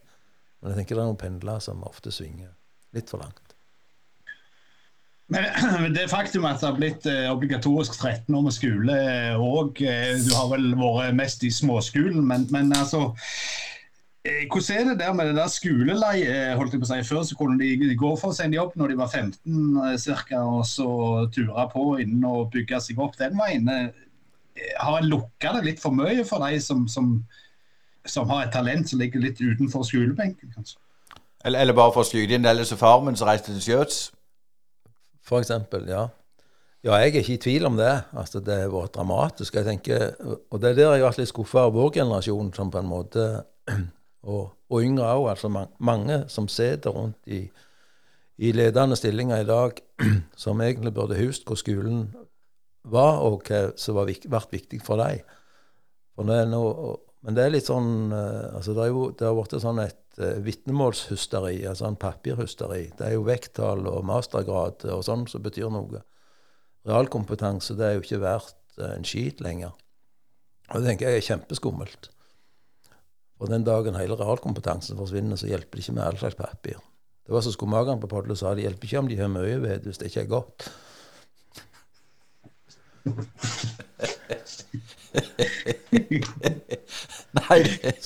Men 0.60 0.74
jeg 0.74 0.82
tenker 0.82 0.98
det 0.98 1.04
er 1.04 1.12
noen 1.12 1.22
pendler 1.22 1.64
som 1.64 1.86
ofte 1.88 2.12
svinger 2.12 2.52
litt 2.96 3.12
for 3.12 3.24
langt. 3.24 3.56
Men 5.30 5.46
det 5.96 6.10
faktum 6.12 6.48
at 6.50 6.60
det 6.60 6.68
har 6.68 6.78
blitt 6.80 7.08
eh, 7.10 7.28
obligatorisk 7.32 7.96
13 8.00 8.36
år 8.36 8.46
med 8.48 8.56
skole 8.56 8.98
òg 9.38 9.84
eh, 9.86 10.16
Du 10.26 10.34
har 10.34 10.50
vel 10.52 10.72
vært 10.80 11.18
mest 11.20 11.46
i 11.46 11.52
småskolen, 11.54 12.24
men, 12.26 12.48
men 12.54 12.74
altså 12.76 13.12
eh, 13.12 13.69
hvordan 14.24 14.78
er 14.78 14.88
det 14.90 15.00
der 15.00 15.14
med 15.16 15.30
det 15.30 15.36
der 15.38 15.52
skoleleie? 15.52 16.56
holdt 16.60 16.74
jeg 16.76 16.82
på 16.82 16.88
å 16.88 16.92
si, 16.92 17.08
Før 17.08 17.24
så 17.24 17.38
kunne 17.40 17.60
de 17.62 17.96
gå 17.96 18.14
for 18.20 18.36
seg 18.36 18.50
en 18.50 18.58
jobb 18.58 18.76
når 18.76 18.92
de 18.92 18.98
var 19.00 19.08
15 19.08 20.24
ca. 20.28 20.42
og 20.44 20.66
så 20.68 20.90
ture 21.32 21.68
på 21.72 21.86
innen 22.04 22.26
å 22.28 22.50
bygge 22.52 22.82
seg 22.84 23.00
opp 23.00 23.16
den 23.18 23.38
veien. 23.40 23.70
Har 24.80 24.98
en 25.00 25.08
lukka 25.08 25.54
det 25.56 25.64
litt 25.70 25.80
for 25.80 25.96
mye 25.96 26.26
for 26.28 26.44
de 26.44 26.60
som, 26.60 26.88
som 26.88 27.22
som 28.10 28.30
har 28.30 28.46
et 28.46 28.54
talent 28.54 28.88
som 28.90 29.00
ligger 29.00 29.22
litt 29.24 29.42
utenfor 29.42 29.84
skolebenken, 29.88 30.54
kanskje. 30.56 30.80
Eller, 31.46 31.64
eller 31.64 31.76
bare 31.78 31.94
for 31.96 32.04
å 32.04 32.08
skryte 32.08 32.36
inn 32.36 32.48
eller 32.48 32.68
så 32.68 32.78
farmen 32.80 33.18
som 33.20 33.30
reiste 33.30 33.54
til 33.54 33.64
Skjøts? 33.64 34.00
For 35.24 35.44
eksempel, 35.44 35.86
ja. 35.88 36.08
Ja, 36.84 36.96
jeg 37.04 37.12
er 37.12 37.22
ikke 37.22 37.36
i 37.36 37.42
tvil 37.44 37.68
om 37.68 37.76
det. 37.76 37.92
Altså, 38.18 38.40
det 38.44 38.56
har 38.62 38.72
vært 38.72 38.96
dramatisk. 38.96 39.56
jeg 39.56 39.68
tenker, 39.68 40.14
Og 40.50 40.62
det 40.62 40.72
er 40.72 40.76
der 40.78 40.94
jeg 40.96 41.04
har 41.04 41.10
vært 41.10 41.22
litt 41.22 41.32
skuffa 41.32 41.66
av 41.68 41.74
vår 41.76 41.92
generasjon, 42.00 42.54
som 42.56 42.72
på 42.72 42.80
en 42.80 42.92
måte 42.92 43.26
Og, 44.24 44.50
og 44.70 44.84
yngre 44.84 45.14
òg. 45.16 45.30
Altså 45.32 45.52
mange, 45.52 45.72
mange 45.80 46.24
som 46.28 46.48
sitter 46.52 46.92
rundt 46.96 47.20
i, 47.28 47.46
i 48.38 48.52
ledende 48.52 48.98
stillinger 49.00 49.44
i 49.44 49.48
dag, 49.48 49.80
som 50.44 50.62
egentlig 50.62 50.94
burde 50.94 51.20
huske 51.20 51.48
hvor 51.48 51.60
skolen 51.60 52.10
var, 52.84 53.22
og 53.24 53.44
hva 53.48 53.70
som 53.80 54.00
har 54.00 54.10
vært 54.10 54.52
viktig 54.56 54.82
for 54.84 55.02
dem. 55.02 55.24
For 56.16 56.28
det 56.28 56.42
noe, 56.52 56.98
men 57.26 57.36
det 57.36 57.46
er 57.46 57.52
litt 57.52 57.68
sånn 57.68 58.14
uh, 58.14 58.56
altså 58.56 58.76
Det, 58.76 58.86
er 58.86 58.94
jo, 58.94 59.08
det 59.16 59.28
har 59.28 59.36
blitt 59.36 59.56
sånn 59.64 59.82
et 59.84 60.22
uh, 60.22 60.38
vitnemålshysteri, 60.44 61.58
altså 61.68 61.90
en 61.90 62.00
papirhysteri. 62.00 62.86
Det 62.96 63.10
er 63.10 63.18
jo 63.18 63.26
vekttall 63.28 63.88
og 63.92 64.06
mastergrad 64.08 64.88
og 64.88 65.04
sånn 65.08 65.28
som 65.32 65.44
betyr 65.44 65.72
noe. 65.74 66.04
Realkompetanse 66.88 67.76
det 67.80 67.88
er 67.88 67.98
jo 67.98 68.06
ikke 68.06 68.24
verdt 68.24 68.80
uh, 68.80 68.94
en 68.94 69.08
skit 69.08 69.44
lenger. 69.44 69.76
Og 70.70 70.80
det 70.80 70.92
tenker 70.92 71.10
jeg 71.10 71.20
er 71.20 71.28
kjempeskummelt. 71.28 72.12
Og 73.40 73.48
den 73.48 73.64
dagen 73.64 73.96
hele 73.96 74.18
realkompetansen 74.20 74.98
forsvinner, 75.00 75.40
så 75.40 75.48
hjelper 75.48 75.80
det 75.80 75.86
ikke 75.86 75.96
med 75.96 76.04
all 76.06 76.18
slags 76.20 76.36
papir. 76.36 76.80
Det 77.26 77.34
var 77.36 77.42
så 77.46 77.52
skomakeren 77.54 78.02
på 78.02 78.10
Podle 78.12 78.36
sa 78.36 78.56
det 78.58 78.66
hjelper 78.66 78.88
ikke 78.88 79.00
om 79.00 79.08
de 79.08 79.18
har 79.20 79.30
mye 79.32 79.62
ved 79.64 79.80
hvis 79.86 80.00
det 80.02 80.10
ikke 80.10 80.22
er 80.26 80.34
godt. 80.34 80.58
Nei, 87.40 87.60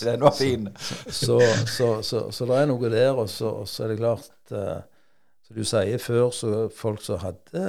den 0.03 0.21
var 0.21 0.35
fin. 0.37 0.69
så, 1.07 1.39
så, 1.65 2.01
så, 2.03 2.31
så, 2.31 2.45
det 2.45 2.57
er 2.59 2.65
noe 2.69 2.89
der. 2.91 3.13
Og 3.15 3.29
så, 3.31 3.63
er 3.83 3.87
det 3.93 3.97
klart 4.01 4.29
uh, 4.51 4.81
Som 5.47 5.55
du 5.57 5.63
sier 5.67 5.97
før, 5.99 6.29
så 6.35 6.69
folk 6.75 7.01
som 7.03 7.19
hadde 7.23 7.63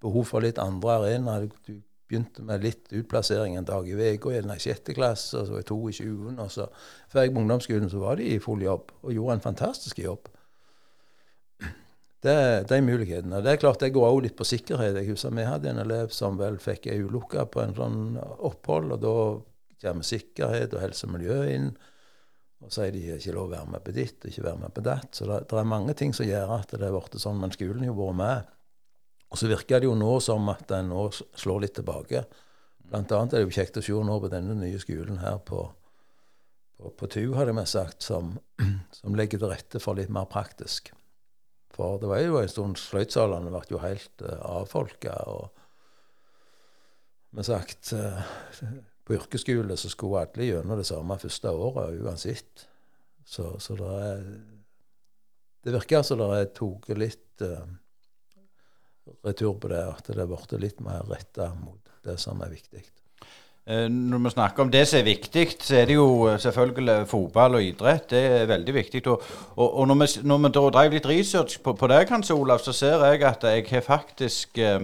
behov 0.00 0.24
for 0.30 0.40
litt 0.46 0.58
andre 0.62 0.96
arenaer 0.96 1.50
Du 1.66 1.74
begynte 2.10 2.42
med 2.46 2.64
litt 2.64 2.90
utplassering 2.90 3.54
en 3.56 3.68
dag 3.68 3.86
i 3.88 3.94
uka 3.94 4.34
i 4.34 4.58
sjette 4.58 4.94
klasse, 4.96 5.38
og 5.38 5.46
så 5.46 5.54
var 5.54 5.62
jeg 5.62 5.70
to 5.70 5.78
i 5.88 5.94
20. 5.94 6.34
Og 6.42 6.50
så 6.50 6.66
før 7.12 7.24
jeg 7.24 7.34
på 7.34 7.42
ungdomsskolen, 7.44 7.90
så 7.92 8.02
var 8.02 8.18
de 8.18 8.28
i 8.34 8.42
full 8.42 8.62
jobb 8.66 8.92
og 9.00 9.14
gjorde 9.14 9.38
en 9.38 9.46
fantastisk 9.46 10.02
jobb. 10.02 10.28
Det, 12.20 12.66
de 12.68 12.80
mulighetene. 12.84 13.38
Det 13.40 13.54
er 13.54 13.60
klart 13.62 13.80
det 13.80 13.94
går 13.94 14.10
òg 14.10 14.26
litt 14.26 14.36
på 14.36 14.44
sikkerhet. 14.44 14.98
Jeg 14.98 15.08
husker 15.08 15.32
Vi 15.32 15.46
hadde 15.48 15.70
en 15.70 15.80
elev 15.80 16.10
som 16.12 16.36
vel 16.36 16.58
fikk 16.60 16.90
ei 16.92 16.98
ulykke 17.00 17.46
på 17.48 17.62
en 17.62 17.72
sånn 17.78 18.02
opphold, 18.20 18.92
og 18.92 19.00
da 19.00 19.14
kommer 19.80 20.04
sikkerhet 20.04 20.74
og 20.76 20.82
helse 20.84 21.08
og 21.08 21.14
miljø 21.14 21.38
inn. 21.48 21.70
Og 22.60 22.72
så 22.74 22.84
er 22.84 22.92
de 22.92 23.06
ikke 23.14 23.32
lov 23.32 23.48
å 23.48 23.54
være 23.54 23.72
med 23.72 23.84
på 23.86 23.94
ditt 23.96 24.20
og 24.20 24.28
ikke 24.28 24.44
være 24.50 24.60
med 24.66 24.74
på 24.76 24.84
datt. 24.84 25.14
Så 25.16 25.24
det, 25.30 25.38
det, 25.48 25.56
er 25.56 25.72
mange 25.72 25.94
ting 25.96 26.12
som 26.12 26.28
gjør 26.28 26.58
at 26.58 26.74
det 26.74 26.84
er 26.84 26.92
blitt 26.92 27.16
sånn, 27.22 27.40
men 27.40 27.54
skolen 27.56 27.86
har 27.88 27.96
vært 27.96 28.18
med. 28.20 28.50
Og 29.30 29.38
så 29.38 29.50
virker 29.50 29.78
det 29.80 29.86
jo 29.86 29.96
nå 29.98 30.16
som 30.22 30.48
at 30.50 30.72
en 30.74 30.90
nå 30.90 31.04
slår 31.14 31.64
litt 31.64 31.76
tilbake. 31.78 32.24
Blant 32.90 33.12
annet 33.14 33.36
er 33.36 33.42
det 33.42 33.46
jo 33.46 33.54
kjekt 33.60 33.78
å 33.78 33.84
se 33.86 33.94
nå 33.94 34.16
på 34.22 34.30
denne 34.32 34.56
nye 34.58 34.78
skolen 34.82 35.20
her 35.22 35.38
på, 35.46 35.62
på, 36.76 36.90
på 36.98 37.10
TU, 37.14 37.28
hadde 37.38 37.54
vi 37.54 37.66
sagt, 37.70 38.02
som, 38.02 38.32
som, 38.98 39.14
legger 39.14 39.38
til 39.38 39.52
rette 39.52 39.82
for 39.82 39.98
litt 39.98 40.10
mer 40.10 40.26
praktisk. 40.30 40.90
For 41.70 42.00
det 42.02 42.10
var 42.10 42.24
jo 42.24 42.40
en 42.40 42.50
stund 42.50 42.80
sløydsalene 42.82 43.52
ble 43.54 43.62
jo 43.70 43.82
helt 43.84 44.24
uh, 44.26 44.40
avfolka. 44.58 45.14
Og 45.30 45.44
vi 47.38 47.46
sagt 47.46 47.92
uh, 47.94 48.18
på 49.06 49.14
yrkesskole 49.14 49.78
så 49.78 49.92
skulle 49.92 50.24
alle 50.24 50.48
gjennom 50.48 50.80
det 50.80 50.88
samme 50.90 51.18
første 51.22 51.54
året 51.54 52.02
uansett. 52.02 52.66
Så, 53.22 53.52
så 53.62 53.78
det 53.78 53.92
er 54.00 54.24
Det 55.60 55.74
virker 55.76 56.00
altså 56.00 56.16
det 56.18 56.54
tatt 56.56 56.98
litt 56.98 57.44
uh, 57.46 57.68
retur 59.26 59.58
på 59.60 59.70
det, 59.72 59.82
at 59.84 60.08
det 60.10 60.22
er 60.22 60.30
blitt 60.30 60.56
litt 60.62 60.80
mer 60.84 61.04
retta 61.10 61.50
mot 61.58 61.78
det 62.04 62.16
som 62.20 62.40
er 62.44 62.52
viktig. 62.52 62.82
Eh, 63.70 63.86
når 63.92 64.24
vi 64.24 64.32
snakker 64.34 64.64
om 64.64 64.70
det 64.72 64.86
som 64.88 65.00
er 65.00 65.08
viktig, 65.10 65.46
så 65.60 65.76
er 65.82 65.90
det 65.90 65.98
jo 65.98 66.08
selvfølgelig 66.40 66.96
fotball 67.10 67.58
og 67.58 67.64
idrett. 67.64 68.08
Det 68.10 68.22
er 68.40 68.48
veldig 68.50 68.74
viktig. 68.74 69.02
Og, 69.12 69.22
og, 69.56 69.68
og 69.68 69.90
når, 69.90 70.00
vi, 70.00 70.08
når 70.26 70.42
vi 70.44 70.52
drev 70.56 70.96
litt 70.96 71.06
research 71.10 71.60
på, 71.62 71.76
på 71.76 71.90
det, 71.92 72.06
kanskje, 72.08 72.34
Olav, 72.34 72.64
så 72.64 72.72
ser 72.72 73.04
jeg 73.06 73.22
at 73.28 73.44
jeg 73.44 73.66
har 73.70 73.86
faktisk 73.86 74.58
eh, 74.58 74.80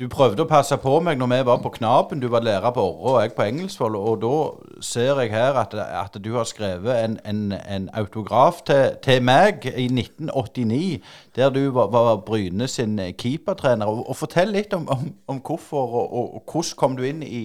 du 0.00 0.06
prøvde 0.08 0.46
å 0.46 0.48
passe 0.48 0.76
på 0.80 0.94
meg 1.04 1.18
når 1.20 1.28
vi 1.28 1.38
var 1.44 1.58
på 1.60 1.70
Knapen. 1.74 2.22
Du 2.22 2.30
var 2.32 2.40
lærer 2.40 2.72
på 2.72 2.80
Orre 2.80 3.10
og 3.10 3.16
jeg 3.20 3.34
på 3.36 3.44
Engelsvoll. 3.44 3.98
Og 4.00 4.22
da 4.22 4.36
ser 4.80 5.18
jeg 5.20 5.32
her 5.34 5.58
at, 5.60 5.74
at 5.76 6.14
du 6.24 6.30
har 6.38 6.46
skrevet 6.48 7.02
en, 7.04 7.18
en, 7.28 7.42
en 7.52 7.88
autograf 8.00 8.62
til, 8.64 8.96
til, 9.04 9.20
meg 9.20 9.66
i 9.68 9.90
1989, 9.92 11.02
der 11.36 11.52
du 11.52 11.60
var, 11.76 11.90
var 11.92 12.22
Bryne 12.24 12.68
sin 12.68 12.96
keepertrener. 13.20 13.92
Og, 13.92 14.06
og 14.08 14.16
Fortell 14.16 14.54
litt 14.56 14.72
om, 14.72 14.88
om, 14.88 15.04
om 15.28 15.42
hvorfor, 15.44 15.92
og, 16.00 16.08
og, 16.08 16.32
og, 16.40 16.42
hvordan 16.48 16.80
kom 16.80 16.96
du 16.96 17.04
inn 17.04 17.20
i, 17.26 17.42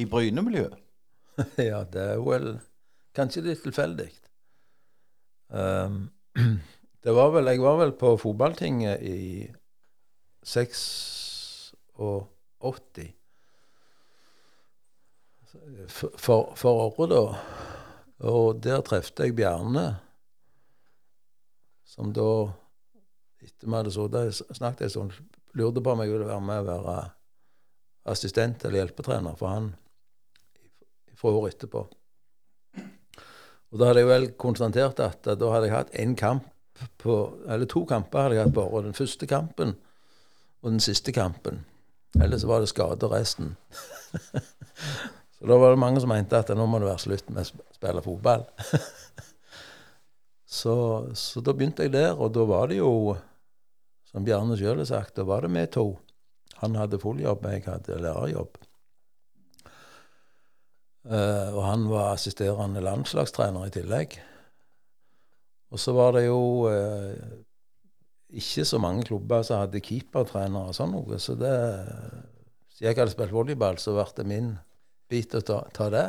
i 0.00 0.08
Bryne-miljøet? 0.08 0.80
ja, 1.70 1.84
det 1.92 2.08
er 2.14 2.24
vel 2.24 2.50
kanskje 3.18 3.44
litt 3.50 3.60
tilfeldig. 3.68 4.08
Um, 5.52 6.08
det 7.04 7.20
var 7.20 7.36
vel, 7.36 7.52
jeg 7.52 7.60
var 7.68 7.78
vel 7.84 7.92
på 8.00 8.16
fotballtinget 8.24 9.04
i 9.04 9.20
seks 10.48 10.88
og 11.98 12.28
80. 12.64 13.12
For, 15.88 16.52
for 16.58 16.82
året, 16.86 17.10
da. 17.10 17.22
Og 18.28 18.58
der 18.62 18.82
trefte 18.86 19.26
jeg 19.26 19.36
Bjarne, 19.38 19.86
som 21.86 22.12
da, 22.14 22.30
etter 23.42 23.68
vi 23.68 23.76
hadde 23.78 24.32
snakket 24.32 24.88
en 24.88 24.94
stund, 24.94 25.14
lurte 25.58 25.82
på 25.82 25.94
om 25.94 26.02
jeg 26.02 26.12
ville 26.12 26.28
være 26.28 26.44
med 26.44 26.58
og 26.64 26.88
være 26.88 26.98
assistent 28.08 28.64
eller 28.64 28.82
hjelpetrener 28.82 29.38
for 29.38 29.52
han 29.52 29.70
fra 31.18 31.32
året 31.34 31.56
etterpå. 31.56 31.84
Og 33.68 33.80
da 33.80 33.90
hadde 33.90 34.04
jeg 34.04 34.08
vel 34.08 34.28
konstatert 34.40 35.00
at 35.04 35.26
da 35.26 35.50
hadde 35.52 35.68
jeg 35.68 35.74
hatt 35.74 35.96
én 35.98 36.14
kamp 36.18 36.46
på 37.02 37.14
Eller 37.50 37.66
to 37.66 37.82
kamper 37.90 38.20
hadde 38.22 38.36
jeg 38.36 38.44
hatt 38.46 38.54
på. 38.54 38.82
Den 38.84 38.94
første 38.94 39.26
kampen 39.26 39.72
og 40.62 40.70
den 40.70 40.80
siste 40.80 41.10
kampen. 41.12 41.64
Ellers 42.16 42.44
var 42.48 42.60
det 42.60 42.70
skade 42.70 43.08
resten. 43.12 43.56
så 45.38 45.46
da 45.46 45.58
var 45.60 45.74
det 45.74 45.80
mange 45.82 46.00
som 46.00 46.10
mente 46.12 46.38
at 46.38 46.50
nå 46.56 46.66
må 46.66 46.80
det 46.80 46.88
være 46.88 47.04
slutt 47.04 47.28
med 47.30 47.44
å 47.44 47.64
spille 47.76 48.04
fotball. 48.04 48.46
så, 50.60 50.76
så, 51.12 51.42
da 51.44 51.54
begynte 51.54 51.84
jeg 51.84 51.92
der, 51.94 52.14
og 52.16 52.32
da 52.36 52.46
var 52.48 52.72
det 52.72 52.80
jo, 52.80 53.16
som 54.08 54.24
Bjarne 54.24 54.56
sjøl 54.58 54.80
har 54.80 54.88
sagt, 54.88 55.16
da 55.18 55.26
var 55.28 55.44
det 55.44 55.52
vi 55.52 55.66
to. 55.76 55.90
Han 56.62 56.78
hadde 56.78 57.00
full 57.02 57.20
jobb, 57.22 57.44
jeg 57.52 57.66
hadde 57.68 58.00
lærerjobb. 58.02 58.56
Uh, 61.08 61.54
og 61.54 61.62
han 61.64 61.84
var 61.88 62.16
assisterende 62.16 62.82
landslagstrener 62.84 63.68
i 63.68 63.72
tillegg. 63.72 64.18
Og 65.72 65.80
så 65.80 65.94
var 65.96 66.16
det 66.16 66.26
jo 66.26 66.40
uh, 66.68 67.14
ikke 68.28 68.64
så 68.68 68.78
mange 68.80 69.06
klubber 69.08 69.42
som 69.46 69.62
hadde 69.62 69.80
keepertrenere 69.84 70.70
og 70.70 70.76
sånn 70.76 70.92
noe. 70.92 71.20
Så 71.22 71.36
det 71.38 71.54
Siden 72.78 72.92
jeg 72.92 72.98
hadde 73.00 73.10
spilt 73.10 73.32
volleyball, 73.34 73.78
så 73.82 73.90
ble 73.96 74.04
det 74.14 74.24
min 74.30 74.50
bit 75.10 75.32
å 75.34 75.40
ta, 75.42 75.56
ta 75.74 75.88
det. 75.90 76.04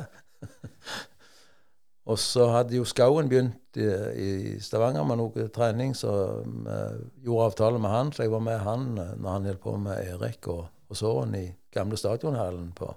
og 2.11 2.19
så 2.21 2.45
hadde 2.53 2.75
jo 2.77 2.85
Skauen 2.85 3.31
begynt 3.31 3.79
i, 3.79 3.87
i, 3.87 4.27
Stavanger 4.61 5.07
med 5.07 5.17
noe 5.17 5.47
trening, 5.55 5.95
så 5.97 6.11
vi 6.45 7.25
gjorde 7.25 7.47
avtale 7.47 7.81
med 7.81 7.89
han. 7.89 8.13
Så 8.13 8.27
jeg 8.27 8.33
var 8.35 8.45
med 8.45 8.61
han 8.67 8.85
når 8.99 9.29
han 9.31 9.49
holdt 9.49 9.63
på 9.63 9.73
med 9.81 10.11
Erik 10.11 10.45
og, 10.53 10.67
og 10.91 10.99
Søren 10.99 11.33
i 11.39 11.47
gamle 11.73 11.97
stadionhallen 11.97 12.69
på, 12.77 12.91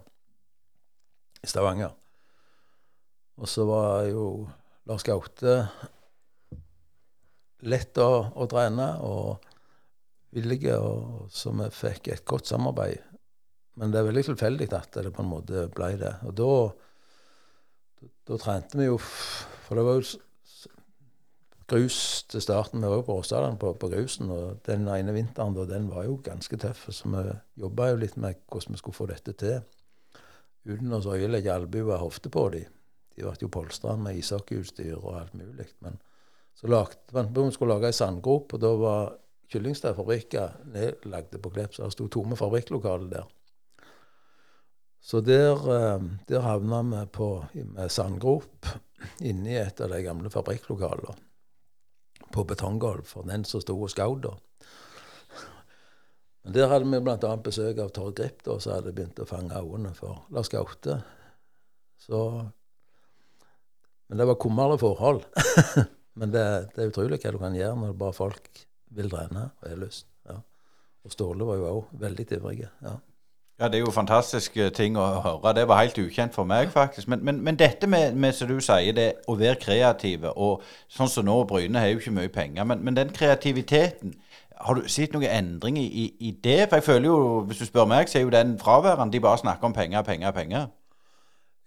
i 1.40 1.48
Stavanger. 1.48 1.96
Og 3.40 3.48
så 3.48 3.64
var 3.64 4.04
jo 4.10 4.26
Lars 4.90 5.06
Gaute 5.06 5.62
lett 7.68 7.98
å, 8.02 8.10
å 8.34 8.46
trene 8.50 8.88
og 9.06 9.48
villige, 10.32 10.76
og, 10.78 11.28
så 11.32 11.52
vi 11.56 11.68
fikk 11.74 12.12
et 12.12 12.24
godt 12.28 12.50
samarbeid. 12.50 13.02
Men 13.80 13.92
det 13.92 14.00
er 14.00 14.08
veldig 14.08 14.24
tilfeldig 14.26 14.68
at 14.76 14.98
det 14.98 15.12
på 15.14 15.24
en 15.24 15.30
måte 15.30 15.66
ble 15.72 15.94
det. 16.00 16.12
Og 16.28 16.34
da, 16.36 16.50
da, 18.28 18.36
trente 18.36 18.78
vi 18.80 18.90
jo 18.90 18.98
For 19.00 19.78
det 19.78 19.84
var 19.86 20.00
jo 20.00 20.18
grus 21.72 21.98
til 22.28 22.44
starten. 22.44 22.82
Vi 22.82 22.90
var 22.90 23.00
jo 23.00 23.06
på 23.06 23.16
Åsdalen 23.22 23.56
på, 23.60 23.72
på, 23.80 23.88
grusen, 23.88 24.28
og 24.32 24.60
den 24.68 24.84
ene 24.92 25.14
vinteren 25.16 25.56
da, 25.56 25.64
den 25.68 25.88
var 25.88 26.04
jo 26.04 26.18
ganske 26.24 26.58
tøff. 26.60 26.84
Så 26.92 27.08
vi 27.08 27.24
jobba 27.64 27.92
jo 27.92 28.02
litt 28.02 28.18
med 28.20 28.42
hvordan 28.52 28.76
vi 28.76 28.82
skulle 28.82 28.98
få 28.98 29.08
dette 29.08 29.36
til. 29.40 29.62
Uten 30.68 30.92
å 30.94 31.00
øyelegge 31.00 31.54
albuer 31.54 31.96
og 31.96 32.10
hofte 32.10 32.30
på 32.32 32.46
dem. 32.52 32.68
De 33.16 33.24
ble 33.24 33.32
jo 33.40 33.52
polstra 33.52 33.96
med 33.96 34.20
ishockeyutstyr 34.20 34.98
og 34.98 35.16
alt 35.16 35.34
mulig. 35.36 35.70
Men 35.84 35.96
så 36.54 36.68
lagde 36.70 37.26
vi 37.34 37.50
skulle 37.50 37.74
lage 37.74 37.90
ei 37.90 37.96
sandgrop, 37.96 38.54
og 38.54 38.60
da 38.62 38.72
var 38.78 39.12
Kyllingstadfabrikker 39.52 40.62
nedlagte 40.72 41.40
på 41.42 41.50
Klepp. 41.52 41.74
Så 41.74 41.84
det 41.84 41.92
sto 41.96 42.08
tomme 42.08 42.36
fabrikklokaler 42.36 43.08
der. 43.10 43.26
Så 45.02 45.20
der, 45.20 45.56
eh, 45.74 46.02
der 46.28 46.40
havna 46.40 46.82
vi 46.82 47.06
på, 47.06 47.44
med 47.54 47.90
sandgrop 47.90 48.66
inni 49.20 49.56
et 49.58 49.80
av 49.80 49.90
de 49.90 50.02
gamle 50.02 50.30
fabrikklokalene. 50.30 51.16
På 52.32 52.44
betonggulv 52.44 53.04
for 53.04 53.26
den 53.28 53.44
som 53.44 53.60
sto 53.60 53.74
og 53.76 53.90
skjøt 53.90 54.22
da. 54.22 54.36
Men 56.42 56.54
der 56.54 56.70
hadde 56.70 56.88
vi 56.90 57.00
bl.a. 57.00 57.36
besøk 57.36 57.78
av 57.78 57.90
Torg 57.94 58.16
Grip, 58.18 58.40
da, 58.42 58.56
som 58.58 58.72
hadde 58.74 58.94
begynt 58.94 59.20
å 59.22 59.26
fange 59.28 59.58
øynene 59.58 59.92
for 59.94 60.24
Lars 60.30 60.48
Gaute. 60.48 61.02
Så 61.98 62.48
Men 64.08 64.18
det 64.18 64.26
var 64.26 64.34
kummerlige 64.36 64.78
forhold. 64.78 65.22
Men 66.14 66.32
det, 66.32 66.44
det, 66.74 66.82
er 66.82 66.90
utrolig 66.90 67.20
hva 67.22 67.32
du 67.32 67.40
kan 67.40 67.56
gjøre 67.56 67.78
når 67.78 67.94
bare 68.00 68.16
folk 68.16 68.66
vil 68.92 69.08
trene 69.12 69.48
og 69.48 69.70
har 69.70 69.80
lyst. 69.80 70.06
Ja. 70.28 70.42
Og 71.04 71.14
Ståle 71.14 71.48
var 71.48 71.60
jo 71.60 71.70
òg 71.70 71.96
veldig 72.02 72.26
ivrig. 72.36 72.66
Ja. 72.84 72.96
ja, 73.60 73.68
det 73.68 73.78
er 73.78 73.86
jo 73.86 73.94
fantastiske 73.94 74.68
ting 74.76 74.98
å 75.00 75.06
høre. 75.24 75.54
Det 75.56 75.64
var 75.68 75.80
helt 75.80 75.98
ukjent 75.98 76.36
for 76.36 76.48
meg, 76.48 76.68
faktisk. 76.74 77.08
Men, 77.08 77.24
men, 77.24 77.40
men 77.44 77.56
dette 77.60 77.88
med, 77.88 78.12
med, 78.14 78.36
som 78.36 78.50
du 78.50 78.60
sier, 78.60 78.92
det 78.96 79.08
å 79.26 79.38
være 79.40 79.60
kreative 79.62 80.34
og 80.36 80.62
Sånn 80.92 81.08
som 81.08 81.26
nå, 81.26 81.38
Bryne 81.48 81.80
har 81.80 81.94
jo 81.94 82.02
ikke 82.02 82.16
mye 82.18 82.32
penger, 82.32 82.68
men, 82.68 82.84
men 82.84 82.98
den 82.98 83.14
kreativiteten 83.16 84.12
har 84.62 84.78
du 84.78 84.86
sett 84.90 85.14
noen 85.14 85.26
endring 85.26 85.78
i, 85.80 85.86
i, 85.86 86.04
i, 86.28 86.30
det? 86.44 86.68
For 86.68 86.78
jeg 86.78 86.86
føler 86.86 87.08
jo, 87.08 87.18
hvis 87.48 87.62
du 87.62 87.66
spør 87.66 87.88
meg, 87.90 88.10
så 88.10 88.20
er 88.20 88.26
jo 88.26 88.34
den 88.34 88.54
fraværende. 88.60 89.10
De 89.14 89.22
bare 89.24 89.40
snakker 89.40 89.66
om 89.66 89.74
penger, 89.74 90.04
penger, 90.06 90.30
penger. 90.36 90.68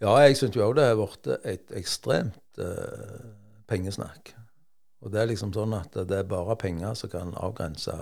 Ja, 0.00 0.16
jeg 0.24 0.36
syns 0.36 0.56
jo 0.56 0.64
òg 0.66 0.76
det 0.76 0.86
har 0.90 0.96
blitt 0.98 1.28
et 1.48 1.76
ekstremt 1.76 2.60
uh, 2.60 3.32
pengesnakk. 3.68 4.35
Og 5.06 5.12
det 5.14 5.20
er 5.22 5.28
liksom 5.30 5.52
sånn 5.54 5.76
at 5.78 5.94
det 6.10 6.16
er 6.18 6.26
bare 6.26 6.56
penger 6.58 6.96
som 6.98 7.12
kan 7.12 7.30
avgrense 7.38 7.94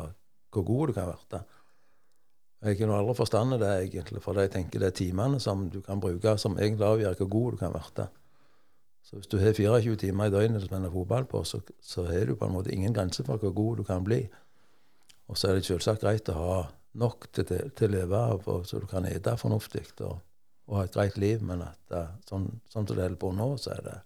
hvor 0.54 0.64
god 0.64 0.88
du 0.88 0.96
kan 0.96 1.10
være. 1.10 1.42
Jeg 2.64 2.78
kunne 2.78 2.96
aldri 2.96 3.14
forstått 3.18 3.58
det, 3.60 3.72
egentlig, 3.82 4.22
for 4.24 4.40
jeg 4.40 4.52
tenker 4.54 4.80
det 4.80 4.88
er 4.88 4.96
timene 4.96 5.40
som 5.42 5.66
du 5.68 5.82
kan 5.84 6.00
bruke, 6.00 6.38
som 6.40 6.56
egentlig 6.56 6.86
avgjør 6.86 7.18
hvor 7.18 7.28
god 7.34 7.50
du 7.52 7.60
kan 7.60 7.74
være. 7.74 8.06
Så 9.04 9.18
hvis 9.18 9.28
du 9.28 9.36
har 9.36 9.52
24 9.52 9.98
timer 10.00 10.30
i 10.30 10.32
døgnet 10.32 10.62
du 10.62 10.66
spille 10.66 10.90
fotball 10.94 11.26
på, 11.28 11.42
så, 11.44 11.60
så 11.82 12.06
har 12.08 12.24
du 12.24 12.38
på 12.40 12.48
en 12.48 12.54
måte 12.54 12.72
ingen 12.72 12.96
grense 12.96 13.24
for 13.26 13.36
hvor 13.36 13.52
god 13.52 13.82
du 13.82 13.84
kan 13.84 14.06
bli. 14.06 14.22
Og 15.28 15.36
så 15.36 15.50
er 15.50 15.58
det 15.58 15.68
selvsagt 15.68 16.00
greit 16.00 16.32
å 16.32 16.38
ha 16.38 16.56
nok 17.04 17.28
til, 17.36 17.44
til, 17.50 17.68
til 17.76 17.90
å 17.90 17.94
leve 17.98 18.22
av, 18.32 18.48
så 18.64 18.80
du 18.80 18.88
kan 18.88 19.04
ete 19.04 19.36
fornuftig 19.36 19.84
og, 20.06 20.22
og, 20.70 20.78
ha 20.78 20.86
et 20.86 20.96
greit 20.96 21.20
liv. 21.20 21.44
Men 21.44 21.66
at 21.68 21.98
sånn, 22.24 22.48
sånn 22.72 22.88
som 22.88 22.96
det 22.96 23.04
holder 23.04 23.20
på 23.20 23.34
nå, 23.36 23.50
så 23.60 23.76
er 23.76 23.84
det 23.90 23.98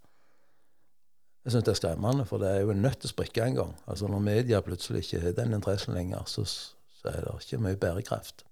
jeg 1.49 1.55
syns 1.55 1.65
det 1.65 1.73
er 1.73 1.79
skremmende, 1.79 2.27
for 2.29 2.43
det 2.43 2.49
er 2.51 2.67
jo 2.67 2.75
nødt 2.77 2.99
til 3.01 3.09
å 3.09 3.15
sprikke 3.15 3.45
en 3.47 3.55
gang. 3.57 3.71
Altså 3.89 4.09
Når 4.13 4.21
media 4.21 4.61
plutselig 4.61 5.07
ikke 5.07 5.23
har 5.23 5.37
den 5.39 5.57
interessen 5.57 5.97
lenger, 5.97 6.27
så, 6.29 6.45
så 6.45 7.09
er 7.09 7.25
det 7.25 7.33
ikke 7.41 7.63
mye 7.65 7.79
bærekraft. 7.81 8.45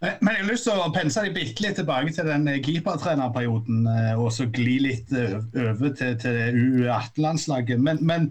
Men 0.00 0.30
jeg 0.30 0.38
har 0.38 0.48
lyst 0.48 0.64
til 0.64 0.78
å 0.80 0.92
pense 0.94 1.20
deg 1.20 1.36
litt 1.60 1.76
tilbake 1.76 2.14
til 2.14 2.30
den 2.30 2.46
keepertrenerperioden, 2.64 3.82
eh, 3.90 4.14
og 4.14 4.30
så 4.32 4.46
gli 4.48 4.78
litt 4.86 5.10
eh, 5.12 5.34
over 5.60 5.90
til, 5.98 6.14
til 6.22 6.60
U18-landslaget. 6.86 7.82
Men, 7.82 8.00
men, 8.00 8.30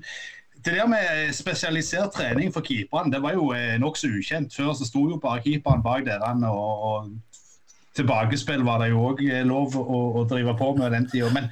det 0.65 0.73
der 0.75 0.87
med 0.91 1.29
spesialisert 1.35 2.15
trening 2.15 2.49
for 2.51 2.65
keeperne, 2.65 3.11
det 3.13 3.21
var 3.23 3.35
jo 3.35 3.51
eh, 3.55 3.75
nokså 3.79 4.09
ukjent. 4.17 4.55
Før 4.55 4.73
så 4.75 4.87
sto 4.87 5.05
jo 5.11 5.19
bare 5.21 5.43
keeperen 5.43 5.83
bak 5.85 6.07
dere 6.07 6.31
og, 6.47 6.87
og 6.89 7.13
tilbakespill 7.99 8.63
var 8.65 8.81
det 8.81 8.89
jo 8.91 9.03
òg 9.11 9.21
eh, 9.27 9.45
lov 9.47 9.75
å, 9.77 9.99
å, 10.19 10.25
drive 10.29 10.55
på 10.59 10.71
med 10.77 10.93
den 10.95 11.07
tida. 11.09 11.29
Men, 11.35 11.49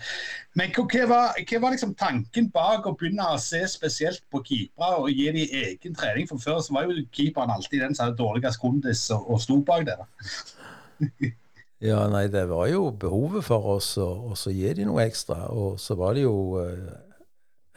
men 0.58 0.74
hva, 0.76 0.86
var, 1.12 1.40
hva, 1.42 1.62
var, 1.64 1.74
liksom 1.76 1.96
tanken 2.00 2.50
bak 2.54 2.88
å 2.88 2.96
begynne 2.98 3.26
å 3.34 3.40
se 3.42 3.64
spesielt 3.70 4.24
på 4.34 4.42
keepere 4.48 5.02
og 5.02 5.12
gi 5.12 5.28
dem 5.36 5.58
egen 5.64 5.98
trening? 5.98 6.30
For 6.30 6.42
før 6.44 6.62
så 6.66 6.78
var 6.78 6.88
jo 6.88 7.04
keeperen 7.12 7.54
alltid 7.54 7.84
den 7.84 7.98
som 7.98 8.08
hadde 8.08 8.20
dårligst 8.22 8.62
kondis 8.64 9.04
og, 9.16 9.28
og 9.34 9.44
sto 9.44 9.60
bak 9.68 9.88
det. 9.90 9.98
ja, 11.90 12.06
nei, 12.12 12.26
det 12.34 12.48
var 12.52 12.70
jo 12.72 12.88
behovet 12.92 13.46
for 13.48 13.76
oss 13.78 13.94
å, 14.02 14.10
å 14.34 14.54
gi 14.54 14.74
dem 14.80 14.92
noe 14.92 15.06
ekstra. 15.08 15.50
Og 15.54 15.78
så 15.82 15.98
var 16.00 16.18
det 16.18 16.26
jo 16.26 16.38
uh, 16.62 16.96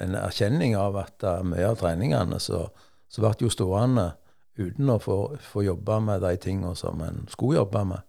en 0.00 0.16
erkjenning 0.22 0.78
av 0.78 0.98
at 1.02 1.26
uh, 1.26 1.40
mye 1.46 1.68
av 1.68 1.80
treningene 1.82 2.40
så, 2.40 2.64
så 3.10 3.24
ble 3.24 3.36
jo 3.44 3.52
stående 3.52 4.12
uten 4.60 4.92
å 4.92 4.98
få, 5.00 5.18
få 5.40 5.64
jobbe 5.64 5.98
med 6.04 6.22
de 6.24 6.36
tingene 6.40 6.74
som 6.76 7.00
en 7.04 7.24
skulle 7.32 7.60
jobbe 7.60 7.84
med. 7.92 8.06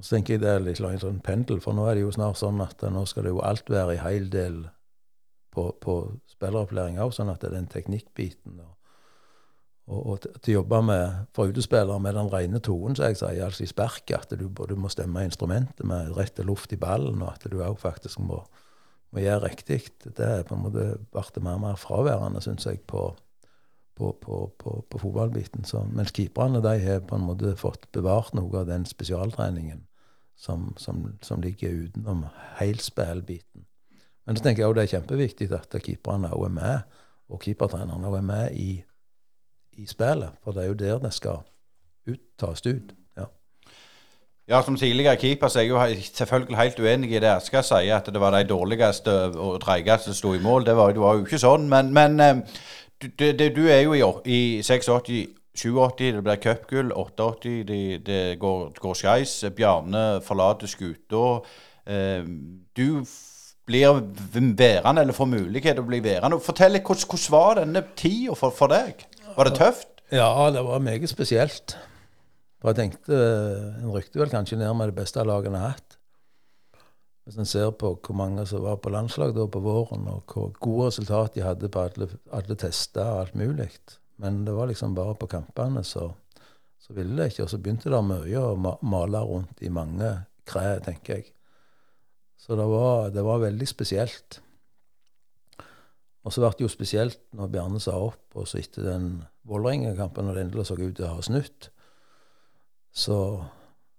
Og 0.00 0.06
så 0.06 0.16
tenker 0.16 0.38
jeg 0.38 0.40
det 0.40 0.48
er 0.48 0.62
litt 0.64 0.78
en 0.80 1.00
sånn 1.02 1.18
pendel, 1.20 1.58
for 1.60 1.76
nå 1.76 1.84
er 1.84 1.98
det 1.98 2.06
jo 2.06 2.12
snart 2.14 2.38
sånn 2.40 2.60
at 2.64 2.80
nå 2.88 3.02
skal 3.04 3.26
det 3.26 3.34
jo 3.34 3.42
alt 3.44 3.68
være 3.68 3.98
i 3.98 4.00
heil 4.00 4.30
del 4.32 4.62
på, 5.52 5.66
på 5.76 5.96
spilleropplæring 6.30 6.96
òg, 7.04 7.12
sånn 7.12 7.28
at 7.28 7.42
det 7.42 7.50
er 7.50 7.56
den 7.58 7.66
teknikkbiten 7.68 8.62
og, 8.64 8.70
og, 9.90 9.98
og 10.00 10.22
til, 10.24 10.54
å 10.54 10.54
jobbe 10.54 10.78
med, 10.88 11.18
for 11.36 11.52
utespillere 11.52 12.00
med 12.00 12.16
den 12.16 12.30
rene 12.32 12.62
tonen, 12.64 12.96
som 12.96 13.10
jeg 13.10 13.18
sier, 13.20 13.42
altså 13.44 13.66
i 13.66 13.68
sparket, 13.68 14.24
At 14.24 14.40
du 14.40 14.46
både 14.48 14.78
må 14.80 14.88
stemme 14.88 15.26
instrumentet 15.26 15.84
med 15.84 16.14
rett 16.16 16.40
luft 16.48 16.72
i 16.72 16.80
ballen, 16.80 17.20
og 17.20 17.34
at 17.34 17.44
du 17.52 17.58
òg 17.60 17.76
faktisk 17.82 18.24
må, 18.24 18.40
må 19.12 19.20
gjøre 19.20 19.50
riktig. 19.50 19.82
Det 20.06 20.24
er 20.24 20.48
på 20.48 20.56
en 20.56 20.64
måte 20.64 20.86
blitt 21.12 21.42
mer 21.44 21.58
og 21.58 21.64
mer 21.66 21.76
fraværende, 21.76 22.40
syns 22.40 22.64
jeg, 22.70 22.80
på, 22.88 23.10
på, 24.00 24.14
på, 24.16 24.48
på 24.80 25.04
fotballbiten. 25.04 25.68
Så, 25.68 25.84
mens 25.92 26.16
keeperne 26.16 26.64
de 26.64 26.78
har 26.86 27.04
på 27.04 27.20
en 27.20 27.28
måte 27.28 27.52
fått 27.60 27.90
bevart 27.92 28.32
noe 28.38 28.62
av 28.62 28.70
den 28.72 28.88
spesialtreningen 28.88 29.84
som, 30.40 30.70
som, 30.80 31.02
som 31.22 31.42
ligger 31.44 31.84
utenom 31.84 32.24
helspillbiten. 32.58 33.66
Men 34.26 34.36
så 34.36 34.44
tenker 34.44 34.64
jeg 34.64 34.76
det 34.76 34.82
er 34.86 34.94
kjempeviktig 34.94 35.50
at 35.52 35.74
keeperne 35.84 36.32
òg 36.32 36.46
er 36.48 36.54
med, 36.56 36.94
og 37.30 37.42
keepertrenerne 37.44 38.08
òg 38.08 38.16
er 38.20 38.26
med 38.26 38.56
i 38.56 38.70
i 39.80 39.86
spillet. 39.86 40.30
For 40.44 40.52
det 40.52 40.62
er 40.62 40.68
jo 40.68 40.74
der 40.74 40.98
det 40.98 41.12
skal 41.14 41.42
ut, 42.10 42.20
tas 42.38 42.66
ut. 42.66 42.92
Ja. 43.16 43.24
ja, 44.48 44.62
som 44.62 44.76
tidligere 44.76 45.16
keeper 45.16 45.48
så 45.48 45.58
er 45.58 45.62
jeg 45.62 45.70
jo 45.70 46.02
selvfølgelig 46.12 46.58
helt 46.58 46.80
uenig 46.80 47.12
i 47.12 47.20
det 47.22 47.30
Asker 47.30 47.62
sier, 47.62 47.96
at 47.96 48.06
det 48.06 48.20
var 48.20 48.34
de 48.36 48.48
dårligste 48.48 49.12
og 49.38 49.60
treigeste 49.60 50.10
som 50.10 50.18
sto 50.18 50.34
i 50.34 50.42
mål. 50.42 50.66
Det 50.66 50.76
var, 50.76 50.92
det 50.92 51.00
var, 51.00 51.14
jo 51.14 51.24
ikke 51.24 51.38
sånn. 51.38 51.68
Men, 51.68 51.92
men 51.94 52.44
du, 53.02 53.08
du, 53.32 53.48
du, 53.56 53.66
er 53.68 53.80
jo 53.80 53.94
i, 53.94 54.02
i 54.24 54.62
86 54.62 55.26
87, 55.56 56.14
det 56.16 56.22
blir 56.22 56.40
cupgull. 56.40 56.92
88, 56.92 57.56
det, 57.68 57.82
det 58.06 58.38
går, 58.40 58.70
går 58.80 58.96
skeis. 58.98 59.34
Bjarne 59.56 60.20
forlater 60.24 60.70
skuta. 60.70 61.24
Eh, 61.86 62.24
du 62.76 63.04
blir 63.66 64.00
værende, 64.58 65.02
eller 65.02 65.14
får 65.14 65.30
mulighet 65.30 65.78
til 65.78 65.84
å 65.84 65.90
bli 65.90 66.02
værende. 66.04 66.40
Fortell 66.42 66.74
litt, 66.74 66.86
hvordan, 66.86 67.06
hvordan 67.10 67.36
var 67.36 67.60
denne 67.60 67.84
tida 67.98 68.34
for, 68.38 68.54
for 68.54 68.72
deg? 68.72 69.06
Var 69.36 69.48
det 69.48 69.58
tøft? 69.58 69.88
Ja, 70.10 70.50
det 70.50 70.64
var 70.66 70.82
meget 70.82 71.10
spesielt. 71.10 71.76
For 72.60 72.72
jeg 72.72 72.76
tenkte 72.76 73.16
En 73.80 73.92
rykte 73.94 74.20
vel 74.20 74.32
kanskje 74.32 74.58
ned 74.60 74.74
med 74.76 74.90
det 74.90 74.98
beste 74.98 75.22
laget 75.24 75.50
en 75.50 75.58
har 75.58 75.72
hatt. 75.76 75.96
Hvis 77.24 77.38
en 77.38 77.46
ser 77.46 77.70
på 77.78 77.92
hvor 77.94 78.16
mange 78.16 78.42
som 78.48 78.64
var 78.64 78.80
på 78.82 78.90
landslag 78.90 79.34
da 79.36 79.46
på 79.46 79.62
våren, 79.62 80.08
og 80.10 80.24
hvor 80.26 80.50
gode 80.58 80.88
resultat 80.88 81.36
de 81.36 81.44
hadde 81.44 81.70
på 81.70 81.84
alle, 81.86 82.08
alle 82.34 82.56
tester 82.58 83.04
og 83.04 83.20
alt 83.20 83.36
mulig. 83.38 83.68
Men 84.20 84.42
det 84.44 84.52
var 84.52 84.68
liksom 84.68 84.94
bare 84.94 85.16
på 85.16 85.28
kampene 85.32 85.82
så, 85.86 86.10
så 86.78 86.94
ville 86.96 87.16
det 87.16 87.30
ikke. 87.32 87.46
Og 87.46 87.52
så 87.52 87.60
begynte 87.62 87.92
det 87.92 88.02
mye 88.04 88.44
å 88.44 88.76
male 88.84 89.24
rundt 89.24 89.62
i 89.64 89.72
mange 89.72 90.12
kre, 90.48 90.76
tenker 90.84 91.20
jeg. 91.20 91.32
Så 92.40 92.56
det 92.56 92.66
var, 92.68 93.10
det 93.12 93.24
var 93.24 93.42
veldig 93.42 93.68
spesielt. 93.68 94.40
Og 96.20 96.32
så 96.32 96.42
ble 96.42 96.52
det 96.56 96.66
jo 96.66 96.72
spesielt 96.72 97.20
når 97.36 97.52
Bjarne 97.52 97.80
sa 97.80 97.96
opp, 97.96 98.26
og 98.36 98.48
så 98.48 98.60
etter 98.60 98.84
den 98.84 99.10
Vålerenga-kampen, 99.48 100.26
når 100.26 100.36
det 100.36 100.42
endelig 100.44 100.66
så 100.68 100.76
ut 100.76 100.96
til 100.96 101.06
å 101.06 101.14
ha 101.16 101.24
snudd, 101.24 101.70
så, 102.92 103.16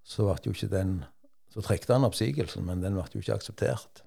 så 0.05 0.27
ble 0.27 0.37
jo 0.45 0.53
ikke 0.55 0.71
den 0.73 1.01
Så 1.51 1.59
trekte 1.59 1.91
han 1.91 2.07
oppsigelsen, 2.07 2.63
men 2.63 2.79
den 2.79 2.93
ble 2.95 3.03
jo 3.11 3.19
ikke 3.19 3.35
akseptert. 3.35 4.05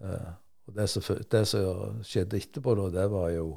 Uh, 0.00 0.30
og 0.64 0.78
det 0.78 0.86
som, 0.88 1.04
det 1.28 1.42
som, 1.44 1.98
skjedde 2.00 2.38
etterpå, 2.38 2.72
da, 2.78 2.86
det 2.94 3.04
var 3.12 3.26
jo 3.34 3.50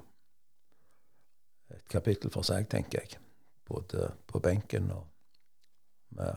kapittel 1.91 2.33
for 2.33 2.47
seg, 2.47 2.67
tenker 2.71 3.03
jeg. 3.03 3.21
Både 3.67 4.11
på 4.27 4.39
benken 4.43 4.91
og 4.95 5.07
med 6.17 6.35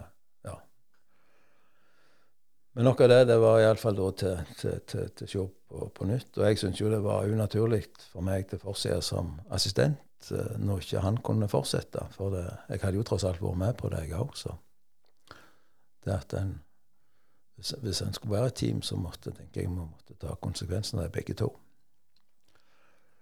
men 2.73 2.87
noe 2.87 3.03
av 3.03 3.11
det 3.11 3.25
det 3.27 3.39
var 3.43 3.61
iallfall 3.61 3.97
da 3.99 4.07
til, 4.21 4.43
til, 4.61 4.77
til, 4.87 5.09
til 5.19 5.27
å 5.27 5.31
se 5.31 5.43
på, 5.71 5.89
på, 5.97 6.07
nytt. 6.07 6.31
Og 6.39 6.47
jeg 6.47 6.61
syns 6.61 6.79
jo 6.81 6.91
det 6.93 7.03
var 7.03 7.27
unaturlig 7.27 7.83
for 8.13 8.25
meg 8.27 8.47
til 8.51 8.63
fortsette 8.63 9.03
som 9.05 9.33
assistent 9.51 10.31
eh, 10.31 10.57
når 10.63 10.85
ikke 10.85 11.03
han 11.03 11.19
kunne 11.27 11.51
fortsette. 11.51 12.07
For 12.15 12.35
det, 12.35 12.45
jeg 12.71 12.85
hadde 12.85 13.01
jo 13.01 13.07
tross 13.11 13.27
alt 13.27 13.43
vært 13.43 13.59
med 13.65 13.75
på 13.81 13.91
det, 13.91 14.05
jeg 14.07 14.23
òg. 14.23 14.37
Så 14.39 14.55
det 16.07 16.15
at 16.15 16.37
en 16.39 16.61
hvis, 17.61 17.75
hvis 17.83 17.99
en 18.01 18.15
skulle 18.17 18.39
være 18.39 18.55
et 18.55 18.61
team, 18.63 18.79
så 18.81 18.97
måtte 18.97 19.35
tenker 19.37 19.61
jeg, 19.61 19.69
måtte 19.75 20.15
ta 20.17 20.33
konsekvensen 20.41 20.97
av 20.97 21.11
det, 21.11 21.13
begge 21.19 21.35
to. 21.37 21.51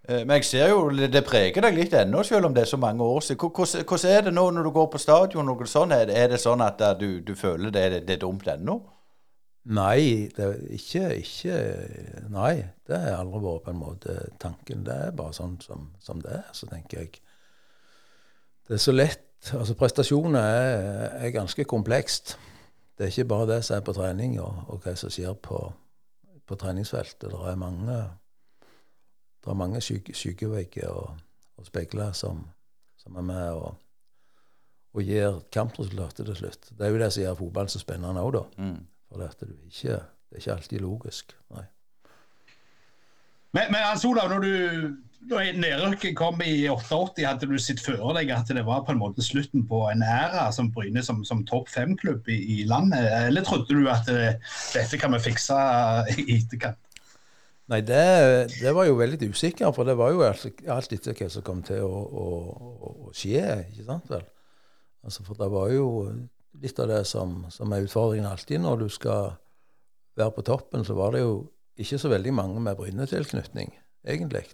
Eh, 0.09 0.25
men 0.25 0.39
jeg 0.39 0.49
ser 0.49 0.71
jo 0.73 0.89
det 0.91 1.25
preger 1.27 1.65
deg 1.65 1.77
litt 1.77 1.95
ennå, 1.95 2.23
selv 2.25 2.49
om 2.49 2.55
det 2.57 2.65
er 2.65 2.73
så 2.73 2.81
mange 2.81 3.05
år 3.05 3.21
siden. 3.21 3.51
Hvordan 3.85 4.11
er 4.11 4.29
det 4.29 4.35
nå 4.35 4.51
når 4.51 4.69
du 4.69 4.71
går 4.75 4.87
på 4.93 5.03
stadion? 5.03 5.49
og 5.49 5.67
sånt? 5.69 5.93
Er 5.93 6.29
det 6.33 6.41
sånn 6.41 6.65
at 6.65 6.81
du, 7.01 7.21
du 7.21 7.35
føler 7.37 7.71
det, 7.71 8.07
det 8.09 8.17
er 8.17 8.25
dumt 8.25 8.49
ennå? 8.49 8.81
Nei, 9.69 10.31
det 10.33 10.45
er 10.45 10.61
ikke, 10.73 11.09
ikke 11.21 11.57
Nei, 12.33 12.55
det 12.89 12.99
har 13.03 13.19
aldri 13.19 13.41
vært 13.45 13.65
på 13.67 13.73
en 13.75 13.81
måte 13.83 14.15
tanken. 14.41 14.85
Det 14.87 14.95
er 14.95 15.17
bare 15.17 15.35
sånn 15.37 15.59
som, 15.61 15.91
som 16.01 16.23
det 16.25 16.39
er. 16.39 16.47
Så 16.57 16.71
tenker 16.71 17.03
jeg 17.03 17.19
Det 18.69 18.79
er 18.79 18.81
så 18.81 18.95
lett. 18.95 19.27
Altså, 19.55 19.77
prestasjoner 19.79 20.41
er, 20.41 20.79
er, 21.21 21.35
ganske 21.37 21.65
komplekst. 21.69 22.39
Det 22.97 23.07
er 23.07 23.13
ikke 23.13 23.29
bare 23.29 23.51
det 23.53 23.61
som 23.65 23.77
er 23.77 23.85
på 23.85 23.95
trening, 23.95 24.39
og, 24.41 24.65
og 24.73 24.81
hva 24.83 24.97
som 24.99 25.13
skjer 25.13 25.37
på, 25.43 25.61
på, 26.49 26.57
treningsfeltet. 26.59 27.29
Det 27.29 27.53
er 27.53 27.61
mange, 27.61 27.99
det 29.45 29.51
er 29.51 29.59
mange 29.59 29.81
syke, 29.81 30.15
sykevegger 30.15 30.89
og, 30.89 31.19
og 31.57 31.67
speiler 31.67 32.13
som, 32.13 32.43
som, 32.99 33.17
er 33.17 33.27
med 33.27 33.49
og, 33.51 33.75
og 34.95 35.03
gir 35.03 35.41
kampresultatet 35.55 36.27
til 36.27 36.37
slutt. 36.37 36.71
Det 36.71 36.87
er 36.87 36.95
jo 36.95 37.03
det 37.03 37.13
som 37.13 37.23
gjør 37.23 37.41
fotballen 37.43 37.73
så 37.73 37.83
spennende 37.83 38.25
òg, 38.25 38.33
da. 38.37 38.45
Mm. 38.59 38.79
For 39.09 39.23
det, 39.23 39.29
er 39.29 39.53
ikke, 39.71 39.99
det 39.99 40.37
er 40.37 40.43
ikke 40.43 40.57
alltid 40.57 40.85
logisk. 40.85 41.37
Nei. 41.55 41.67
Men, 43.57 43.71
men 43.73 43.81
Hans 43.81 44.05
Olav, 44.05 44.29
når 44.29 44.45
du 44.45 44.97
da 45.29 45.41
nedrykket 45.53 46.15
kom 46.17 46.39
i 46.47 46.69
88, 46.71 47.25
hadde 47.27 47.49
du 47.51 47.57
sett 47.61 47.81
for 47.83 48.15
deg 48.17 48.31
at 48.33 48.51
det 48.55 48.63
var 48.67 48.85
på 48.87 48.95
en 48.95 49.01
måte 49.01 49.25
slutten 49.25 49.65
på 49.67 49.81
en 49.91 50.05
æra 50.07 50.47
som 50.55 50.71
Bryne 50.73 51.03
som, 51.05 51.25
som 51.27 51.43
topp 51.49 51.71
fem-klubb 51.73 52.29
i, 52.31 52.39
i, 52.55 52.59
landet? 52.69 53.09
Eller 53.27 53.47
trodde 53.47 53.75
du 53.75 53.89
at 53.91 54.07
det, 54.09 54.21
eh, 54.29 54.53
dette 54.77 55.01
kan 55.01 55.17
vi 55.17 55.25
fikse 55.27 55.59
i 56.15 56.39
etterkant? 56.39 56.81
Nei, 57.69 57.83
det, 57.85 58.49
det, 58.55 58.71
var 58.73 58.87
jo 58.89 58.97
veldig 58.97 59.29
usikker, 59.29 59.69
for 59.77 59.85
det 59.85 59.99
var 60.01 60.15
jo 60.15 60.23
alt, 60.25 60.63
alt 60.73 60.93
etter 60.97 61.17
hva 61.17 61.27
som 61.29 61.45
kom 61.45 61.61
til 61.67 61.85
å, 61.85 61.99
å, 62.01 62.29
å, 62.89 63.11
skje. 63.13 63.43
ikke 63.69 63.85
sant 63.85 64.09
vel? 64.09 64.25
Altså, 65.05 65.25
For 65.27 65.37
det 65.37 65.51
var 65.53 65.69
jo 65.75 65.91
litt 66.63 66.81
av 66.81 66.89
det 66.89 67.03
som, 67.11 67.43
som, 67.53 67.73
er 67.73 67.85
utfordringen 67.85 68.31
alltid 68.31 68.65
når 68.65 68.81
du 68.81 68.89
skal 68.93 69.35
være 70.19 70.35
på 70.39 70.47
toppen, 70.49 70.87
så 70.89 70.97
var 70.97 71.13
det 71.15 71.23
jo 71.27 71.37
ikke 71.79 72.01
så 72.01 72.11
veldig 72.11 72.33
mange 72.35 72.65
med 72.65 72.81
Bryne-tilknytning, 72.81 73.77
egentlig. 74.09 74.47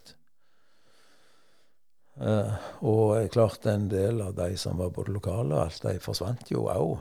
Uh, 2.19 2.51
og 2.87 3.31
klart 3.35 3.65
en 3.71 3.87
del 3.91 4.21
av 4.23 4.35
de 4.39 4.53
som 4.59 4.79
var 4.79 4.93
både 4.95 5.15
lokale 5.15 5.55
og 5.55 5.69
alt, 5.69 5.87
de 5.87 6.03
forsvant 6.03 6.51
jo 6.51 6.67
òg. 6.71 6.99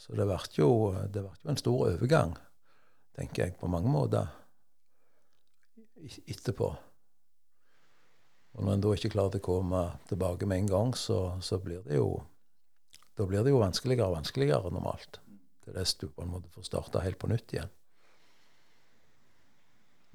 Så 0.00 0.16
det 0.16 0.24
ble 0.28 0.40
jo, 0.56 0.72
jo, 0.96 1.28
en 1.44 1.60
stor 1.60 1.86
overgang, 1.92 2.34
tenker 3.16 3.46
jeg, 3.46 3.56
på 3.60 3.68
mange 3.68 3.92
måter 3.92 4.32
etterpå. 6.26 6.70
Og 8.56 8.64
når 8.64 8.72
en 8.72 8.84
da 8.84 8.94
ikke 8.96 9.12
klarer 9.12 9.40
å 9.40 9.44
komme 9.44 9.82
tilbake 10.08 10.48
med 10.48 10.64
en 10.64 10.72
gang, 10.72 10.96
så, 10.96 11.36
så 11.44 11.60
blir 11.60 11.84
det 11.84 11.98
jo 12.00 12.10
da 13.16 13.24
blir 13.24 13.44
det 13.44 13.52
jo 13.52 13.62
vanskeligere 13.62 14.10
og 14.10 14.18
vanskeligere 14.18 14.70
normalt. 14.74 15.20
Til 15.64 15.76
dess 15.76 15.94
du 15.96 16.06
på 16.12 16.22
en 16.22 16.34
måte 16.34 16.52
får 16.52 16.68
starte 16.68 17.04
helt 17.04 17.18
på 17.20 17.30
nytt 17.32 17.54
igjen. 17.54 17.72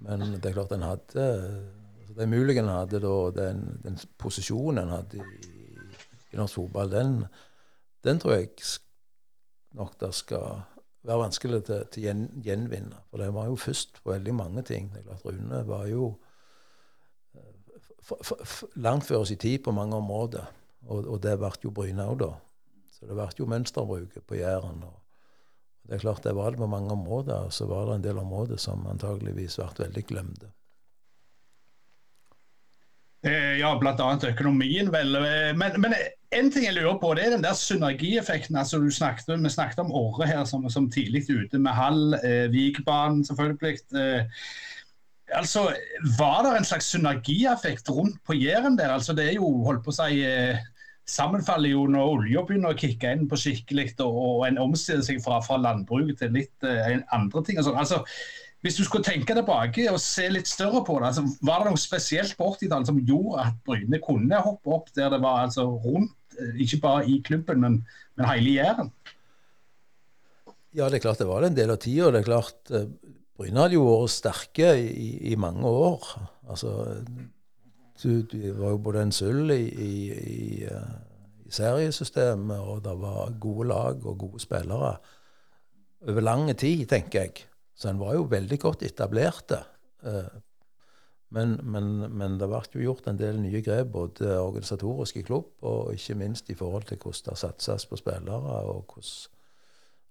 Men 0.06 0.38
det 0.38 0.50
er 0.50 0.56
klart 0.56 0.74
en 0.74 0.86
hadde 0.86 1.26
altså 1.26 2.14
Det 2.16 2.24
er 2.24 2.30
mulig 2.30 2.58
en 2.58 2.72
hadde 2.72 3.02
da 3.02 3.16
den, 3.36 3.66
den 3.84 3.98
posisjonen 4.22 4.84
en 4.84 4.94
hadde 4.96 5.22
i, 5.22 5.52
i 6.34 6.40
norsk 6.40 6.58
fotball, 6.58 6.90
den, 6.92 7.20
den, 8.06 8.20
tror 8.20 8.38
jeg 8.38 8.50
nok 9.78 9.98
det 10.02 10.12
skal 10.18 10.64
være 11.04 11.24
vanskelig 11.24 11.64
til, 11.66 11.86
til 11.91 12.06
gjen, 12.06 12.26
gjenvinne. 12.45 12.99
For 13.10 13.22
det 13.22 13.32
var 13.34 13.49
jo 13.49 13.58
først 13.60 14.02
på 14.04 14.14
veldig 14.14 14.36
mange 14.38 14.64
ting. 14.68 14.91
Rune 15.26 15.62
var 15.68 15.86
jo 15.89 16.14
eh, 17.36 18.34
langt 18.76 19.10
før 19.10 19.26
sin 19.26 19.41
tid 19.41 19.64
på 19.66 19.74
mange 19.76 19.97
områder. 19.97 20.45
Og, 20.88 21.06
og 21.06 21.22
det 21.24 21.38
ble 21.41 21.52
jo 21.64 21.74
Bryne 21.74 22.08
òg, 22.10 22.20
da. 22.22 22.32
Så 22.91 23.10
det 23.10 23.18
ble 23.18 23.30
jo 23.38 23.49
mønsterbruket 23.49 24.26
på 24.28 24.38
Jæren. 24.38 24.84
og 24.84 25.02
det 25.84 25.97
er 25.97 26.04
klart 26.06 26.24
det 26.24 26.36
var 26.38 26.54
det 26.54 26.62
på 26.62 26.70
mange 26.70 26.91
områder, 26.93 27.47
og 27.49 27.54
så 27.54 27.66
var 27.66 27.86
det 27.86 27.95
en 27.95 28.04
del 28.04 28.18
områder 28.22 28.58
som 28.62 28.86
antageligvis 28.88 29.58
ble 29.58 29.86
veldig 29.86 30.04
glemte. 30.08 30.52
Eh, 33.22 33.60
ja, 33.60 33.76
bl.a. 33.78 34.08
økonomien, 34.32 34.90
vel. 34.94 35.16
Eh, 35.16 35.52
men, 35.58 35.78
men, 35.84 35.94
en 36.34 36.50
ting 36.50 36.66
jeg 36.66 36.74
lurer 36.74 36.98
på, 36.98 37.12
det 37.14 37.28
er 37.28 37.36
den 37.36 37.44
der 37.44 37.54
synergieffekten. 37.58 38.58
altså 38.58 38.80
du 38.80 38.90
snakket, 38.90 39.30
Vi 39.44 39.50
snakket 39.50 39.84
om 39.84 39.92
Åre 39.92 40.28
her 40.28 40.44
som, 40.46 40.70
som 40.70 40.90
tidlig 40.92 41.28
ute, 41.30 41.60
med 41.60 41.72
Hall, 41.72 42.14
eh, 42.24 42.50
Vikbanen 42.52 43.26
selvfølgelig. 43.26 43.78
Eh, 43.94 44.26
altså, 45.38 45.70
Var 46.18 46.44
det 46.44 46.58
en 46.58 46.66
slags 46.66 46.86
synergieffekt 46.86 47.90
rundt 47.90 48.18
på 48.26 48.34
Jæren 48.34 48.78
der? 48.78 48.90
altså 48.90 49.14
Det 49.14 49.30
er 49.30 49.34
jo 49.34 49.64
holdt 49.66 49.84
på 49.86 49.94
å 49.94 50.00
si 50.00 50.24
eh, 50.26 50.58
sammenfaller 51.10 51.76
jo 51.76 51.86
når 51.92 52.14
olja 52.16 52.44
begynner 52.48 52.74
å 52.74 52.78
kicke 52.80 53.12
inn 53.12 53.28
på 53.30 53.38
skikkelig, 53.40 53.94
og, 54.00 54.18
og 54.18 54.48
en 54.48 54.62
omstiller 54.62 55.04
seg 55.06 55.22
fra, 55.24 55.42
fra 55.46 55.60
landbruk 55.62 56.16
til 56.18 56.34
litt 56.36 56.68
eh, 56.68 56.98
andre 57.12 57.44
ting. 57.46 57.62
Altså, 57.62 57.76
altså, 57.76 58.02
hvis 58.62 58.78
du 58.78 58.84
skulle 58.86 59.05
tenke 59.05 59.34
tilbake 59.34 59.88
og 59.89 59.99
se 60.01 60.28
litt 60.30 60.49
større 60.49 60.84
på 60.86 60.99
det, 60.99 61.09
altså, 61.09 61.24
var 61.41 61.64
det 61.64 61.72
noe 61.72 61.82
spesielt 61.82 62.36
på 62.38 62.51
80-tallet 62.53 62.91
som 62.91 62.99
gjorde 63.01 63.47
at 63.47 63.57
Bryne 63.66 64.01
kunne 64.03 64.41
hoppe 64.45 64.76
opp 64.76 64.91
der 64.97 65.09
det 65.14 65.22
var 65.24 65.47
altså 65.47 65.66
rundt, 65.82 66.14
eh, 66.38 66.62
ikke 66.62 66.82
bare 66.84 67.07
i 67.09 67.18
klubben, 67.26 67.64
men, 67.64 67.80
men 68.16 68.30
hele 68.30 68.53
Jæren? 68.59 68.91
Ja, 70.78 70.88
det 70.88 70.99
er 70.99 71.07
klart 71.07 71.20
det 71.20 71.28
var 71.28 71.43
en 71.43 71.57
del 71.57 71.74
av 71.74 71.82
tida. 71.84 72.12
Det 72.14 72.22
er 72.22 72.30
klart 72.30 72.72
eh, 72.72 72.86
Bryne 73.39 73.66
hadde 73.66 73.80
jo 73.80 73.88
vært 73.89 74.14
sterke 74.14 74.76
i, 74.78 75.09
i 75.34 75.38
mange 75.41 75.66
år. 75.66 76.05
Altså, 76.47 76.76
du, 78.03 78.22
du 78.22 78.38
var 78.59 78.76
jo 78.76 78.84
både 78.86 79.07
en 79.07 79.16
sølv 79.16 79.55
i, 79.55 79.64
i, 79.74 79.93
i, 80.22 80.41
eh, 80.70 80.93
i 81.49 81.53
seriesystemet, 81.53 82.62
og 82.62 82.86
det 82.86 82.93
var 83.01 83.34
gode 83.41 83.72
lag 83.74 84.05
og 84.05 84.22
gode 84.28 84.43
spillere 84.43 84.99
over 86.07 86.24
lang 86.24 86.47
tid, 86.57 86.86
tenker 86.89 87.26
jeg. 87.26 87.47
Så 87.82 87.90
en 87.90 88.02
var 88.02 88.14
jo 88.14 88.30
veldig 88.30 88.60
godt 88.62 88.84
etablert. 88.86 89.56
Eh, 90.06 90.34
men, 91.34 91.56
men, 91.64 91.88
men, 92.14 92.38
det 92.38 92.50
ble 92.52 92.62
jo 92.76 92.84
gjort 92.84 93.08
en 93.10 93.18
del 93.18 93.40
nye 93.42 93.64
grep, 93.66 93.90
både 93.94 94.36
organisatorisk 94.38 95.18
i 95.18 95.24
klubb, 95.26 95.48
og 95.66 95.94
ikke 95.96 96.18
minst 96.20 96.52
i 96.52 96.58
forhold 96.60 96.86
til 96.90 97.00
hvordan 97.02 97.32
det 97.32 97.40
satses 97.42 97.88
på 97.90 98.00
spillere, 98.02 98.58
og 98.66 98.84
hvordan 98.88 99.38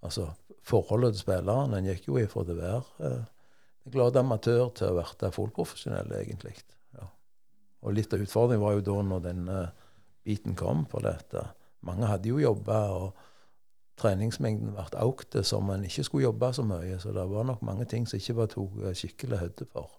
Altså 0.01 0.31
forholdet 0.65 1.13
til 1.13 1.21
spillerne. 1.27 1.77
En 1.77 1.85
gikk 1.91 2.07
jo 2.09 2.15
ifra 2.17 2.41
å 2.41 2.55
være 2.57 2.79
eh, 3.05 3.25
en 3.85 3.93
glad 3.93 4.17
amatør 4.17 4.71
til 4.73 4.95
å 4.95 5.03
bli 5.05 5.29
fullprofesjonell, 5.37 6.15
egentlig. 6.17 6.55
Ja. 6.97 7.05
Og 7.85 7.93
litt 7.99 8.15
av 8.17 8.25
utfordringen 8.25 8.65
var 8.65 8.79
jo 8.79 8.87
da 8.87 8.95
når 9.11 9.27
den 9.27 9.43
biten 10.25 10.57
kom 10.57 10.87
for 10.89 11.05
dette. 11.05 11.45
Mange 11.85 12.09
hadde 12.09 12.33
jo 12.33 12.41
jobba, 12.41 12.81
og 12.97 13.21
treningsmengden 14.01 14.75
ble 14.75 15.05
økt 15.05 15.37
som 15.47 15.71
en 15.73 15.85
ikke 15.87 16.05
skulle 16.07 16.27
jobbe 16.29 16.53
så 16.57 16.65
mye. 16.67 16.99
Så 17.03 17.13
det 17.17 17.27
var 17.31 17.47
nok 17.49 17.63
mange 17.67 17.87
ting 17.89 18.09
som 18.09 18.21
ikke 18.21 18.39
var 18.41 18.51
tok 18.53 18.79
eh, 18.85 18.97
skikkelig 18.97 19.43
høyde 19.43 19.69
for. 19.73 19.91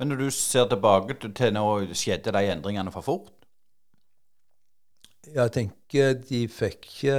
Men 0.00 0.08
når 0.08 0.22
du 0.22 0.30
ser 0.32 0.68
tilbake 0.68 1.18
til 1.20 1.52
nå, 1.52 1.66
skjedde 1.92 2.32
de 2.32 2.44
endringene 2.54 2.92
for 2.94 3.04
fort? 3.04 3.32
Jeg 5.28 5.52
tenker 5.52 6.14
de 6.24 6.46
fikk 6.48 6.88
ikke 6.88 7.16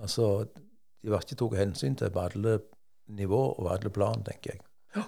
Altså, 0.00 0.46
de 1.04 1.10
ble 1.10 1.18
ikke 1.20 1.36
tatt 1.36 1.54
hensyn 1.58 1.96
til 2.00 2.08
på 2.08 2.22
alle 2.24 2.54
nivå 3.12 3.40
og 3.50 3.66
alle 3.68 3.90
plan, 3.92 4.22
tenker 4.24 4.54
jeg. 4.54 4.62
Ja. 4.96 5.02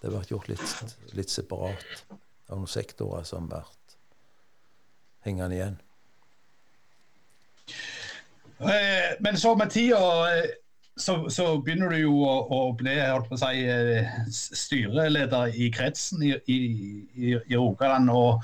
Det 0.00 0.10
ble 0.10 0.22
gjort 0.26 0.48
litt, 0.50 0.96
litt 1.14 1.30
separat 1.30 1.84
av 2.50 2.58
noen 2.58 2.72
sektorer 2.72 3.22
som 3.28 3.46
ble 3.46 3.60
hengende 5.22 5.54
igjen. 5.54 5.78
Eh, 8.60 9.14
men 9.20 9.38
så 9.38 9.54
med 9.54 9.70
tida 9.70 9.98
eh, 10.32 10.48
så, 10.98 11.30
så, 11.30 11.60
begynner 11.62 11.92
du 11.94 12.00
jo 12.00 12.14
å, 12.26 12.34
å 12.50 12.60
bli 12.78 12.96
si, 13.38 13.62
eh, 13.70 14.08
styreleder 14.34 15.54
i 15.54 15.68
kretsen 15.70 16.24
i, 16.26 16.32
i, 16.50 16.58
i 17.38 17.54
Rogaland. 17.54 18.10
og 18.10 18.42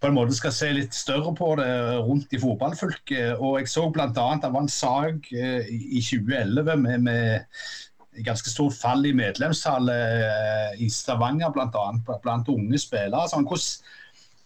på 0.00 0.08
en 0.08 0.16
måte 0.16 0.32
skal 0.32 0.52
se 0.56 0.68
litt 0.72 0.94
større 0.96 1.34
på 1.36 1.54
det 1.58 1.68
rundt 2.06 2.32
i 2.32 2.38
fotballfylket. 2.40 3.36
Og 3.36 3.58
jeg 3.60 3.68
så 3.68 3.82
bl.a. 3.92 4.06
det 4.08 4.48
var 4.48 4.62
en 4.62 4.70
sak 4.72 5.26
i 5.28 6.00
2011 6.00 6.70
med, 6.80 7.02
med 7.04 8.24
ganske 8.24 8.48
stort 8.48 8.78
fall 8.80 9.04
i 9.04 9.12
medlemstallet 9.12 10.80
i 10.80 10.88
Stavanger, 10.88 11.52
bl.a. 11.52 11.84
blant 12.24 12.48
unge 12.48 12.80
spillere. 12.80 13.28
Sånn, 13.28 13.44
hvordan, 13.44 13.92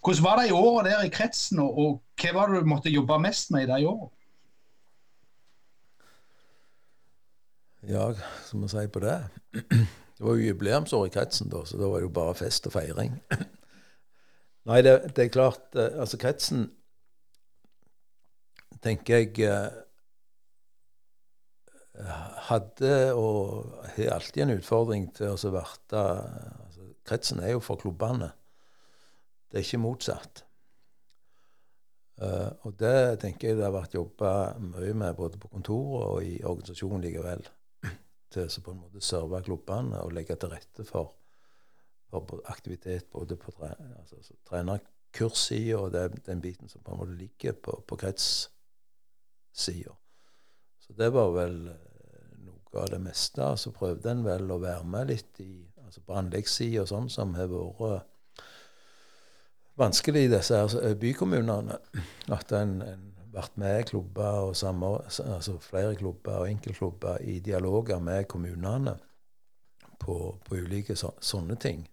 hvordan, 0.02 0.24
var 0.26 0.42
det 0.42 0.48
i 0.50 0.58
året 0.58 0.90
der 0.90 1.06
i 1.06 1.14
kretsen, 1.20 1.62
og, 1.62 1.78
og 1.78 2.18
hva 2.18 2.34
var 2.34 2.50
det 2.50 2.64
du 2.64 2.72
måtte 2.74 2.96
jobbe 2.96 3.22
mest 3.22 3.54
med 3.54 3.68
i 3.68 3.70
de 3.70 3.86
årene? 3.92 4.10
Ja, 7.88 8.14
som 8.46 8.62
vi 8.64 8.68
sier 8.72 8.88
på 8.88 9.02
det. 9.04 9.18
Det 10.14 10.22
var 10.22 10.36
jo 10.38 10.46
jubileumsår 10.46 11.08
i 11.08 11.12
kretsen, 11.12 11.50
da, 11.50 11.64
så 11.66 11.76
da 11.76 11.88
var 11.90 12.00
det 12.00 12.06
jo 12.06 12.14
bare 12.16 12.34
fest 12.38 12.68
og 12.68 12.74
feiring. 12.76 13.16
Nei, 14.70 14.80
det, 14.86 14.92
det 15.16 15.26
er 15.26 15.32
klart 15.34 15.74
eh, 15.76 15.96
Altså, 16.00 16.16
kretsen 16.20 16.68
tenker 18.84 19.24
jeg 19.24 19.48
eh, 19.48 19.82
hadde 22.48 22.94
og 23.18 23.74
har 23.96 24.14
alltid 24.16 24.46
en 24.46 24.54
utfordring 24.56 25.10
til 25.16 25.34
å 25.34 25.52
verte 25.54 26.00
altså, 26.00 26.88
Kretsen 27.04 27.42
er 27.44 27.52
jo 27.52 27.60
for 27.60 27.76
klubbene. 27.82 28.30
Det 29.50 29.60
er 29.60 29.66
ikke 29.66 29.82
motsatt. 29.82 30.46
Uh, 32.14 32.48
og 32.62 32.78
det 32.78 33.18
tenker 33.20 33.50
jeg 33.50 33.58
det 33.58 33.66
har 33.66 33.74
vært 33.74 33.96
jobba 33.98 34.30
mye 34.62 34.94
med 34.94 35.16
både 35.18 35.36
på 35.42 35.50
kontoret 35.50 36.04
og 36.06 36.22
i 36.22 36.36
organisasjonen 36.46 37.02
likevel 37.02 37.42
til 38.34 38.48
å 38.48 38.64
på 38.64 38.74
en 38.74 38.82
måte 38.82 39.02
serve 39.04 39.40
klubbene 39.46 40.02
og 40.02 40.14
legge 40.16 40.36
til 40.40 40.52
rette 40.52 40.86
for, 40.88 41.14
for 42.10 42.42
aktivitet 42.52 43.10
både 43.12 43.38
på 43.40 43.54
tre, 43.54 43.72
altså, 44.00 44.36
trenerkurssida 44.48 45.80
og 45.80 45.92
det, 45.94 46.04
den 46.26 46.42
biten 46.44 46.68
som 46.70 46.82
på 46.84 46.94
en 46.94 47.02
måte 47.02 47.18
ligger 47.18 47.54
på, 47.56 47.78
på 47.86 48.00
kretssida. 48.00 49.94
Så 50.84 50.92
det 50.98 51.10
var 51.14 51.30
vel 51.32 51.56
eh, 51.72 52.32
noe 52.44 52.82
av 52.82 52.90
det 52.92 53.00
meste. 53.00 53.46
Så 53.56 53.72
prøvde 53.72 54.10
en 54.12 54.24
vel 54.26 54.50
å 54.52 54.60
være 54.60 54.84
med 54.84 55.08
litt 55.14 55.40
i, 55.40 55.64
altså 55.84 56.02
på 56.04 56.18
anleggssida 56.18 56.82
og 56.82 56.90
sånn, 56.90 57.08
som 57.12 57.32
har 57.38 57.48
vært 57.48 58.10
vanskelig 59.80 60.26
i 60.26 60.32
disse 60.34 60.60
bykommunene. 61.00 61.78
At 62.34 62.52
en, 62.54 62.76
en 62.84 63.13
vært 63.34 63.56
med 63.60 63.84
klubber 63.90 64.50
og 64.50 64.56
samme, 64.56 64.86
altså 65.04 65.58
flere 65.62 65.94
klubber 65.98 66.44
og 66.44 66.50
enkeltklubber 66.50 67.16
i 67.22 67.40
dialoger 67.44 67.98
med 67.98 68.24
kommunene 68.30 68.94
på, 70.00 70.38
på 70.44 70.54
ulike 70.54 70.96
så, 70.96 71.10
sånne 71.20 71.56
ting. 71.60 71.88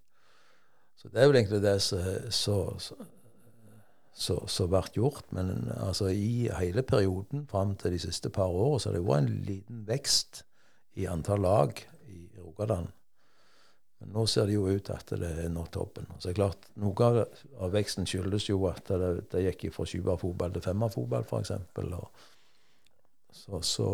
Så 0.95 1.09
det 1.09 1.21
er 1.21 1.27
vel 1.31 1.37
egentlig 1.39 1.61
det 1.63 1.81
som 1.81 2.77
ble 4.69 4.81
gjort. 4.93 5.33
Men 5.33 5.71
altså, 5.77 6.07
i 6.13 6.49
hele 6.59 6.83
perioden 6.85 7.47
fram 7.49 7.75
til 7.75 7.91
de 7.95 7.99
siste 8.03 8.29
par 8.29 8.49
årene 8.53 8.79
så 8.79 8.89
har 8.89 8.95
det 8.99 9.07
vært 9.07 9.23
en 9.25 9.45
liten 9.47 9.87
vekst 9.87 10.43
i 10.99 11.07
antall 11.09 11.41
lag 11.41 11.71
i 12.05 12.29
Rogaland. 12.37 12.87
Men 14.01 14.15
nå 14.15 14.25
ser 14.25 14.47
det 14.49 14.55
jo 14.55 14.65
ut 14.65 14.89
at 14.89 15.13
det 15.13 15.29
er 15.43 15.49
nådd 15.53 15.69
toppen. 15.75 16.07
Så 16.17 16.27
det 16.27 16.31
er 16.33 16.39
klart, 16.39 16.69
Noe 16.81 17.07
av, 17.07 17.19
veksten 17.73 18.07
skyldes 18.09 18.47
jo 18.49 18.63
at 18.69 18.89
det, 18.89 19.11
det 19.29 19.43
gikk 19.45 19.67
fra 19.75 19.85
sjuerfotball 19.85 20.55
til 20.55 20.63
femmerfotball, 20.65 21.27
f.eks. 21.27 21.51
Så, 23.31 23.61
så, 23.61 23.89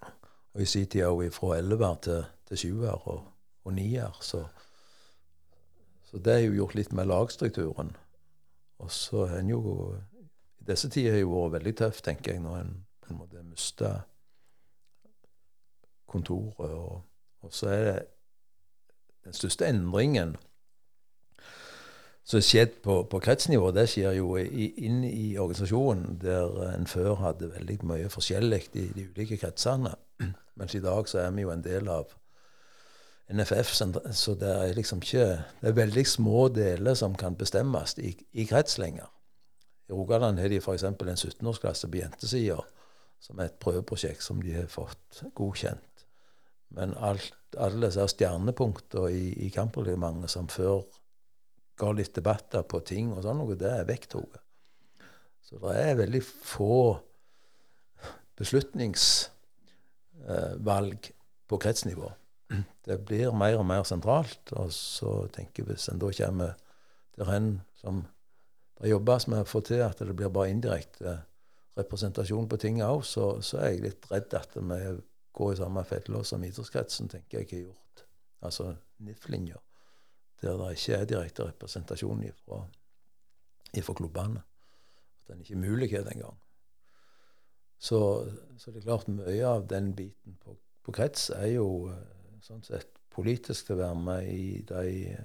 og 0.00 0.62
i 0.64 0.68
sin 0.68 0.88
tid 0.88 1.04
òg 1.04 1.28
fra 1.36 1.58
ellever 1.58 2.00
til, 2.06 2.24
til 2.48 2.62
sjuer 2.64 2.96
og, 3.12 3.26
og 3.62 3.76
nier. 3.76 4.16
Så, 4.24 4.40
så 6.08 6.22
det 6.24 6.38
er 6.38 6.46
jo 6.46 6.56
gjort 6.62 6.78
litt 6.80 6.96
med 6.96 7.12
lagstrukturen. 7.12 7.92
Og 8.82 8.90
så 8.90 9.26
har 9.26 9.42
en 9.42 9.52
jo 9.52 9.60
I 10.62 10.64
disse 10.72 10.88
tider 10.88 11.18
har 11.18 11.22
jo 11.22 11.36
vært 11.36 11.58
veldig 11.58 11.76
tøft, 11.76 12.04
tenker 12.06 12.34
jeg, 12.34 12.42
når 12.42 12.58
en 12.62 12.74
på 13.02 13.12
en 13.12 13.20
måte 13.20 13.44
mister 13.44 14.00
kontoret. 16.08 16.72
Og, 16.72 17.02
og 17.42 17.54
så 17.54 17.68
er 17.68 17.84
det 17.84 17.96
den 19.24 19.36
største 19.36 19.68
endringen 19.68 20.36
som 22.24 22.38
har 22.38 22.46
skjedd 22.46 22.74
på, 22.84 23.00
på 23.10 23.18
kretsnivå, 23.22 23.72
det 23.74 23.88
skjer 23.90 24.14
jo 24.20 24.36
i, 24.38 24.68
inn 24.86 25.02
i 25.04 25.32
organisasjonen, 25.42 26.20
der 26.22 26.60
en 26.68 26.86
før 26.86 27.16
hadde 27.18 27.50
veldig 27.50 27.80
mye 27.90 28.10
forskjellig 28.12 28.60
i 28.78 28.84
de 28.94 29.08
ulike 29.10 29.40
kretsene. 29.42 29.96
Mens 30.58 30.76
i 30.78 30.82
dag 30.84 31.08
så 31.10 31.24
er 31.24 31.32
vi 31.34 31.42
jo 31.42 31.50
en 31.50 31.64
del 31.64 31.90
av 31.90 32.14
NFF, 33.32 33.72
så 33.74 34.36
det 34.38 34.52
er 34.52 34.76
liksom 34.76 35.00
ikke 35.02 35.26
Det 35.60 35.68
er 35.70 35.74
veldig 35.78 36.06
små 36.06 36.48
deler 36.48 36.94
som 36.94 37.14
kan 37.16 37.36
bestemmes 37.38 37.96
i, 37.98 38.14
i 38.32 38.46
krets 38.46 38.78
lenger. 38.78 39.10
I 39.88 39.92
Rogaland 39.92 40.38
har 40.38 40.48
de 40.48 40.60
f.eks. 40.60 40.82
en 40.82 40.96
17-årsklasse 40.96 41.90
på 41.90 41.98
jentesida, 41.98 42.60
som 43.20 43.38
er 43.38 43.50
et 43.50 43.60
prøveprosjekt 43.60 44.22
som 44.22 44.42
de 44.42 44.54
har 44.54 44.70
fått 44.70 45.24
godkjent. 45.34 46.06
Men 46.70 46.94
alt 46.96 47.34
alle 47.60 47.86
disse 47.88 48.06
stjernepunktene 48.14 49.10
i, 49.12 49.24
i 49.46 49.48
kampreglementet 49.52 50.30
som 50.32 50.46
før 50.50 50.78
ga 51.80 51.88
litt 51.96 52.14
debatter 52.16 52.62
på 52.68 52.78
ting 52.86 53.06
og 53.12 53.22
sånn 53.24 53.38
noe, 53.40 53.54
det 53.58 53.70
er 53.70 53.88
vekttatt. 53.88 54.36
Så 55.42 55.52
det 55.60 55.72
er 55.76 55.98
veldig 55.98 56.22
få 56.24 56.98
beslutningsvalg 58.38 61.00
på 61.48 61.56
kretsnivå. 61.60 62.08
Det 62.84 62.98
blir 63.06 63.32
mer 63.36 63.58
og 63.60 63.66
mer 63.68 63.84
sentralt. 63.88 64.52
Og 64.58 64.72
så 64.74 65.12
tenker 65.34 65.62
jeg 65.62 65.68
hvis 65.70 65.88
en 65.92 66.02
da 66.02 66.08
kommer 66.16 66.56
til 67.16 67.28
hen 67.28 67.52
som 67.80 68.02
det 68.80 68.90
jobbes 68.90 69.28
med 69.30 69.44
å 69.44 69.48
få 69.48 69.62
til 69.66 69.82
at 69.84 70.00
det 70.02 70.16
blir 70.16 70.32
bare 70.32 70.50
indirekte 70.50 71.20
representasjon 71.78 72.48
på 72.50 72.58
ting 72.60 72.82
òg, 72.84 73.04
så, 73.06 73.36
så, 73.44 73.62
er 73.62 73.72
jeg 73.72 73.84
litt 73.86 74.08
redd 74.10 74.34
at 74.36 74.56
vi 74.58 74.80
gå 75.32 75.52
i 75.52 75.56
samme 75.56 75.84
fella 75.84 76.22
som 76.24 76.44
idrettskretsen, 76.44 77.08
tenker 77.08 77.42
jeg 77.42 77.48
er 77.52 77.66
gjort. 77.66 78.04
Altså 78.42 78.74
NIF-linja, 78.98 79.58
der 80.42 80.56
det 80.58 80.70
ikke 80.76 80.96
er 80.96 81.10
direkte 81.10 81.48
representasjon 81.48 82.24
ifra, 82.26 82.62
ifra 83.78 83.94
klubbene. 83.94 84.42
At 85.20 85.28
den 85.32 85.44
ikke 85.44 85.54
er 85.54 85.62
mulighet 85.62 86.10
engang. 86.12 86.38
Så, 87.78 87.98
så 88.58 88.70
det 88.70 88.82
er 88.82 88.88
klart 88.90 89.08
mye 89.10 89.46
av 89.46 89.66
den 89.70 89.94
biten 89.98 90.36
på, 90.42 90.56
på 90.84 90.94
krets 90.94 91.30
er 91.34 91.54
jo 91.56 91.68
eh, 91.90 92.36
sånn 92.42 92.62
sett 92.62 92.92
politisk 93.12 93.66
til 93.66 93.76
å 93.76 93.82
være 93.82 94.02
med 94.02 94.28
i 94.30 94.44
de 94.68 95.16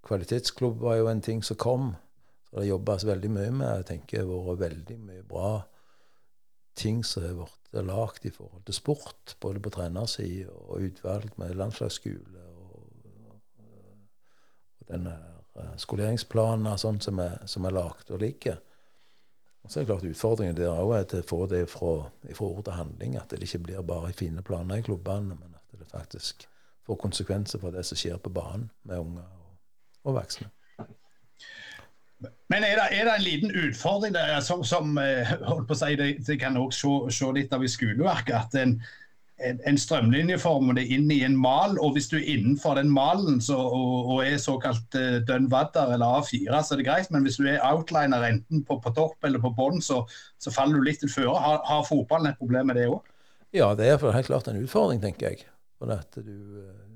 Kvalitetsklubb 0.00 0.80
var 0.80 0.96
jo 0.96 1.08
en 1.10 1.20
ting 1.20 1.42
som 1.44 1.58
kom. 1.60 1.90
Så 2.48 2.60
det 2.60 2.70
jobbes 2.70 3.04
veldig 3.06 3.30
mye 3.30 3.50
med. 3.52 3.68
Jeg 3.68 3.86
tenker 3.90 4.24
det 4.24 4.32
har 4.32 4.46
vært 4.48 4.62
veldig 4.64 4.96
mye 5.06 5.24
bra 5.28 5.50
ting 6.74 7.04
som 7.04 7.22
har 7.22 7.34
blitt 7.34 7.86
lagd 7.86 8.26
i 8.26 8.32
forhold 8.34 8.64
til 8.66 8.74
sport. 8.74 9.36
Både 9.40 9.60
på 9.62 9.72
trenersida 9.74 10.50
og 10.50 10.86
utvalg 10.86 11.36
med 11.40 11.54
landslagsskole 11.58 12.46
og, 12.56 12.82
og 13.30 14.88
denne 14.90 15.14
eh, 15.56 15.76
skoleringsplanen 15.80 16.78
sånn 16.78 17.00
som 17.04 17.20
er, 17.22 17.38
som 17.50 17.66
er 17.66 17.76
lagd 17.76 18.10
og 18.10 18.22
ligger. 18.22 18.60
Og 19.60 19.70
så 19.70 19.80
er 19.80 19.84
det 19.84 19.90
klart 19.90 20.08
Utfordringen 20.08 20.56
der 20.56 20.72
òg 20.72 20.94
er 20.96 21.18
å 21.18 21.26
få 21.26 21.42
det 21.50 21.66
fra, 21.68 21.96
fra, 22.32 22.46
ord 22.46 22.64
til 22.64 22.78
handling. 22.78 23.18
At 23.20 23.32
det 23.32 23.42
ikke 23.44 23.64
blir 23.66 23.82
bare 23.86 24.14
fine 24.16 24.42
planer 24.46 24.80
i 24.80 24.86
klubbene, 24.86 25.36
men 25.36 25.58
at 25.58 25.76
det 25.78 25.90
faktisk 25.90 26.46
får 26.86 26.96
konsekvenser 27.02 27.60
for 27.60 27.74
det 27.74 27.84
som 27.86 27.98
skjer 28.00 28.16
på 28.22 28.32
banen 28.34 28.70
med 28.88 29.04
unger 29.04 29.28
og 30.08 30.16
voksne. 30.16 30.48
Men 32.50 32.64
er 32.66 32.76
det, 32.76 32.86
er 32.92 33.06
det, 33.06 33.12
en 33.16 33.24
liten 33.24 33.52
utfordring 33.56 34.14
der, 34.14 34.40
som, 34.44 34.64
som 34.66 34.98
eh, 34.98 35.28
holdt 35.46 35.68
på 35.68 35.76
å 35.76 35.78
si, 35.78 35.94
det, 35.96 36.08
det 36.26 36.40
kan 36.40 36.58
også 36.60 37.06
se, 37.08 37.20
se, 37.20 37.28
litt 37.36 37.54
av 37.56 37.64
i 37.64 37.70
skoleverket, 37.70 38.34
at 38.36 38.56
en, 38.60 38.74
en, 39.46 39.60
en 39.70 39.78
strømlinjeform 39.80 40.74
det 40.76 40.84
inn 40.92 41.08
i 41.14 41.22
en 41.24 41.38
mal, 41.38 41.78
og 41.80 41.94
hvis 41.96 42.10
du 42.10 42.18
er 42.18 42.26
innenfor 42.34 42.76
den 42.76 42.90
malen 42.92 43.40
så, 43.44 43.56
og, 43.56 44.10
og, 44.10 44.20
er 44.26 44.36
såkalt 44.42 44.98
uh, 44.98 45.20
dønn 45.24 45.48
vadder 45.52 45.94
eller 45.94 46.20
A4, 46.20 46.60
så 46.60 46.74
er 46.74 46.82
det 46.82 46.88
greit, 46.90 47.14
men 47.14 47.24
hvis 47.24 47.40
du 47.40 47.46
er 47.48 47.62
outliner 47.70 48.26
enten 48.28 48.66
på, 48.68 48.76
på 48.84 48.92
topp 48.98 49.30
eller 49.30 49.40
på 49.40 49.54
bånn, 49.56 49.80
så, 49.84 50.02
så, 50.42 50.52
faller 50.52 50.76
du 50.76 50.90
litt 50.90 51.06
utfor. 51.06 51.32
Har, 51.40 51.62
har 51.70 51.88
fotballen 51.88 52.34
et 52.34 52.42
problem 52.42 52.68
med 52.72 52.82
det 52.82 52.90
òg? 52.90 53.00
Ja, 53.56 53.72
det 53.78 53.88
er 53.88 54.12
helt 54.12 54.28
klart 54.28 54.50
en 54.50 54.60
utfordring, 54.60 55.00
tenker 55.02 55.32
jeg. 55.32 55.46
For 55.80 55.90
at 55.94 56.20
du, 56.20 56.34
eh, 56.60 56.90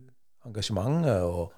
engasjementet 0.45 1.25
og 1.25 1.55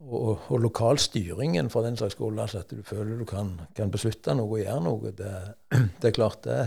og, 0.00 0.38
og 0.52 0.60
lokalstyringen 0.60 1.70
for 1.72 1.86
den 1.86 1.96
slags 1.96 2.16
skole, 2.16 2.42
altså 2.42 2.60
at 2.60 2.70
du 2.70 2.82
føler 2.84 3.18
du 3.18 3.24
kan, 3.24 3.54
kan 3.76 3.90
beslutte 3.90 4.34
noe 4.36 4.58
og 4.58 4.60
gjøre 4.60 4.82
noe, 4.84 5.12
det, 5.16 5.32
det 6.02 6.10
er 6.10 6.18
klart 6.18 6.44
det 6.44 6.58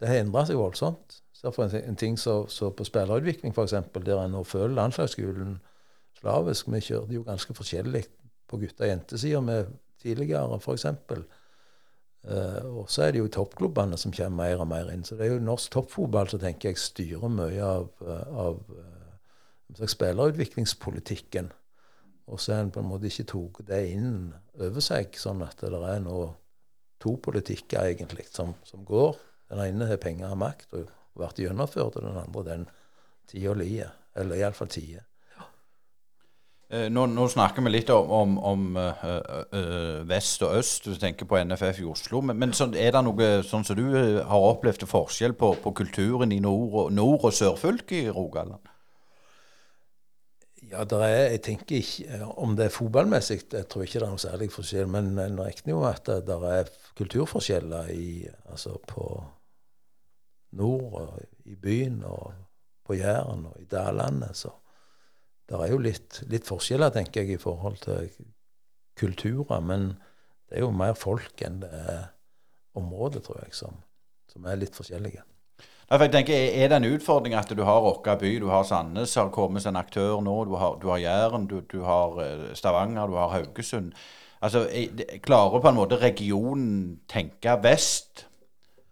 det 0.00 0.08
har 0.08 0.22
endra 0.22 0.46
seg 0.48 0.56
voldsomt. 0.56 1.18
Så 1.36 1.50
for 1.52 1.66
en, 1.66 1.82
en 1.90 1.98
ting 1.98 2.16
så 2.20 2.46
på 2.48 2.86
spillerutvikling, 2.88 3.52
f.eks., 3.52 3.74
der 4.00 4.22
en 4.22 4.32
nå 4.32 4.44
føler 4.48 4.72
landslagsskolen 4.76 5.58
slavisk 6.20 6.68
Vi 6.72 6.80
kjørte 6.84 7.14
jo 7.14 7.24
ganske 7.24 7.54
forskjellig 7.56 8.02
på 8.48 8.58
gutta- 8.60 8.84
og 8.84 8.90
jentesida 8.90 9.40
med 9.44 9.68
tidligere, 10.02 10.56
f.eks. 10.60 10.86
Uh, 12.20 12.80
og 12.80 12.90
så 12.92 13.06
er 13.06 13.12
det 13.12 13.22
jo 13.22 13.28
toppklubbene 13.32 13.96
som 14.00 14.12
kommer 14.12 14.44
mer 14.44 14.64
og 14.64 14.68
mer 14.68 14.90
inn. 14.92 15.04
Så 15.04 15.16
det 15.16 15.26
er 15.26 15.34
jo 15.34 15.44
norsk 15.44 15.72
toppfotball 15.72 16.28
som 16.32 16.40
tenker 16.42 16.72
jeg 16.72 16.80
styrer 16.80 17.32
mye 17.32 17.64
av, 17.64 17.92
av 18.04 18.64
av 19.78 19.86
spillerutviklingspolitikken. 19.86 21.50
Og 22.30 22.40
så 22.40 22.54
har 22.54 22.62
en 22.62 22.70
på 22.70 22.82
en 22.82 22.88
måte 22.90 23.10
ikke 23.10 23.26
tatt 23.32 23.64
det 23.66 23.80
inn 23.90 24.30
over 24.60 24.84
seg, 24.84 25.16
sånn 25.18 25.42
at 25.42 25.58
det 25.58 25.74
er 25.74 26.00
nå 26.04 26.20
to 27.02 27.16
politikker 27.22 27.88
egentlig 27.90 28.28
som, 28.30 28.54
som, 28.64 28.84
går. 28.86 29.16
Den 29.50 29.64
ene 29.64 29.88
har 29.90 29.98
penger 30.02 30.30
og 30.30 30.42
makt 30.44 30.74
og, 30.78 30.90
vært 31.18 31.40
gjennomført, 31.42 31.98
og 31.98 32.04
den 32.06 32.18
andre 32.20 32.44
den 32.46 32.66
tida 33.30 33.54
lier. 33.58 33.94
Eller 34.14 34.38
iallfall 34.38 34.70
tider. 34.70 35.06
Eh, 36.70 36.86
nå, 36.86 37.02
nå, 37.10 37.24
snakker 37.26 37.64
vi 37.66 37.72
litt 37.72 37.90
om, 37.90 38.10
om, 38.14 38.34
om 38.46 38.76
ø, 38.78 39.14
ø, 39.58 39.62
vest 40.06 40.44
og 40.46 40.54
øst, 40.60 40.86
du 40.86 40.94
tenker 41.02 41.26
på 41.26 41.40
NFF 41.42 41.80
i 41.82 41.86
Oslo. 41.90 42.20
Men, 42.22 42.38
men 42.38 42.54
så, 42.54 42.68
er 42.78 42.94
det 42.94 43.02
noe 43.06 43.30
sånn 43.46 43.66
som 43.66 43.78
du 43.78 43.88
har 43.96 44.50
opplevd 44.52 44.86
forskjell 44.86 45.34
på, 45.38 45.56
på 45.64 45.72
kulturen 45.82 46.30
i 46.30 46.38
nord- 46.42 46.76
og, 46.84 46.92
nord 46.94 47.26
og 47.26 47.34
sørfylket 47.34 48.04
i 48.04 48.14
Rogaland? 48.14 48.69
Ja, 50.70 50.84
er, 50.84 51.32
jeg 51.32 51.40
tenker 51.42 51.80
ikke 51.80 52.04
eh, 52.14 52.26
Om 52.38 52.54
det 52.58 52.68
er 52.68 52.74
fotballmessig, 52.74 53.40
jeg 53.52 53.66
tror 53.70 53.82
ikke 53.82 53.98
det 53.98 54.06
er 54.06 54.12
noe 54.12 54.22
særlig 54.22 54.50
forskjell. 54.54 54.90
Men 54.90 55.10
en 55.18 55.40
regner 55.40 55.72
jo 55.72 55.82
at 55.88 56.06
det, 56.06 56.36
er 56.50 56.70
kulturforskjeller 56.98 57.90
i, 57.94 58.28
altså 58.52 58.76
på 58.86 59.06
nord 60.60 60.94
og 61.00 61.18
i 61.50 61.56
byen 61.58 62.02
og 62.06 62.32
på 62.86 62.98
Jæren 62.98 63.46
og 63.50 63.58
i 63.60 63.66
Dalane. 63.70 64.30
Så 64.34 64.52
det 65.50 65.58
er 65.58 65.72
jo 65.72 65.82
litt, 65.82 66.22
litt, 66.30 66.46
forskjeller, 66.46 66.94
tenker 66.94 67.24
jeg, 67.24 67.34
i 67.34 67.42
forhold 67.42 67.80
til 67.82 68.10
kulturer. 68.98 69.62
Men 69.64 69.90
det 70.46 70.60
er 70.60 70.66
jo 70.66 70.70
mer 70.74 70.94
folk 70.98 71.42
enn 71.46 71.62
det 71.64 71.70
er 71.70 72.04
områder, 72.78 73.22
tror 73.26 73.42
jeg, 73.42 73.54
som, 73.58 73.74
som 74.30 74.46
er 74.46 74.62
litt 74.62 74.78
forskjellige. 74.78 75.26
Jeg 75.90 76.12
tenker, 76.12 76.34
Er 76.34 76.68
det 76.68 76.76
en 76.76 76.92
utfordring 76.94 77.34
at 77.34 77.50
du 77.50 77.64
har 77.66 77.80
Rokka 77.82 78.14
by, 78.14 78.38
du 78.38 78.46
har 78.48 78.62
Sandnes, 78.62 79.14
har 79.14 79.30
kommet 79.34 79.66
en 79.66 79.76
aktør 79.76 80.20
nå, 80.22 80.44
du 80.46 80.54
har, 80.54 80.78
du 80.78 80.88
har 80.88 80.98
Jæren, 80.98 81.46
du, 81.50 81.60
du, 81.72 81.82
har 81.82 82.20
eh, 82.22 82.54
Stavanger, 82.54 83.06
du 83.06 83.16
har 83.18 83.28
Haugesund. 83.28 83.92
Altså, 84.40 84.68
Klarer 85.22 85.60
på 85.60 85.68
en 85.68 85.74
måte 85.74 85.98
regionen 85.98 87.00
tenke 87.10 87.56
vest 87.62 88.26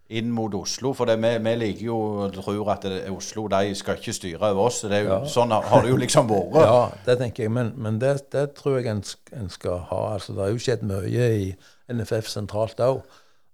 inn 0.09 0.33
mot 0.35 0.55
Oslo? 0.59 0.91
For 0.93 1.07
det, 1.07 1.21
vi, 1.23 1.31
vi, 1.45 1.53
liker 1.61 1.87
jo 1.87 2.01
og 2.25 2.35
tror 2.35 2.73
at 2.75 2.89
det, 2.89 3.05
Oslo 3.15 3.47
de 3.53 3.75
skal 3.79 4.01
ikke 4.01 4.17
styre 4.17 4.51
over 4.51 4.67
oss. 4.67 4.81
Det 4.91 5.03
jo, 5.05 5.13
ja. 5.13 5.21
Sånn 5.31 5.55
har 5.55 5.87
det 5.87 5.95
jo 5.95 6.01
liksom 6.03 6.29
vært. 6.33 6.59
Ja, 6.67 6.83
det 7.07 7.19
tenker 7.23 7.47
jeg. 7.47 7.55
Men, 7.55 7.73
men 7.77 8.03
det, 8.03 8.17
det, 8.35 8.49
tror 8.59 8.81
jeg 8.81 8.91
en, 8.91 9.05
en, 9.39 9.49
skal 9.55 9.87
ha. 9.93 10.03
Altså, 10.17 10.35
Det 10.35 10.45
har 10.45 10.51
jo 10.51 10.67
skjedd 10.67 10.85
mye 10.89 11.31
i 11.45 11.49
NFF 11.95 12.27
sentralt 12.35 12.83
òg. 12.83 13.05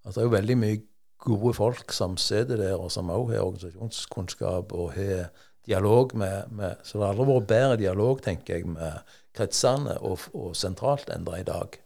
Altså, 0.05 0.17
det 0.17 0.25
er 0.25 0.31
jo 0.31 0.37
veldig 0.39 0.61
mye 0.65 0.83
gode 1.25 1.55
folk 1.57 1.93
som 1.93 2.17
sitter 2.21 2.61
der, 2.61 2.77
og 2.77 2.93
som 2.93 3.13
òg 3.13 3.33
har 3.33 3.45
organisasjonskunnskap 3.45 4.73
og 4.77 4.93
har 4.97 5.31
dialog 5.67 6.13
med, 6.17 6.51
med, 6.51 6.77
Så 6.85 6.99
det 6.99 7.07
har 7.07 7.15
aldri 7.15 7.27
vært 7.33 7.49
bedre 7.49 7.77
dialog, 7.81 8.21
tenker 8.23 8.59
jeg, 8.59 8.69
med 8.69 9.15
kretsene 9.35 9.97
og, 10.05 10.27
og 10.37 10.53
sentralt 10.57 11.09
enn 11.11 11.25
det 11.25 11.35
er 11.35 11.45
i 11.45 11.49
dag. 11.49 11.79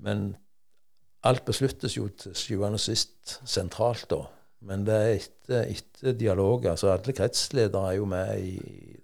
Men 0.00 0.36
alt 1.26 1.44
besluttes 1.44 1.96
jo 1.96 2.08
til 2.08 2.36
sjuende 2.38 2.78
og 2.78 2.84
sist 2.84 3.40
sentralt, 3.44 4.06
da. 4.10 4.22
Men 4.64 4.86
det 4.86 4.96
er 4.96 5.10
etter, 5.16 5.66
etter 5.74 6.16
dialog. 6.16 6.66
altså 6.66 6.92
Alle 6.92 7.12
kretsledere 7.16 7.90
er 7.90 7.98
jo 7.98 8.08
med 8.08 8.40
i 8.40 8.96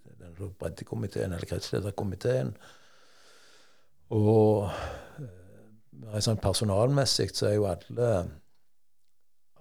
breddekomiteen, 0.59 1.33
eller 1.33 1.49
kretslederkomiteen. 1.49 2.53
Og 4.17 4.69
eh, 5.19 6.19
sånn 6.23 6.41
personalmessig 6.41 7.33
så 7.35 7.51
er 7.51 7.57
jo 7.57 7.69
alle 7.71 8.11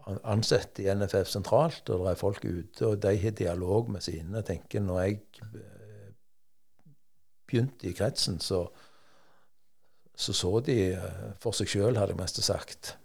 ansatte 0.05 0.83
i 0.83 0.89
NFF 0.93 1.29
sentralt, 1.31 1.89
og 1.89 2.03
det 2.05 2.11
er 2.11 2.19
folk 2.19 2.43
ute, 2.45 2.87
og 2.87 2.99
de 3.01 3.13
har 3.17 3.33
dialog 3.37 3.89
med 3.89 4.05
sine. 4.05 4.37
Jeg 4.39 4.47
tenker 4.51 4.83
når 4.85 4.99
jeg 5.01 5.21
eh, 5.43 6.11
begynte 7.47 7.89
i 7.89 7.95
kretsen, 7.97 8.37
så 8.43 8.67
så, 10.15 10.33
så 10.33 10.59
de 10.63 10.77
eh, 10.93 11.23
for 11.43 11.55
seg 11.55 11.69
sjøl, 11.69 11.97
hadde 11.99 12.15
jeg 12.15 12.21
mest 12.21 12.39
sagt. 12.45 12.95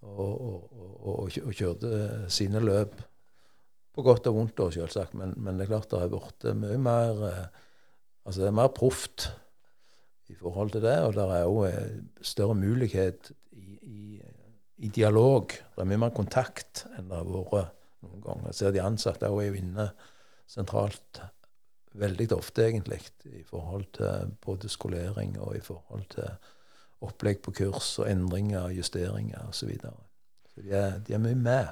Og, 0.00 0.30
og, 0.32 0.60
og, 0.72 1.26
og, 1.28 1.52
kjørte 1.52 2.28
sine 2.32 2.62
løp. 2.64 2.96
På 3.92 4.04
godt 4.06 4.30
og 4.30 4.38
vondt, 4.38 4.62
også, 4.62 4.80
selvsagt. 4.80 5.16
Men, 5.18 5.34
men, 5.36 5.58
det 5.58 5.66
er 5.66 5.74
klart 5.74 5.90
det 5.90 6.00
har 6.00 6.12
blitt 6.12 6.48
mye 6.56 6.78
mer 6.80 7.26
eh, 7.28 7.66
Altså 8.20 8.42
det 8.42 8.50
er 8.50 8.52
mer 8.54 8.68
proft 8.68 9.24
i 10.28 10.34
forhold 10.36 10.74
til 10.74 10.82
det, 10.84 10.98
og 11.02 11.14
det 11.16 11.22
er 11.24 11.48
òg 11.48 12.26
større 12.28 12.54
mulighet 12.54 13.30
i 14.80 14.88
dialog. 14.88 15.52
Det 15.52 15.82
er 15.82 15.88
mye 15.88 16.00
mer 16.06 16.14
kontakt 16.16 16.86
enn 16.96 17.10
det 17.10 17.18
har 17.18 17.28
vært 17.28 17.76
noen 18.00 18.24
ganger. 18.24 18.48
Jeg 18.48 18.58
ser 18.60 18.74
de 18.74 18.82
ansatte 18.84 19.28
er 19.28 19.34
jo 19.50 19.60
inne 19.60 19.90
sentralt 20.50 21.20
veldig 22.00 22.28
ofte, 22.36 22.64
egentlig, 22.68 23.00
i 23.26 23.42
forhold 23.46 23.88
til 23.98 24.32
både 24.44 24.70
skolering 24.70 25.36
og 25.42 25.56
i 25.58 25.62
forhold 25.64 26.06
til 26.14 26.30
opplegg 27.04 27.40
på 27.42 27.54
kurs 27.56 27.92
og 27.98 28.08
endringer, 28.10 28.70
justeringer 28.76 29.48
osv. 29.48 29.58
Så, 29.58 29.66
videre. 29.66 29.94
så 30.54 30.64
de 30.64 30.74
er, 30.76 30.98
de 31.06 31.16
er 31.16 31.22
mye 31.22 31.38
med 31.38 31.68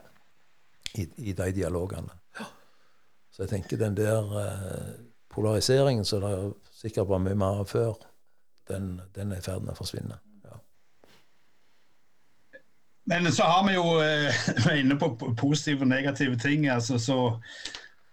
i, 0.99 1.07
i 1.31 1.35
de 1.37 1.51
dialogene. 1.55 2.15
Så 3.31 3.45
jeg 3.45 3.53
tenker 3.53 3.79
den 3.79 3.97
der 3.97 4.33
eh, 4.43 4.95
polariseringen 5.31 6.05
som 6.05 6.25
det 6.25 6.55
sikkert 6.75 7.09
var 7.09 7.23
mye 7.23 7.39
mer 7.39 7.63
av 7.63 7.69
før, 7.71 8.01
den, 8.69 8.97
den 9.15 9.33
er 9.33 9.39
i 9.39 9.45
ferd 9.45 9.63
med 9.63 9.77
å 9.77 9.79
forsvinne. 9.79 10.19
Men 13.09 13.33
så 13.33 13.43
har 13.49 13.63
vi 13.65 13.75
jo 13.75 13.99
eh, 14.05 14.79
inne 14.81 14.99
på 15.01 15.15
positive 15.17 15.87
og 15.87 15.89
negative 15.89 16.37
ting. 16.37 16.69
altså 16.69 16.99
så 17.01 17.21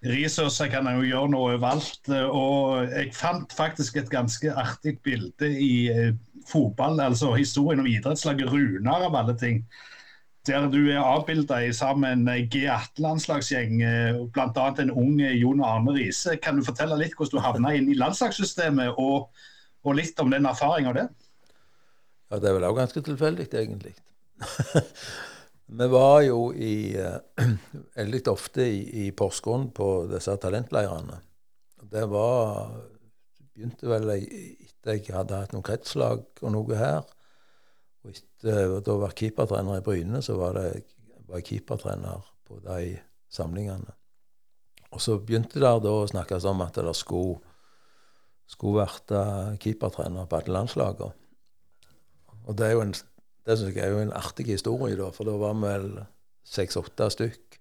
Ressurser 0.06 0.70
kan 0.70 0.88
jo 0.88 1.04
gjøre 1.04 1.32
noe 1.34 1.56
overalt. 1.56 2.08
Og 2.30 2.86
jeg 2.94 3.12
fant 3.18 3.52
faktisk 3.58 3.98
et 4.00 4.12
ganske 4.12 4.54
artig 4.54 5.00
bilde 5.04 5.50
i 5.50 5.90
eh, 5.92 6.14
fotball, 6.48 7.02
altså 7.02 7.34
historien 7.34 7.82
om 7.84 7.90
idrettslaget 7.90 8.54
Runar 8.54 9.10
av 9.10 9.20
alle 9.20 9.36
ting. 9.40 9.66
Der 10.46 10.70
du 10.70 10.92
er 10.94 11.02
avbilda 11.02 11.58
sammen 11.74 12.24
med 12.24 12.38
en 12.38 12.50
G18-landslagsgjeng, 12.54 13.82
eh, 13.82 14.24
bl.a. 14.32 14.70
en 14.80 14.94
ung 14.94 15.20
Jon 15.20 15.64
Arne 15.66 15.98
Riise. 15.98 16.38
Kan 16.38 16.62
du 16.62 16.64
fortelle 16.64 17.02
litt 17.02 17.18
hvordan 17.18 17.42
du 17.42 17.48
havna 17.50 17.76
inn 17.76 17.92
i 17.92 18.00
landslagssystemet, 18.00 18.96
og, 18.96 19.28
og 19.84 20.00
litt 20.00 20.24
om 20.24 20.32
den 20.32 20.48
erfaringa 20.48 20.96
der? 21.02 21.14
Ja, 22.30 22.40
det 22.40 22.52
er 22.52 22.60
vel 22.62 22.70
òg 22.70 22.78
ganske 22.80 23.02
tilfeldig, 23.04 23.50
egentlig. 23.52 23.98
Vi 25.78 25.88
var 25.90 26.20
jo 26.22 26.52
i, 26.54 26.96
eh, 26.98 27.46
veldig 28.00 28.22
ofte 28.30 28.68
i, 28.70 29.06
i 29.06 29.12
Porsgrunn 29.12 29.72
på 29.76 29.90
disse 30.12 30.36
talentleirene. 30.42 31.18
Det 31.86 32.06
var 32.12 32.76
begynte 33.56 33.88
vel 33.88 34.12
etter 34.16 34.98
jeg 34.98 35.16
hadde 35.16 35.40
hatt 35.40 35.54
noen 35.56 35.66
kretslag 35.66 36.26
og 36.44 36.54
noe 36.54 36.78
her. 36.78 37.04
Og 38.06 38.14
etter 38.14 38.76
ha 38.76 38.98
vært 39.02 39.22
keepertrener 39.22 39.80
i 39.80 39.86
Bryne, 39.86 40.22
så 40.22 40.36
var, 40.38 40.60
det, 40.60 40.84
var 41.26 41.42
jeg 41.42 41.48
keepertrener 41.50 42.28
på 42.46 42.60
de 42.66 42.98
samlingene. 43.34 43.96
Og 44.94 45.02
så 45.02 45.18
begynte 45.18 45.60
det 45.60 45.72
da 45.84 45.92
å 45.92 46.06
snakkes 46.08 46.46
om 46.52 46.62
at 46.64 46.78
det 46.78 46.94
skulle, 46.96 47.40
skulle 48.48 48.86
vært 48.86 49.16
keepertrener 49.64 50.30
på 50.30 50.40
alle 50.40 50.60
landslagene. 50.60 51.12
Og 52.46 52.54
det 52.60 52.68
er 52.68 52.76
jo 52.76 52.84
en 52.84 52.94
det 53.46 53.58
synes 53.58 53.76
jeg 53.76 53.86
er 53.86 53.94
jo 53.94 54.02
en 54.02 54.16
artig 54.16 54.48
historie, 54.50 54.98
da, 54.98 55.12
for 55.14 55.28
da 55.28 55.36
var 55.38 55.54
vi 55.54 55.68
vel 55.68 55.90
seks-åtte 56.46 57.10
stykk 57.14 57.60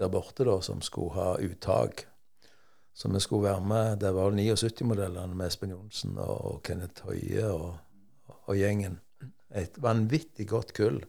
der 0.00 0.08
borte 0.08 0.46
da, 0.48 0.56
som 0.64 0.80
skulle 0.82 1.12
ha 1.14 1.34
uttak. 1.44 2.06
Så 2.94 3.08
vi 3.08 3.20
skulle 3.20 3.48
være 3.50 3.60
med. 3.60 3.96
Det 4.00 4.14
var 4.14 4.32
79-modellene 4.32 5.34
med 5.34 5.46
Espen 5.46 5.70
Johnsen 5.70 6.18
og 6.18 6.62
Kenneth 6.64 7.04
Høie 7.04 7.52
og, 7.52 7.76
og, 8.46 8.56
gjengen. 8.56 8.98
Et 9.54 9.76
vanvittig 9.82 10.48
godt 10.48 10.72
kull 10.74 11.02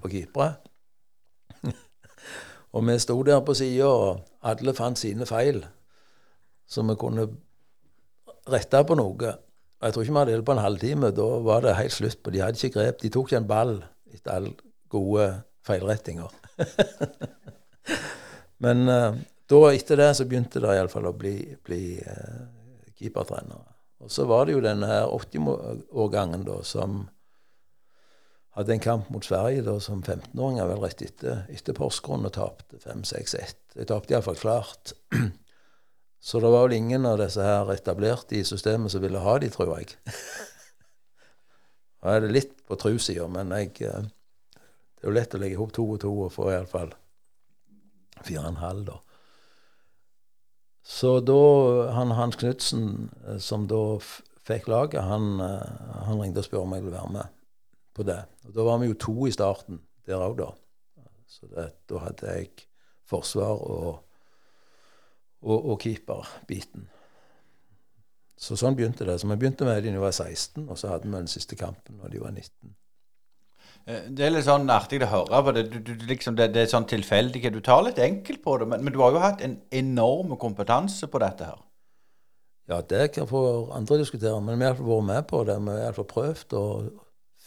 på 0.00 0.08
keepere. 0.08 0.54
og 2.72 2.86
vi 2.86 2.98
sto 2.98 3.18
der 3.22 3.40
på 3.40 3.54
sida, 3.54 3.86
og 3.86 4.24
alle 4.42 4.74
fant 4.74 4.98
sine 4.98 5.26
feil. 5.26 5.64
Så 6.66 6.82
vi 6.86 6.96
kunne 7.00 7.28
rette 8.48 8.84
på 8.84 8.96
noe. 8.98 9.34
Jeg 9.78 9.94
tror 9.94 10.02
ikke 10.02 10.12
vi 10.12 10.18
hadde 10.18 10.34
holdt 10.34 10.46
på 10.48 10.56
en 10.56 10.64
halvtime. 10.64 11.10
Da 11.14 11.26
var 11.46 11.62
det 11.62 11.76
helt 11.78 11.94
slutt 11.94 12.22
på. 12.22 12.32
De 12.34 12.42
hadde 12.42 12.58
ikke 12.58 12.80
grep. 12.80 13.02
De 13.02 13.10
tok 13.14 13.28
ikke 13.28 13.42
en 13.42 13.50
ball 13.50 13.74
etter 14.10 14.34
alle 14.34 14.54
gode 14.90 15.26
feilrettinger. 15.66 16.32
Men 18.64 18.88
uh, 18.90 19.18
da, 19.48 19.60
etter 19.70 20.00
det 20.00 20.08
så 20.18 20.26
begynte 20.26 20.62
det 20.64 20.74
iallfall 20.74 21.06
å 21.10 21.14
bli, 21.16 21.36
bli 21.64 21.82
uh, 22.02 22.48
keepertrenere. 22.98 23.76
Og 24.02 24.10
så 24.14 24.26
var 24.30 24.46
det 24.46 24.56
jo 24.56 24.64
denne 24.64 24.88
her 24.90 25.10
80-årgangen 25.10 26.44
da 26.46 26.58
som 26.66 27.04
hadde 28.58 28.74
en 28.74 28.82
kamp 28.82 29.10
mot 29.14 29.26
Sverige 29.26 29.62
da 29.66 29.76
som 29.82 30.02
15-åringer 30.02 30.66
vel 30.70 30.82
rett 30.82 31.02
etter, 31.06 31.44
etter 31.54 31.76
Porsgrunn 31.76 32.26
og 32.26 32.34
tapte 32.34 32.80
5-6-1. 32.82 33.54
De 33.78 33.86
tapte 33.86 34.14
iallfall 34.14 34.38
klart. 34.40 34.94
Så 36.20 36.40
det 36.42 36.50
var 36.50 36.66
vel 36.66 36.76
ingen 36.78 37.06
av 37.06 37.18
disse 37.20 37.42
her 37.44 37.70
etablerte 37.72 38.38
i 38.38 38.44
systemet 38.46 38.92
som 38.92 39.02
ville 39.02 39.22
ha 39.22 39.36
de, 39.38 39.50
tror 39.54 39.76
jeg. 39.78 39.94
Nå 41.98 42.14
er 42.14 42.22
det 42.22 42.32
litt 42.34 42.54
på 42.66 42.78
trusida, 42.78 43.26
men 43.30 43.52
jeg, 43.54 43.74
eh, 43.86 44.08
det 44.58 45.04
er 45.04 45.10
jo 45.10 45.14
lett 45.14 45.34
å 45.34 45.42
legge 45.42 45.60
opp 45.62 45.74
to 45.74 45.86
og 45.94 46.00
to 46.02 46.14
og 46.26 46.32
få 46.34 46.50
iallfall 46.52 46.92
fire 48.24 48.42
og 48.42 48.50
en 48.50 48.62
halv, 48.62 48.88
da. 48.88 48.98
Så 50.88 51.18
da 51.20 51.40
han 51.92 52.14
Hans 52.16 52.38
Knutsen, 52.40 53.10
eh, 53.26 53.38
som 53.38 53.66
da 53.70 53.98
fikk 54.48 54.70
laget, 54.72 55.02
han, 55.04 55.40
eh, 55.40 55.92
han, 56.06 56.20
ringte 56.20 56.42
og 56.42 56.48
spurte 56.48 56.64
om 56.64 56.74
jeg 56.74 56.86
ville 56.86 56.96
være 56.96 57.12
med 57.18 57.36
på 57.94 58.06
det. 58.08 58.22
Og 58.46 58.54
da 58.56 58.66
var 58.66 58.78
vi 58.80 58.88
jo 58.88 58.98
to 58.98 59.16
i 59.28 59.34
starten 59.34 59.82
der 60.08 60.22
òg, 60.24 60.38
da. 60.40 60.52
Så 61.28 61.50
det, 61.52 61.66
da 61.90 62.00
hadde 62.06 62.34
jeg 62.38 62.66
forsvar 63.08 63.60
og 63.68 64.07
og, 65.42 65.58
og 65.58 65.82
keeperbiten. 65.82 66.88
Så 68.38 68.56
sånn 68.58 68.76
begynte 68.78 69.06
det. 69.06 69.18
Så 69.18 69.26
vi 69.26 69.38
begynte 69.38 69.66
med 69.66 69.82
de 69.82 69.90
da 69.90 69.98
de 69.98 70.02
var 70.02 70.14
16, 70.14 70.68
og 70.68 70.78
så 70.78 70.92
hadde 70.92 71.08
vi 71.08 71.16
den 71.16 71.30
siste 71.30 71.58
kampen 71.58 71.98
når 71.98 72.14
de 72.14 72.20
var 72.22 72.34
19. 72.34 72.74
Eh, 73.88 74.04
det 74.14 74.26
er 74.26 74.34
litt 74.34 74.46
sånn 74.46 74.68
artig 74.70 75.00
å 75.02 75.10
høre 75.10 75.42
på 75.44 75.54
det. 75.56 75.64
Du, 75.72 75.78
du, 75.82 75.94
liksom 76.08 76.36
det, 76.38 76.50
det, 76.54 76.66
er 76.66 76.72
sånn 76.72 76.86
tilfeldig. 76.88 77.42
Du 77.54 77.60
tar 77.64 77.82
litt 77.86 77.98
enkelt 78.02 78.42
på 78.44 78.58
det, 78.60 78.68
men, 78.70 78.84
men, 78.84 78.94
du 78.94 79.00
har 79.02 79.14
jo 79.14 79.24
hatt 79.24 79.42
en 79.44 79.58
enorm 79.74 80.36
kompetanse 80.40 81.10
på 81.10 81.22
dette 81.24 81.50
her. 81.50 81.64
Ja, 82.68 82.82
det 82.84 83.14
kan 83.14 83.28
få 83.30 83.40
andre 83.72 84.02
diskutere, 84.02 84.38
men 84.44 84.60
vi 84.60 84.68
har 84.68 84.76
vært 84.76 85.06
med 85.08 85.28
på 85.30 85.40
det. 85.48 85.56
Vi 85.64 85.72
har 85.72 85.86
iallfall 85.86 86.10
prøvd 86.10 86.58
å 86.58 86.64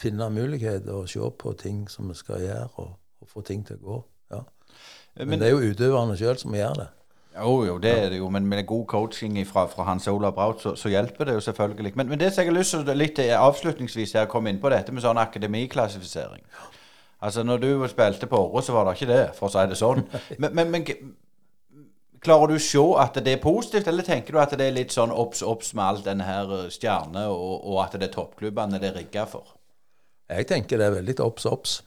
finne 0.02 0.32
muligheter 0.34 0.96
og 0.98 1.12
se 1.12 1.28
på 1.44 1.54
ting 1.60 1.84
som 1.92 2.10
vi 2.10 2.18
skal 2.18 2.42
gjøre, 2.42 2.72
og, 2.82 2.96
og 3.22 3.30
få 3.30 3.46
ting 3.46 3.62
til 3.68 3.78
å 3.78 3.86
gå. 3.86 4.00
Ja. 4.34 4.42
Men, 5.20 5.30
men, 5.30 5.40
det 5.44 5.52
er 5.52 5.54
jo 5.54 5.72
utøverne 5.76 6.18
sjøl 6.18 6.40
som 6.42 6.58
gjør 6.58 6.80
det. 6.82 6.90
Jo, 7.32 7.64
jo, 7.64 7.78
det 7.80 7.92
er 7.92 8.10
det 8.10 8.18
jo. 8.18 8.30
Men 8.30 8.48
med 8.48 8.66
god 8.68 8.86
coaching 8.86 9.38
fra, 9.48 9.66
fra 9.72 9.84
Hans 9.88 10.08
Olav 10.08 10.34
Braut, 10.36 10.62
så, 10.62 10.76
så, 10.76 10.90
hjelper 10.90 11.26
det 11.26 11.34
jo 11.34 11.40
selvfølgelig. 11.40 11.94
Men, 11.96 12.10
men 12.10 12.20
det 12.20 12.34
som 12.34 12.44
jeg 12.44 12.52
har 12.52 12.58
lyst 12.58 12.76
til 12.76 12.98
litt 12.98 13.20
avslutningsvis 13.20 14.14
her, 14.20 14.26
komme 14.32 14.52
inn 14.52 14.60
på 14.62 14.70
dette 14.70 14.92
med 14.92 15.04
sånn 15.06 15.22
akademiklassifisering. 15.22 16.44
Altså, 17.22 17.44
når 17.44 17.58
du 17.58 17.88
spilte 17.88 18.28
på 18.28 18.38
Åre, 18.38 18.64
så 18.66 18.74
var 18.74 18.88
det 18.88 18.98
ikke 18.98 19.14
det, 19.14 19.26
for 19.38 19.48
å 19.48 19.54
si 19.54 19.68
det 19.70 19.78
sånn. 19.80 20.04
Men, 20.42 20.56
men, 20.58 20.72
men 20.74 20.88
klarer 22.22 22.52
du 22.52 22.58
å 22.58 22.64
se 22.64 22.82
at 23.02 23.20
det 23.26 23.36
er 23.38 23.44
positivt, 23.44 23.88
eller 23.90 24.06
tenker 24.06 24.34
du 24.34 24.42
at 24.42 24.54
det 24.58 24.68
er 24.68 24.76
litt 24.76 24.94
sånn 24.94 25.14
obs, 25.14 25.42
obs 25.46 25.74
med 25.78 25.86
all 25.86 26.02
denne 26.06 26.26
her 26.28 26.52
eh, 26.58 26.68
stjerne, 26.74 27.28
og, 27.30 27.64
og 27.66 27.80
at 27.86 27.98
det 27.98 28.10
er 28.10 28.16
toppklubbene 28.16 28.82
det 28.82 28.92
er 28.92 29.00
rigga 29.02 29.26
for? 29.30 29.56
Jeg 30.32 30.48
tenker 30.50 30.80
det 30.80 30.88
er 30.88 31.00
veldig 31.00 31.18
obs, 31.26 31.48
obs. 31.50 31.80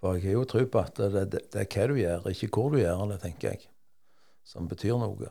For 0.00 0.16
jeg 0.16 0.30
har 0.30 0.38
jo 0.38 0.46
tro 0.48 0.62
på 0.64 0.80
at 0.80 0.96
det, 0.96 1.26
det, 1.32 1.42
det, 1.52 1.60
er 1.60 1.68
hva 1.68 1.86
du 1.90 1.98
gjør, 2.00 2.28
ikke 2.32 2.48
hvor 2.54 2.72
du 2.72 2.80
gjør 2.80 3.04
det, 3.10 3.18
tenker 3.20 3.52
jeg, 3.52 3.66
som 4.48 4.68
betyr 4.68 4.96
noe. 5.00 5.28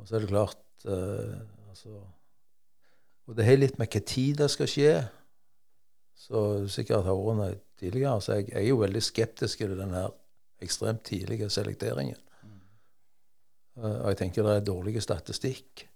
Og 0.00 0.08
så 0.08 0.16
er 0.16 0.24
det 0.24 0.32
klart 0.32 0.88
eh, 0.90 1.36
altså, 1.70 2.00
Og 3.28 3.36
det 3.38 3.46
har 3.46 3.60
litt 3.60 3.78
med 3.78 3.92
hva 3.92 4.02
tid 4.10 4.40
det 4.40 4.48
skal 4.50 4.70
skje. 4.70 4.94
Så 6.20 6.40
sikkert 6.72 7.06
har 7.06 7.16
vært 7.16 7.62
tidligere. 7.80 8.18
Så 8.20 8.40
jeg, 8.40 8.50
er 8.58 8.66
jo 8.66 8.80
veldig 8.82 9.02
skeptisk 9.04 9.62
til 9.62 9.76
den 9.78 9.94
her 9.96 10.10
ekstremt 10.60 11.04
tidlige 11.08 11.48
selekteringen. 11.52 12.18
Uh, 13.80 14.02
og 14.02 14.08
jeg 14.10 14.18
tenker 14.20 14.44
det 14.44 14.56
er 14.58 14.66
dårlig 14.66 15.00
statistikk. 15.00 15.86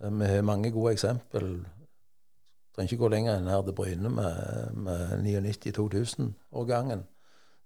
Uh, 0.00 0.08
vi 0.08 0.30
har 0.30 0.46
mange 0.46 0.70
gode 0.72 0.94
eksempel 0.96 1.58
trenger 2.76 2.92
ikke 2.92 3.02
gå 3.02 3.08
lenger 3.08 3.38
enn 3.38 3.48
her 3.48 3.62
til 3.64 3.76
Bryne 3.76 4.10
med, 4.12 4.80
med 4.86 5.14
99-2000-årgangen, 5.24 7.06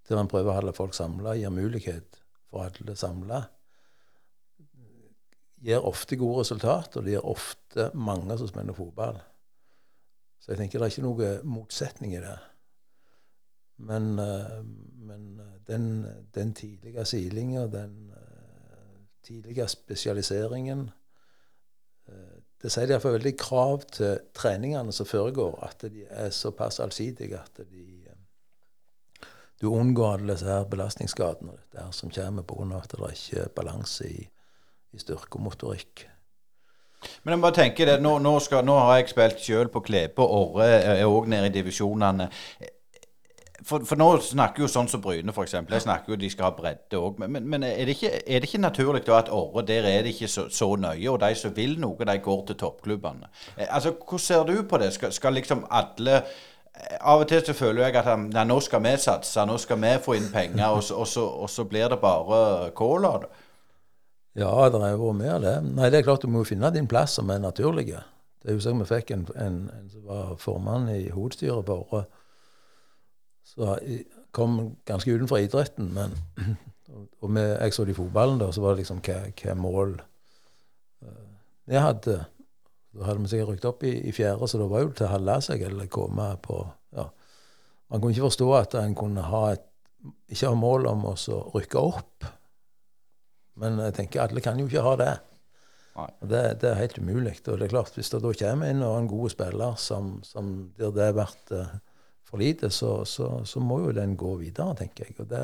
der 0.08 0.20
man 0.20 0.30
prøver 0.30 0.52
å 0.52 0.58
holde 0.60 0.74
folk 0.76 0.94
samla, 0.94 1.34
gir 1.38 1.50
mulighet 1.54 2.20
for 2.50 2.68
alle 2.68 2.94
samla. 2.98 3.40
Gir 5.60 5.82
ofte 5.84 6.16
gode 6.16 6.44
resultater, 6.44 7.00
og 7.00 7.06
det 7.06 7.16
gir 7.16 7.26
ofte 7.26 7.90
mange 7.98 8.38
som 8.38 8.48
spiller 8.48 8.76
fotball. 8.76 9.18
Så 10.40 10.52
jeg 10.52 10.62
tenker 10.62 10.80
det 10.80 10.86
er 10.86 10.94
ikke 10.94 11.04
noe 11.04 11.32
motsetning 11.44 12.14
i 12.14 12.22
det. 12.22 12.38
Men, 13.90 14.18
eh, 14.18 14.62
men 15.08 15.40
den, 15.66 16.06
den, 16.34 16.54
tidlige 16.54 17.04
silinga, 17.04 17.66
den 17.72 18.12
eh, 18.14 18.96
tidlige 19.26 19.68
spesialiseringen 19.68 20.86
eh, 20.88 20.99
det 22.60 22.72
sier 22.72 22.90
iallfall 22.90 23.16
veldig 23.16 23.36
krav 23.40 23.86
til 23.96 24.18
treningene 24.36 24.92
som 24.92 25.08
foregår, 25.08 25.56
at 25.64 25.86
de 25.88 26.04
er 26.10 26.32
såpass 26.34 26.80
allsidige 26.84 27.40
at 27.40 27.62
de, 27.64 27.86
du 29.60 29.68
unngår 29.68 30.14
alle 30.14 30.32
disse 30.32 30.48
her 30.48 30.64
belastningsskadene 30.68 31.56
der 31.72 31.90
som 31.92 32.12
kommer 32.12 32.42
pga. 32.42 32.78
at 32.78 32.92
det 32.92 33.12
ikke 33.12 33.42
er 33.42 33.54
balanse 33.56 34.08
i, 34.08 34.28
i 34.92 34.98
styrke 34.98 35.36
og 35.36 35.44
motorikk. 35.44 36.06
Men 37.24 37.32
jeg 37.32 37.40
bare 37.40 37.56
tenker 37.56 37.86
det, 37.86 38.02
nå, 38.02 38.18
nå, 38.18 38.38
skal, 38.44 38.64
nå 38.64 38.76
har 38.76 38.98
jeg 38.98 39.08
spilt 39.12 39.40
sjøl 39.40 39.68
på 39.72 39.80
Klepe, 39.80 40.22
Orre 40.22 40.68
er 40.68 41.04
òg 41.08 41.28
nede 41.32 41.48
i 41.48 41.54
divisjonene 41.54 42.28
for, 43.66 43.84
for, 43.84 43.98
nå 44.00 44.08
snakker 44.24 44.64
jo 44.64 44.68
sånn 44.70 44.88
som 44.88 45.02
Bryne, 45.04 45.32
f.eks. 45.34 45.54
Jeg 45.58 45.84
snakker 45.84 46.14
jo 46.14 46.18
de 46.20 46.30
skal 46.32 46.48
ha 46.48 46.52
bredde 46.56 47.00
òg. 47.00 47.18
Men, 47.20 47.48
men, 47.48 47.64
er, 47.66 47.82
det 47.88 47.96
ikke, 47.98 48.12
er 48.24 48.40
det 48.40 48.48
ikke 48.48 48.62
naturlig 48.62 49.02
da 49.06 49.18
at 49.20 49.32
Åre 49.34 49.64
der 49.68 49.88
er 49.88 50.04
det 50.06 50.14
ikke 50.14 50.30
så, 50.30 50.46
så, 50.52 50.70
nøye, 50.80 51.08
og 51.12 51.20
de 51.22 51.34
som 51.38 51.52
vil 51.56 51.76
noe, 51.80 51.98
de 52.08 52.16
går 52.24 52.46
til 52.48 52.58
toppklubbene? 52.60 53.28
Eh, 53.56 53.66
altså, 53.66 53.92
Hvordan 53.98 54.24
ser 54.24 54.46
du 54.48 54.62
på 54.68 54.80
det? 54.80 54.92
Skal, 54.96 55.12
skal 55.12 55.36
liksom 55.36 55.66
alle 55.70 56.16
eh, 56.20 56.96
av 57.00 57.24
og 57.24 57.28
til 57.28 57.44
så 57.46 57.56
føler 57.56 57.86
jeg 57.86 58.00
at 58.00 58.08
ja, 58.08 58.46
nå 58.48 58.60
skal 58.64 58.84
vi 58.86 58.94
satse, 59.02 59.44
nå 59.46 59.58
skal 59.60 59.82
vi 59.82 59.94
få 60.04 60.16
inn 60.16 60.30
penger, 60.32 60.66
og 60.70 60.84
så, 60.86 61.00
og 61.02 61.10
så, 61.10 61.26
og 61.44 61.50
så 61.50 61.66
blir 61.68 61.92
det 61.92 62.00
bare 62.00 62.70
cola. 62.76 63.18
Ja, 64.38 64.54
det 64.70 64.80
har 64.80 64.96
vært 64.96 65.18
mer 65.18 65.42
det. 65.42 65.58
Nei, 65.66 65.90
det 65.90 66.00
er 66.00 66.06
klart 66.06 66.24
du 66.24 66.30
må 66.30 66.46
finne 66.48 66.70
din 66.72 66.88
plass 66.88 67.18
som 67.18 67.28
er 67.34 67.42
naturlig. 67.42 67.90
Det 68.40 68.48
er 68.48 68.56
jo 68.56 68.64
sånn 68.64 68.80
vi 68.80 68.88
fikk 68.88 69.12
en, 69.12 69.26
en, 69.36 69.60
en 69.74 69.92
som 69.92 70.06
var 70.08 70.32
formann 70.40 70.88
i 70.94 71.10
hovedstyret 71.12 71.66
på 71.66 71.82
Åre 71.82 72.06
så 73.50 73.76
jeg 73.82 74.04
kom 74.36 74.58
ganske 74.86 75.12
utenfor 75.12 75.42
idretten. 75.42 75.90
Men, 75.96 76.14
og 77.22 77.30
med, 77.30 77.56
jeg 77.56 77.74
så 77.74 77.86
det 77.86 77.94
i 77.94 77.98
fotballen, 77.98 78.40
da, 78.42 78.50
så 78.54 78.62
var 78.64 78.74
det 78.74 78.84
liksom 78.84 79.00
hva, 79.06 79.22
hva 79.42 79.56
mål 79.58 79.96
uh, 79.98 81.32
jeg 81.70 81.86
hadde. 81.86 82.18
Da 82.90 83.06
hadde 83.06 83.22
vi 83.22 83.30
sikkert 83.30 83.52
rykket 83.52 83.70
opp 83.70 83.86
i, 83.86 83.94
i, 84.10 84.12
fjerde, 84.14 84.48
så 84.50 84.58
det 84.58 84.68
var 84.70 84.84
jo 84.84 84.92
til 84.94 85.06
å 85.06 85.14
holde 85.14 85.40
seg 85.46 85.64
eller 85.66 85.90
komme 85.92 86.32
på 86.42 86.62
ja. 86.96 87.06
Man 87.90 88.02
kunne 88.02 88.14
ikke 88.14 88.28
forstå 88.28 88.46
at 88.54 88.74
en 88.78 88.94
kunne 88.98 89.22
ha 89.26 89.42
et, 89.54 89.66
ikke 90.30 90.50
ha 90.50 90.58
mål 90.58 90.86
om 90.90 91.08
å 91.10 91.14
rykke 91.54 91.82
opp. 91.82 92.26
Men 93.60 93.80
jeg 93.82 93.96
tenker 93.96 94.22
alle 94.24 94.42
kan 94.42 94.58
jo 94.58 94.68
ikke 94.70 94.84
ha 94.86 94.94
det. 94.98 95.14
Det, 96.22 96.42
det, 96.62 96.68
er 96.70 96.78
helt 96.78 96.98
umulig. 97.02 97.34
Og 97.50 97.58
det 97.58 97.66
er 97.66 97.72
klart, 97.74 97.94
hvis 97.98 98.12
det 98.12 98.22
da 98.22 98.30
kommer 98.42 98.70
inn 98.70 98.84
en 98.86 99.10
god 99.10 99.34
spiller 99.34 99.74
som, 99.78 100.12
som 100.26 100.52
der 100.78 100.94
det 100.94 101.08
har 101.10 101.18
vært 101.18 101.52
for 102.30 102.38
lite, 102.38 102.70
så, 102.70 103.04
så, 103.04 103.40
så, 103.44 103.60
må 103.60 103.80
jo 103.84 103.94
den 103.94 104.16
gå 104.16 104.36
videre, 104.38 104.76
tenker 104.78 105.08
jeg. 105.08 105.16
Og 105.18 105.30
det, 105.30 105.42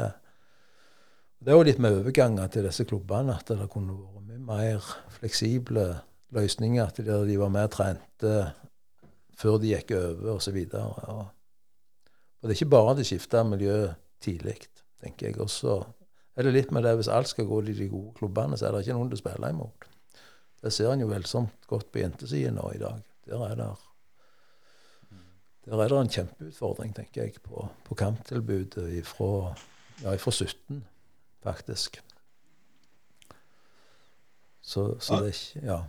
det 1.42 1.52
er 1.52 1.58
jo 1.58 1.66
litt 1.66 1.82
med 1.82 1.98
overganger 1.98 2.52
til 2.52 2.68
disse 2.68 2.86
klubbene 2.86 3.34
at 3.34 3.50
det 3.50 3.66
kunne 3.72 3.96
vært 3.96 4.28
mye 4.30 4.44
mer 4.46 4.92
fleksible 5.18 5.88
løsninger. 6.36 6.86
At 6.86 7.00
de 7.02 7.40
var 7.40 7.52
mer 7.52 7.70
trente 7.72 8.36
før 9.36 9.58
de 9.60 9.74
gikk 9.74 9.92
over, 9.98 10.36
osv. 10.38 10.60
Og, 10.78 11.02
og, 11.10 11.26
det 12.42 12.54
er 12.54 12.58
ikke 12.60 12.74
bare 12.76 12.94
det 12.94 13.02
de 13.02 13.10
skifter 13.10 13.48
miljø 13.48 13.80
tidlig, 14.22 14.56
tenker 15.02 15.30
jeg. 15.30 15.40
Også 15.42 15.80
er 16.36 16.46
det 16.46 16.54
litt 16.54 16.72
med 16.72 16.86
det 16.86 16.94
hvis 17.00 17.10
alt 17.12 17.32
skal 17.32 17.48
gå 17.48 17.60
til 17.66 17.82
de 17.82 17.90
gode 17.90 18.14
klubbene, 18.20 18.56
så 18.56 18.68
er 18.68 18.76
det 18.76 18.86
ikke 18.86 18.98
noen 18.98 19.10
til 19.10 19.18
å 19.18 19.24
spille 19.24 19.50
imot. 19.50 19.90
Det 20.62 20.72
ser 20.72 20.92
en 20.92 21.02
jo 21.02 21.10
velsomt 21.10 21.68
godt 21.68 21.90
på 21.92 22.04
jentesiden 22.04 22.56
nå 22.60 22.70
i 22.76 22.80
dag. 22.80 23.02
Der 23.26 23.42
er 23.48 23.58
det 23.58 23.68
der 25.66 25.82
er 25.82 25.88
det 25.88 26.00
en 26.00 26.12
kjempeutfordring, 26.14 26.94
tenker 26.94 27.22
jeg, 27.22 27.40
på, 27.42 27.68
på 27.84 27.94
kamptilbudet 27.98 28.86
ifra, 29.00 29.54
ja, 30.02 30.14
ifra 30.14 30.30
17, 30.30 30.84
faktisk. 31.42 32.00
Så, 34.62 34.96
så 35.00 35.20
det 35.22 35.34
er 35.34 35.34
ikke 35.34 35.66
Ja. 35.66 35.82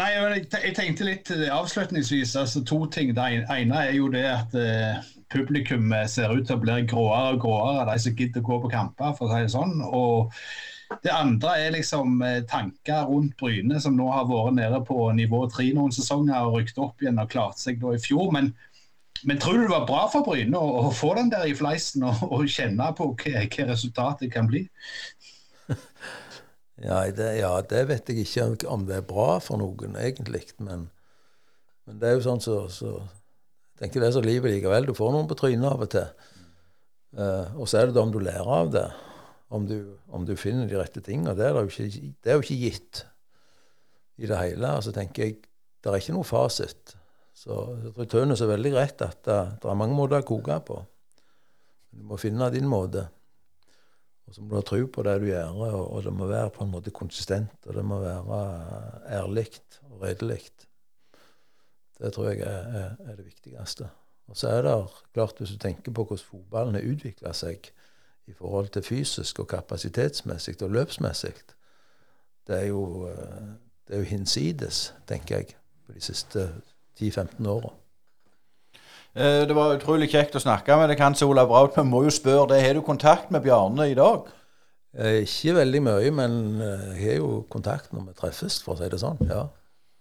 Nei, 0.00 0.08
jeg, 0.08 0.72
tenkte 0.72 1.04
litt 1.04 1.30
avslutningsvis. 1.30 2.36
altså 2.36 2.62
To 2.64 2.86
ting. 2.86 3.10
Det 3.16 3.24
ene 3.52 3.76
er 3.76 3.90
jo 3.92 4.06
det 4.08 4.24
at 4.24 4.54
eh, 4.56 5.02
publikum 5.28 5.92
ser 6.08 6.32
ut 6.32 6.46
til 6.48 6.56
å 6.56 6.62
bli 6.62 6.78
gråere 6.88 7.34
og 7.34 7.42
gråere, 7.44 7.84
de 7.90 7.98
som 8.00 8.16
gidder 8.16 8.40
å 8.40 8.46
gå 8.46 8.60
på 8.62 8.70
kamper, 8.72 9.12
for 9.18 9.28
å 9.28 9.34
si 9.34 9.42
det 9.44 9.52
sånn. 9.52 9.82
og 9.84 10.32
det 11.02 11.12
andre 11.14 11.54
er 11.60 11.72
liksom 11.74 12.20
eh, 12.26 12.42
tanker 12.48 13.06
rundt 13.08 13.36
Bryne, 13.40 13.80
som 13.80 13.96
nå 13.96 14.08
har 14.12 14.28
vært 14.28 14.56
nede 14.58 14.80
på 14.86 15.08
nivå 15.16 15.44
tre 15.52 15.70
noen 15.76 15.94
sesonger 15.94 16.48
og 16.48 16.58
rykket 16.58 16.80
opp 16.82 17.02
igjen 17.02 17.20
og 17.22 17.30
klart 17.32 17.60
seg 17.62 17.80
da 17.82 17.94
i 17.94 18.00
fjor. 18.02 18.32
Men, 18.34 18.52
men 19.28 19.40
tror 19.42 19.58
du 19.58 19.64
det 19.66 19.74
var 19.74 19.88
bra 19.88 20.02
for 20.12 20.26
Bryne 20.26 20.58
å, 20.58 20.88
å 20.88 20.92
få 20.96 21.14
den 21.18 21.30
der 21.32 21.46
i 21.48 21.56
fleisen 21.56 22.06
og, 22.08 22.24
og 22.28 22.48
kjenne 22.50 22.90
på 22.98 23.12
hva, 23.12 23.44
hva, 23.46 23.68
resultatet 23.72 24.32
kan 24.34 24.50
bli? 24.50 24.66
Ja 26.82 27.04
det, 27.14 27.28
ja 27.38 27.50
det, 27.62 27.84
vet 27.86 28.08
jeg 28.10 28.24
ikke 28.24 28.66
om 28.66 28.88
det 28.88 28.96
er 28.96 29.04
bra 29.06 29.36
for 29.44 29.60
noen, 29.60 29.92
egentlig. 30.00 30.40
Men, 30.58 30.88
men 31.86 32.00
det 32.00 32.08
er 32.08 32.16
jo 32.16 32.24
sånn 32.24 32.42
så, 32.42 32.56
så 32.72 32.96
Jeg 32.96 33.84
tenker 33.84 34.02
det 34.02 34.08
er 34.08 34.16
så 34.16 34.22
livet 34.24 34.50
likevel. 34.50 34.88
Du 34.88 34.96
får 34.96 35.12
noen 35.14 35.28
på 35.30 35.36
trynet 35.38 35.68
av 35.68 35.84
og 35.84 35.92
til. 35.92 36.08
Uh, 37.14 37.54
og 37.60 37.70
så 37.70 37.78
er 37.78 37.86
det 37.86 37.94
da 37.94 38.02
om 38.02 38.10
du 38.10 38.18
lærer 38.24 38.50
av 38.56 38.72
det 38.72 38.86
om 39.52 39.66
du, 39.68 39.78
om 40.08 40.24
du 40.26 40.32
finner 40.40 40.68
de 40.68 40.78
rette 40.80 41.02
tingene. 41.04 41.34
Det, 41.36 41.50
det, 41.52 41.88
det 42.24 42.32
er 42.32 42.38
jo 42.38 42.44
ikke 42.44 42.60
gitt 42.62 43.02
i 44.22 44.28
det 44.30 44.38
hele. 44.40 44.74
Altså 44.78 44.94
tenker 44.96 45.26
jeg, 45.26 45.40
Det 45.82 45.90
er 45.90 45.98
ikke 45.98 46.14
noe 46.14 46.26
fasit. 46.26 46.94
Så 47.34 47.56
jeg 47.82 47.94
tror 47.96 48.08
Tønes 48.12 48.42
er 48.44 48.52
veldig 48.52 48.70
rett 48.76 49.02
at 49.02 49.18
det, 49.26 49.38
det, 49.62 49.68
er 49.68 49.78
mange 49.78 49.96
måter 49.98 50.22
å 50.22 50.26
koke 50.26 50.58
på. 50.68 50.78
Du 51.92 52.04
må 52.06 52.18
finne 52.20 52.50
din 52.54 52.68
måte. 52.70 53.08
Og 54.28 54.36
så 54.36 54.44
må 54.44 54.52
du 54.52 54.60
ha 54.60 54.64
tro 54.64 54.78
på 54.86 55.02
det 55.04 55.16
du 55.20 55.26
gjør, 55.26 55.56
og, 55.56 55.80
og, 55.80 55.96
det 56.06 56.12
må 56.14 56.28
være 56.30 56.52
på 56.54 56.62
en 56.64 56.70
måte 56.70 56.92
konsistent. 56.94 57.56
Og 57.66 57.74
det 57.74 57.82
må 57.84 57.98
være 58.00 58.38
ærlig 59.18 59.48
og 59.90 60.04
redelig. 60.04 60.44
Det 61.98 62.12
tror 62.14 62.30
jeg 62.30 62.44
er, 62.46 62.70
er, 62.78 62.94
er, 63.02 63.18
det 63.18 63.26
viktigste. 63.26 63.90
Og 64.30 64.38
så 64.38 64.54
er 64.54 64.62
det 64.68 64.76
klart, 65.12 65.42
hvis 65.42 65.52
du 65.52 65.58
tenker 65.60 65.92
på 65.92 66.06
hvordan 66.06 66.24
fotballen 66.30 66.78
har 66.78 66.86
utvikla 66.88 67.34
seg 67.36 67.72
i 68.26 68.32
forhold 68.32 68.68
til 68.68 68.82
fysisk 68.82 69.40
og 69.42 69.48
kapasitetsmessig 69.48 70.62
og 70.62 70.70
løpsmessig, 70.70 71.34
det 72.46 72.58
er 72.58 72.66
jo, 72.66 73.06
eh, 73.06 73.46
det 73.88 73.94
er 73.94 74.02
jo 74.02 74.08
hinsides, 74.10 74.94
tenker 75.08 75.36
jeg, 75.36 75.56
på 75.86 75.92
de 75.92 76.00
siste 76.00 76.48
10-15 77.00 77.46
åra. 77.46 77.72
Eh, 79.14 79.42
det 79.48 79.54
var 79.54 79.76
utrolig 79.76 80.10
kjekt 80.10 80.36
å 80.38 80.42
snakke 80.42 80.76
med 80.78 80.90
deg, 80.90 81.02
Hans 81.02 81.22
Olav 81.22 81.50
Braut. 81.50 81.76
Men 81.76 81.90
må 81.90 82.02
jo 82.06 82.14
spørre 82.14 82.48
deg, 82.54 82.64
har 82.66 82.74
du 82.74 82.82
kontakt 82.86 83.30
med 83.30 83.42
Bjarne 83.44 83.90
i 83.90 83.98
dag? 83.98 84.30
Eh, 84.98 85.22
ikke 85.22 85.54
veldig 85.60 85.82
mye, 85.82 86.10
men 86.10 86.34
jeg 86.60 87.04
har 87.04 87.20
jo 87.20 87.44
kontakt 87.50 87.92
når 87.92 88.10
vi 88.10 88.18
treffes, 88.18 88.60
for 88.62 88.74
å 88.74 88.82
si 88.82 88.90
det 88.90 89.00
sånn. 89.02 89.22
ja. 89.30 89.46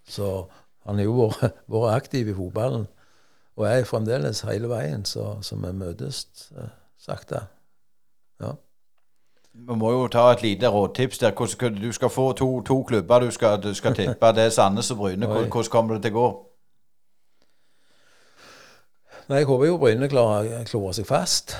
Så 0.07 0.49
han 0.87 0.97
har 0.97 1.05
jo 1.05 1.17
vært, 1.19 1.61
vært 1.75 1.95
aktiv 2.01 2.31
i 2.31 2.37
fotballen, 2.37 2.87
og 3.59 3.67
er 3.67 3.85
fremdeles 3.85 4.45
hele 4.47 4.71
veien, 4.71 5.05
så, 5.05 5.35
så 5.45 5.59
vi 5.59 5.73
møtes 5.75 6.25
sakte. 6.97 7.45
Vi 9.53 9.75
må 9.75 9.91
jo 9.91 10.07
ta 10.07 10.29
et 10.31 10.41
lite 10.41 10.67
rådtips 10.67 11.17
der. 11.17 11.31
Hvordan, 11.31 11.75
du 11.81 11.91
skal 11.91 12.09
få 12.09 12.31
to, 12.33 12.61
to 12.61 12.83
klubber 12.83 13.19
du 13.19 13.31
skal, 13.31 13.63
du 13.63 13.73
skal 13.73 13.95
tippe. 13.95 14.31
Det 14.35 14.45
er 14.45 14.49
Sandnes 14.49 14.91
og 14.91 14.97
Bryne. 14.97 15.25
Hvordan, 15.25 15.69
kommer 15.69 15.95
det 15.95 16.03
til 16.07 16.15
å 16.15 16.19
gå? 16.19 16.29
Nei, 19.29 19.37
Jeg 19.37 19.47
håper 19.47 19.65
jo 19.65 19.77
Bryne 19.77 20.09
klarer, 20.09 20.63
klarer 20.65 20.95
seg 20.95 21.07
fast. 21.07 21.55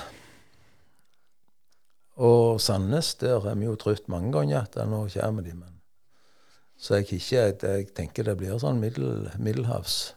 Og 2.16 2.60
Sandnes, 2.60 3.14
der 3.20 3.40
har 3.40 3.54
vi 3.54 3.68
jo 3.68 3.76
trøtt 3.76 4.08
mange 4.08 4.32
ganger 4.32 4.64
at 4.64 4.80
nå 4.88 5.04
kommer 5.12 5.44
de. 5.44 5.54
Men 5.54 5.78
så 6.82 6.98
jeg, 6.98 7.12
ikke, 7.12 7.36
jeg 7.68 7.86
tenker 7.94 8.26
det 8.26 8.36
blir 8.40 8.58
sånn 8.58 8.80
middel, 8.80 9.30
middelhavs 9.38 10.14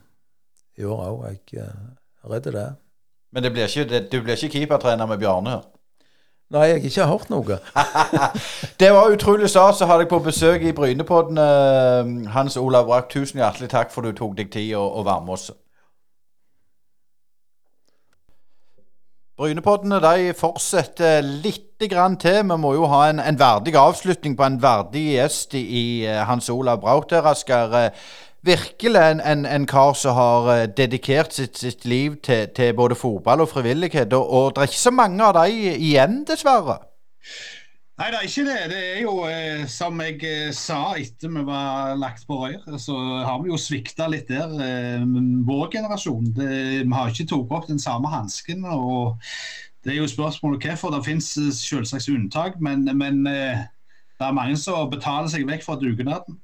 i 0.79 0.87
år 0.87 1.03
òg. 1.11 1.53
Jeg 1.53 1.61
er 1.61 2.31
redd 2.31 2.49
det. 2.55 2.69
Men 3.35 3.43
det 3.43 3.51
blir 3.51 3.67
ikke, 3.67 3.89
det, 3.91 4.07
du 4.11 4.21
blir 4.23 4.39
ikke 4.39 4.57
keepertrener 4.57 5.05
med 5.05 5.19
Bjarne 5.19 5.57
her? 5.57 5.65
Nei, 6.53 6.65
jeg 6.69 6.77
har 6.77 6.85
ikke 6.85 7.05
hørt 7.09 7.29
noe. 7.33 7.57
det 8.79 8.89
var 8.93 9.09
utrolig 9.09 9.47
stas 9.49 9.79
å 9.81 9.87
ha 9.89 9.95
deg 9.97 10.09
på 10.11 10.19
besøk 10.21 10.61
i 10.61 10.73
Brynepodden. 10.77 11.39
Eh, 11.41 12.31
Hans 12.35 12.57
Olav 12.61 12.85
Brakk, 12.85 13.09
tusen 13.09 13.41
hjertelig 13.41 13.71
takk 13.71 13.89
for 13.93 14.05
du 14.05 14.13
tok 14.13 14.35
deg 14.37 14.51
tid 14.53 14.75
å, 14.77 14.83
å 14.85 15.01
være 15.07 15.25
med 15.25 15.33
oss. 15.39 15.47
Brynepoddene 19.35 19.97
de 19.99 20.35
fortsetter 20.37 21.25
litt 21.25 21.81
grann 21.89 22.19
til. 22.21 22.43
Vi 22.45 22.59
må 22.61 22.75
jo 22.77 22.85
ha 22.93 23.07
en, 23.09 23.19
en 23.19 23.41
verdig 23.41 23.73
avslutning 23.81 24.37
på 24.37 24.45
en 24.45 24.61
verdig 24.61 25.07
gjest 25.15 25.57
i, 25.57 25.65
i 25.65 25.85
eh, 26.05 26.21
Hans 26.29 26.53
Olav 26.53 26.85
Braut 26.85 27.09
der, 27.09 27.25
Asker. 27.33 27.89
Eh, 28.45 28.51
virkelig 28.51 29.01
en, 29.11 29.21
en, 29.21 29.45
en, 29.45 29.65
kar 29.67 29.93
som 29.93 30.15
har 30.15 30.49
uh, 30.49 30.67
dedikert 30.77 31.33
sitt, 31.33 31.57
sitt 31.57 31.85
liv 31.85 32.15
til, 32.23 32.47
til, 32.55 32.73
både 32.73 32.95
fotball 32.95 33.41
og 33.41 33.49
frivillighet. 33.49 34.13
Og, 34.13 34.29
og, 34.29 34.55
det 34.55 34.61
er 34.61 34.67
ikke 34.67 34.79
så 34.79 34.91
mange 34.91 35.23
av 35.23 35.33
dem 35.33 35.75
igjen, 35.75 36.23
dessverre. 36.27 36.79
Nei, 37.95 38.09
det 38.11 38.17
er 38.19 38.27
ikke 38.27 38.43
det. 38.43 38.61
Det 38.69 38.79
er 38.97 39.01
jo 39.05 39.13
eh, 39.23 39.67
som 39.71 40.01
jeg 40.03 40.17
eh, 40.27 40.49
sa 40.51 40.97
etter 40.99 41.31
vi 41.31 41.45
var 41.47 41.95
lagt 41.95 42.25
på 42.27 42.41
røyr, 42.41 42.75
så 42.77 42.95
har 43.23 43.39
vi 43.39 43.53
jo 43.53 43.59
svikta 43.59 44.09
litt 44.11 44.27
der. 44.27 44.51
Eh, 44.51 45.05
vår 45.47 45.69
generasjon. 45.77 46.33
Det, 46.35 46.49
vi 46.83 46.91
har 46.91 47.13
ikke 47.13 47.29
tatt 47.29 47.55
opp 47.55 47.69
den 47.69 47.79
samme 47.79 48.11
hansken. 48.11 48.65
og 48.67 49.15
det 49.85 49.93
er 49.93 50.01
jo 50.01 50.07
spørsmålet 50.07 50.65
hvorfor. 50.65 50.91
Det 50.91 51.05
finnes 51.05 51.37
eh, 51.37 51.53
selvsagt 51.55 52.09
unntak, 52.09 52.59
men, 52.59 52.83
men 52.97 53.27
eh, 53.31 53.63
det 54.19 54.27
er 54.27 54.35
mange 54.35 54.57
som 54.57 54.89
betaler 54.91 55.31
seg 55.31 55.47
vekk 55.47 55.63
fra 55.63 55.79
dugnaden. 55.79 56.39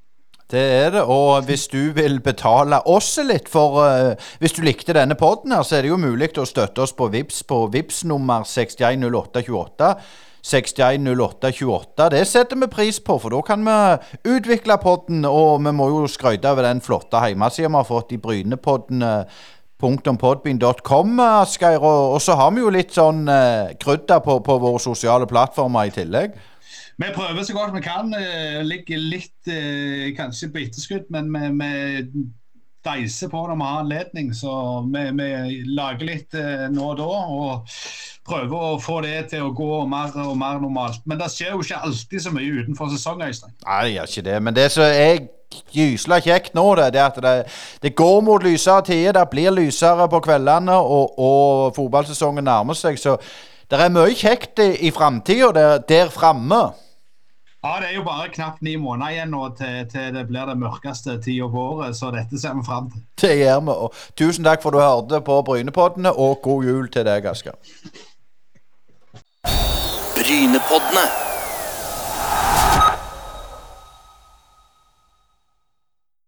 Det 0.52 0.62
er 0.62 0.90
det. 0.92 1.04
Og 1.08 1.46
hvis 1.48 1.68
du 1.72 1.94
vil 1.96 2.20
betale 2.24 2.82
oss 2.90 3.14
litt 3.24 3.48
for 3.52 3.78
uh, 3.80 4.32
Hvis 4.40 4.58
du 4.58 4.66
likte 4.66 4.96
denne 4.98 5.16
poden 5.16 5.54
her, 5.56 5.64
så 5.64 5.78
er 5.78 5.86
det 5.86 5.94
jo 5.94 6.02
mulig 6.02 6.34
å 6.38 6.48
støtte 6.48 6.84
oss 6.84 6.96
på 6.98 7.08
VIPS 7.14 7.46
på 7.48 7.64
VIPS 7.72 8.04
nummer 8.12 8.44
610828. 8.48 9.94
610828. 10.42 12.10
Det 12.10 12.26
setter 12.26 12.58
vi 12.58 12.68
pris 12.68 13.00
på, 13.00 13.20
for 13.22 13.32
da 13.32 13.42
kan 13.46 13.64
vi 13.64 14.36
utvikle 14.36 14.78
podden. 14.82 15.24
Og 15.30 15.62
vi 15.64 15.74
må 15.78 15.88
jo 15.94 16.04
skryte 16.12 16.52
over 16.52 16.68
den 16.68 16.84
flotte 16.84 17.22
hjemmesida 17.28 17.70
vi 17.70 17.80
har 17.80 17.88
fått 17.88 18.16
i 18.18 18.22
Brynepodden. 18.22 19.08
.podbean.com, 19.82 21.20
Asgeir. 21.26 21.80
Og, 21.80 22.14
og, 22.14 22.20
så 22.22 22.36
har 22.38 22.52
vi 22.54 22.62
jo 22.62 22.74
litt 22.74 22.92
sånn 22.94 23.24
uh, 23.26 23.72
krydder 23.82 24.22
på, 24.22 24.38
på 24.46 24.58
våre 24.62 24.82
sosiale 24.84 25.26
plattformer 25.30 25.90
i 25.90 25.96
tillegg. 25.96 26.36
Vi 27.02 27.08
prøver 27.16 27.44
så 27.44 27.54
godt 27.56 27.74
vi 27.76 27.82
kan. 27.82 28.14
Eh, 28.14 28.62
ligger 28.68 29.02
litt 29.02 29.50
eh, 29.50 30.12
kanskje 30.18 30.52
på 30.54 30.62
etterskudd, 30.62 31.10
men 31.10 31.34
vi, 31.58 31.72
deiser 32.86 33.30
på 33.30 33.42
når 33.48 33.58
vi 33.58 33.68
har 33.70 33.84
anledning. 33.84 34.32
Så 34.36 34.54
vi, 34.94 35.04
vi 35.18 35.62
lager 35.74 36.06
litt 36.06 36.38
eh, 36.38 36.68
nå 36.74 36.92
og 36.94 36.98
da. 37.00 37.10
og 37.42 37.76
prøver 38.28 38.66
å 38.68 38.80
få 38.82 39.00
det 39.02 39.32
til 39.32 39.48
å 39.48 39.54
gå 39.56 39.84
mer 39.90 40.14
og 40.24 40.36
mer 40.38 40.60
normalt. 40.62 41.02
Men 41.10 41.20
det 41.22 41.32
skjer 41.34 41.56
jo 41.56 41.64
ikke 41.64 41.82
alltid 41.88 42.22
så 42.22 42.34
mye 42.34 42.62
utenfor 42.62 42.92
sesong, 42.94 43.24
Øystein. 43.26 43.56
Nei, 43.66 43.80
det 43.86 43.94
gjør 43.96 44.12
ikke 44.12 44.26
det. 44.28 44.36
Men 44.46 44.58
det 44.58 44.68
som 44.76 44.86
er 44.86 45.24
gysla 45.74 46.22
kjekt 46.24 46.54
nå, 46.56 46.66
det, 46.78 46.92
det 46.94 47.02
er 47.02 47.10
at 47.10 47.22
det, 47.26 47.34
det, 47.84 47.96
går 47.98 48.22
mot 48.28 48.46
lysere 48.46 48.86
tider. 48.88 49.18
Det 49.18 49.26
blir 49.34 49.56
lysere 49.56 50.06
på 50.12 50.22
kveldene, 50.24 50.78
og, 50.78 51.18
og 51.18 51.74
fotballsesongen 51.76 52.46
nærmer 52.46 52.78
seg. 52.78 53.02
Så 53.02 53.18
det 53.72 53.80
er 53.80 53.94
mye 53.94 54.14
kjekt 54.16 54.62
i, 54.62 54.70
i 54.88 54.94
framtida 54.94 55.52
der, 55.58 55.84
der 55.90 56.14
framme. 56.14 56.62
Ja, 57.64 57.80
Det 57.80 57.90
er 57.90 57.96
jo 57.96 58.04
bare 58.04 58.30
knapt 58.34 58.62
ni 58.66 58.76
måneder 58.76 59.14
igjen 59.14 59.30
nå 59.30 59.42
til, 59.58 59.84
til 59.92 60.14
det 60.16 60.24
blir 60.30 60.48
det 60.50 60.58
mørkeste 60.58 61.20
tida 61.22 61.46
på 61.54 61.66
året, 61.76 61.94
så 61.98 62.10
dette 62.14 62.40
ser 62.42 62.56
vi 62.58 62.64
fram 62.66 62.90
til. 62.90 63.04
Det 63.22 63.36
gjør 63.38 63.60
vi. 63.68 63.76
og 63.86 63.94
Tusen 64.18 64.48
takk 64.48 64.64
for 64.64 64.74
at 64.74 64.80
du 64.80 64.82
hørte 64.82 65.22
på 65.28 65.42
Brynepoddene, 65.46 66.14
og 66.18 66.42
god 66.42 66.66
jul 66.66 66.90
til 66.90 67.06
deg, 67.06 67.26
Asker. 67.30 67.54
Brynepoddene. 70.18 71.31